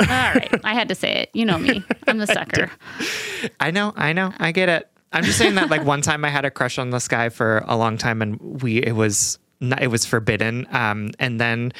All 0.00 0.06
right. 0.06 0.60
I 0.64 0.74
had 0.74 0.88
to 0.88 0.94
say 0.94 1.12
it. 1.14 1.30
You 1.32 1.44
know 1.44 1.58
me. 1.58 1.84
I'm 2.06 2.18
the 2.18 2.26
sucker. 2.38 2.70
I 3.60 3.70
know. 3.70 3.92
I 3.96 4.12
know. 4.12 4.32
I 4.38 4.52
get 4.52 4.68
it. 4.68 4.88
I'm 5.12 5.24
just 5.24 5.38
saying 5.38 5.56
that 5.56 5.70
like 5.70 5.84
one 5.84 6.02
time 6.02 6.24
I 6.24 6.28
had 6.28 6.44
a 6.44 6.50
crush 6.50 6.78
on 6.78 6.90
this 6.90 7.08
guy 7.08 7.28
for 7.30 7.64
a 7.66 7.76
long 7.76 7.98
time 7.98 8.22
and 8.22 8.62
we 8.62 8.78
it 8.78 8.92
was 8.92 9.38
it 9.60 9.88
was 9.88 10.04
forbidden. 10.04 10.66
Um, 10.70 11.10
and 11.18 11.40
then 11.40 11.72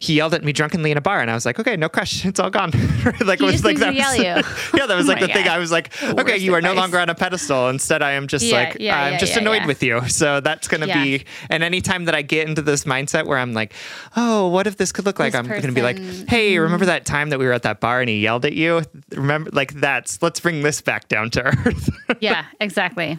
he 0.00 0.14
yelled 0.14 0.34
at 0.34 0.44
me 0.44 0.52
drunkenly 0.52 0.90
in 0.90 0.96
a 0.96 1.00
bar, 1.00 1.20
and 1.20 1.30
I 1.30 1.34
was 1.34 1.44
like, 1.44 1.58
okay, 1.58 1.76
no 1.76 1.88
crush, 1.88 2.24
it's 2.24 2.38
all 2.38 2.50
gone. 2.50 2.70
like 3.24 3.40
he 3.40 3.46
was 3.46 3.64
like 3.64 3.78
that. 3.78 3.94
Was, 3.94 4.18
yeah, 4.74 4.86
that 4.86 4.96
was 4.96 5.08
like 5.08 5.18
oh 5.18 5.20
the 5.22 5.26
God. 5.28 5.34
thing. 5.34 5.48
I 5.48 5.58
was 5.58 5.72
like, 5.72 6.02
okay, 6.02 6.36
you 6.36 6.54
are 6.54 6.60
no 6.60 6.72
longer 6.74 6.98
on 6.98 7.08
a 7.08 7.14
pedestal. 7.14 7.68
Instead, 7.68 8.02
I 8.02 8.12
am 8.12 8.28
just 8.28 8.44
yeah, 8.44 8.54
like, 8.54 8.76
yeah, 8.80 9.00
I'm 9.00 9.12
yeah, 9.14 9.18
just 9.18 9.36
annoyed 9.36 9.66
with 9.66 9.82
you. 9.82 10.08
So 10.08 10.40
that's 10.40 10.68
gonna 10.68 10.86
be. 10.86 11.24
And 11.50 11.62
anytime 11.62 12.06
that 12.06 12.14
I 12.14 12.22
get 12.22 12.48
into 12.48 12.62
this 12.62 12.84
mindset 12.84 13.26
where 13.26 13.38
I'm 13.38 13.52
like, 13.52 13.72
oh, 14.16 14.48
what 14.48 14.66
if 14.66 14.76
this 14.76 14.92
could 14.92 15.04
look 15.04 15.18
like? 15.18 15.32
This 15.32 15.38
I'm 15.38 15.46
person, 15.46 15.62
gonna 15.62 15.72
be 15.74 15.82
like, 15.82 16.28
hey, 16.28 16.58
remember 16.58 16.86
that 16.86 17.04
time 17.04 17.30
that 17.30 17.38
we 17.38 17.46
were 17.46 17.52
at 17.52 17.62
that 17.62 17.80
bar 17.80 18.00
and 18.00 18.08
he 18.08 18.20
yelled 18.20 18.44
at 18.44 18.54
you? 18.54 18.82
Remember, 19.14 19.50
like 19.52 19.74
that's. 19.74 20.22
Let's 20.22 20.40
bring 20.40 20.62
this 20.62 20.80
back 20.80 21.08
down 21.08 21.30
to 21.30 21.44
earth. 21.44 21.90
yeah, 22.20 22.44
exactly. 22.60 23.18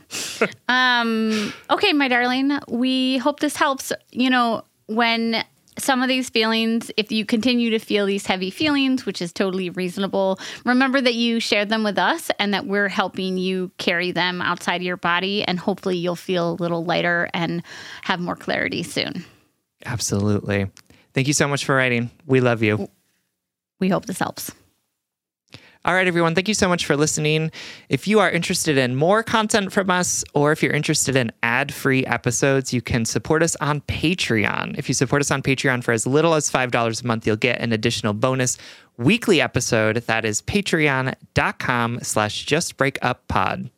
Um, 0.67 1.53
okay, 1.69 1.93
my 1.93 2.07
darling, 2.07 2.59
we 2.67 3.17
hope 3.17 3.39
this 3.39 3.55
helps. 3.55 3.91
You 4.11 4.29
know, 4.29 4.63
when 4.87 5.43
some 5.77 6.01
of 6.01 6.09
these 6.09 6.29
feelings, 6.29 6.91
if 6.97 7.11
you 7.11 7.25
continue 7.25 7.69
to 7.71 7.79
feel 7.79 8.05
these 8.05 8.25
heavy 8.25 8.49
feelings, 8.49 9.05
which 9.05 9.21
is 9.21 9.31
totally 9.31 9.69
reasonable, 9.69 10.39
remember 10.65 10.99
that 10.99 11.15
you 11.15 11.39
shared 11.39 11.69
them 11.69 11.83
with 11.83 11.97
us 11.97 12.29
and 12.39 12.53
that 12.53 12.65
we're 12.65 12.89
helping 12.89 13.37
you 13.37 13.71
carry 13.77 14.11
them 14.11 14.41
outside 14.41 14.77
of 14.77 14.81
your 14.81 14.97
body. 14.97 15.43
And 15.43 15.57
hopefully 15.57 15.97
you'll 15.97 16.15
feel 16.15 16.51
a 16.51 16.53
little 16.53 16.83
lighter 16.83 17.29
and 17.33 17.63
have 18.03 18.19
more 18.19 18.35
clarity 18.35 18.83
soon. 18.83 19.25
Absolutely. 19.85 20.69
Thank 21.13 21.27
you 21.27 21.33
so 21.33 21.47
much 21.47 21.65
for 21.65 21.75
writing. 21.75 22.11
We 22.25 22.41
love 22.41 22.61
you. 22.61 22.89
We 23.79 23.89
hope 23.89 24.05
this 24.05 24.19
helps. 24.19 24.51
All 25.85 25.93
right, 25.93 26.07
everyone, 26.07 26.35
thank 26.35 26.49
you 26.49 26.53
so 26.53 26.67
much 26.67 26.85
for 26.85 26.97
listening. 26.97 27.51
If 27.87 28.05
you 28.05 28.19
are 28.19 28.29
interested 28.29 28.77
in 28.77 28.97
more 28.97 29.23
content 29.23 29.71
from 29.71 29.89
us, 29.89 30.25
or 30.33 30.51
if 30.51 30.61
you're 30.61 30.73
interested 30.73 31.15
in 31.15 31.31
ad 31.41 31.73
free 31.73 32.05
episodes, 32.05 32.73
you 32.73 32.81
can 32.81 33.05
support 33.05 33.41
us 33.41 33.55
on 33.57 33.79
Patreon. 33.81 34.77
If 34.77 34.89
you 34.89 34.93
support 34.93 35.21
us 35.21 35.31
on 35.31 35.41
Patreon 35.41 35.85
for 35.85 35.93
as 35.93 36.05
little 36.05 36.33
as 36.33 36.51
$5 36.51 37.03
a 37.03 37.07
month, 37.07 37.25
you'll 37.25 37.37
get 37.37 37.61
an 37.61 37.71
additional 37.71 38.13
bonus 38.13 38.57
weekly 38.97 39.39
episode. 39.39 39.95
That 39.95 40.25
is 40.25 40.41
patreon.com 40.41 41.99
slash 42.01 42.45
justbreakuppod. 42.45 43.69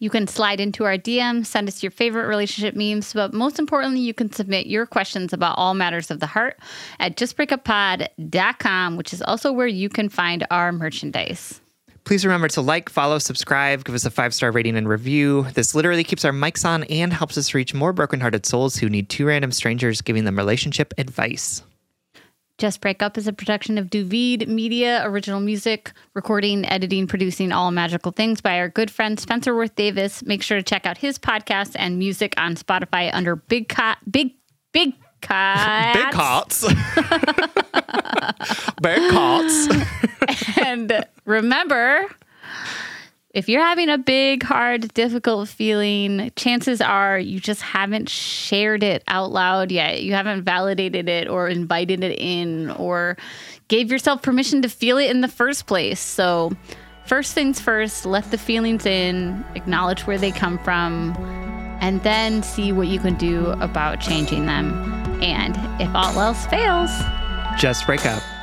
You 0.00 0.10
can 0.10 0.28
slide 0.28 0.60
into 0.60 0.84
our 0.84 0.96
DM, 0.96 1.44
send 1.44 1.66
us 1.66 1.82
your 1.82 1.90
favorite 1.90 2.26
relationship 2.26 2.76
memes, 2.76 3.12
but 3.12 3.34
most 3.34 3.58
importantly, 3.58 4.00
you 4.00 4.14
can 4.14 4.30
submit 4.30 4.66
your 4.66 4.86
questions 4.86 5.32
about 5.32 5.58
all 5.58 5.74
matters 5.74 6.10
of 6.10 6.20
the 6.20 6.26
heart 6.26 6.58
at 7.00 7.16
justbreakuppod.com, 7.16 8.96
which 8.96 9.12
is 9.12 9.22
also 9.22 9.52
where 9.52 9.66
you 9.66 9.88
can 9.88 10.08
find 10.08 10.46
our 10.50 10.70
merchandise. 10.70 11.60
Please 12.04 12.24
remember 12.24 12.48
to 12.48 12.62
like, 12.62 12.88
follow, 12.88 13.18
subscribe, 13.18 13.84
give 13.84 13.94
us 13.94 14.04
a 14.04 14.10
five 14.10 14.32
star 14.32 14.50
rating 14.50 14.76
and 14.76 14.88
review. 14.88 15.46
This 15.54 15.74
literally 15.74 16.04
keeps 16.04 16.24
our 16.24 16.32
mics 16.32 16.64
on 16.64 16.84
and 16.84 17.12
helps 17.12 17.36
us 17.36 17.52
reach 17.52 17.74
more 17.74 17.92
brokenhearted 17.92 18.46
souls 18.46 18.76
who 18.76 18.88
need 18.88 19.10
two 19.10 19.26
random 19.26 19.52
strangers 19.52 20.00
giving 20.00 20.24
them 20.24 20.38
relationship 20.38 20.94
advice. 20.96 21.62
Just 22.58 22.80
Break 22.80 23.02
Up 23.04 23.16
is 23.16 23.28
a 23.28 23.32
production 23.32 23.78
of 23.78 23.88
Du 23.88 24.04
Vide 24.04 24.48
Media, 24.48 25.00
original 25.04 25.38
music, 25.38 25.92
recording, 26.14 26.66
editing, 26.66 27.06
producing 27.06 27.52
all 27.52 27.70
magical 27.70 28.10
things 28.10 28.40
by 28.40 28.58
our 28.58 28.68
good 28.68 28.90
friend 28.90 29.20
Spencer 29.20 29.54
Worth 29.54 29.76
Davis. 29.76 30.24
Make 30.24 30.42
sure 30.42 30.58
to 30.58 30.62
check 30.64 30.84
out 30.84 30.98
his 30.98 31.20
podcast 31.20 31.76
and 31.76 32.00
music 32.00 32.34
on 32.36 32.56
Spotify 32.56 33.14
under 33.14 33.36
Big 33.36 33.68
Cot, 33.68 33.98
Big, 34.10 34.34
Big 34.72 34.94
Cats. 35.20 35.96
Big 35.96 36.10
Cots. 36.12 36.62
Big 38.82 39.10
Cots. 39.12 39.68
and 40.58 41.06
remember, 41.26 42.06
if 43.38 43.48
you're 43.48 43.62
having 43.62 43.88
a 43.88 43.98
big, 43.98 44.42
hard, 44.42 44.92
difficult 44.94 45.48
feeling, 45.48 46.32
chances 46.34 46.80
are 46.80 47.16
you 47.16 47.38
just 47.38 47.62
haven't 47.62 48.08
shared 48.08 48.82
it 48.82 49.04
out 49.06 49.30
loud 49.30 49.70
yet. 49.70 50.02
You 50.02 50.14
haven't 50.14 50.42
validated 50.42 51.08
it 51.08 51.28
or 51.28 51.48
invited 51.48 52.02
it 52.02 52.18
in 52.18 52.68
or 52.70 53.16
gave 53.68 53.92
yourself 53.92 54.22
permission 54.22 54.62
to 54.62 54.68
feel 54.68 54.98
it 54.98 55.08
in 55.08 55.20
the 55.20 55.28
first 55.28 55.68
place. 55.68 56.00
So, 56.00 56.50
first 57.06 57.32
things 57.32 57.60
first, 57.60 58.04
let 58.04 58.28
the 58.32 58.38
feelings 58.38 58.84
in, 58.84 59.44
acknowledge 59.54 60.04
where 60.04 60.18
they 60.18 60.32
come 60.32 60.58
from, 60.58 61.14
and 61.80 62.02
then 62.02 62.42
see 62.42 62.72
what 62.72 62.88
you 62.88 62.98
can 62.98 63.14
do 63.14 63.50
about 63.60 64.00
changing 64.00 64.46
them. 64.46 64.72
And 65.22 65.56
if 65.80 65.94
all 65.94 66.18
else 66.18 66.44
fails, 66.46 66.90
just 67.56 67.86
break 67.86 68.04
up. 68.04 68.37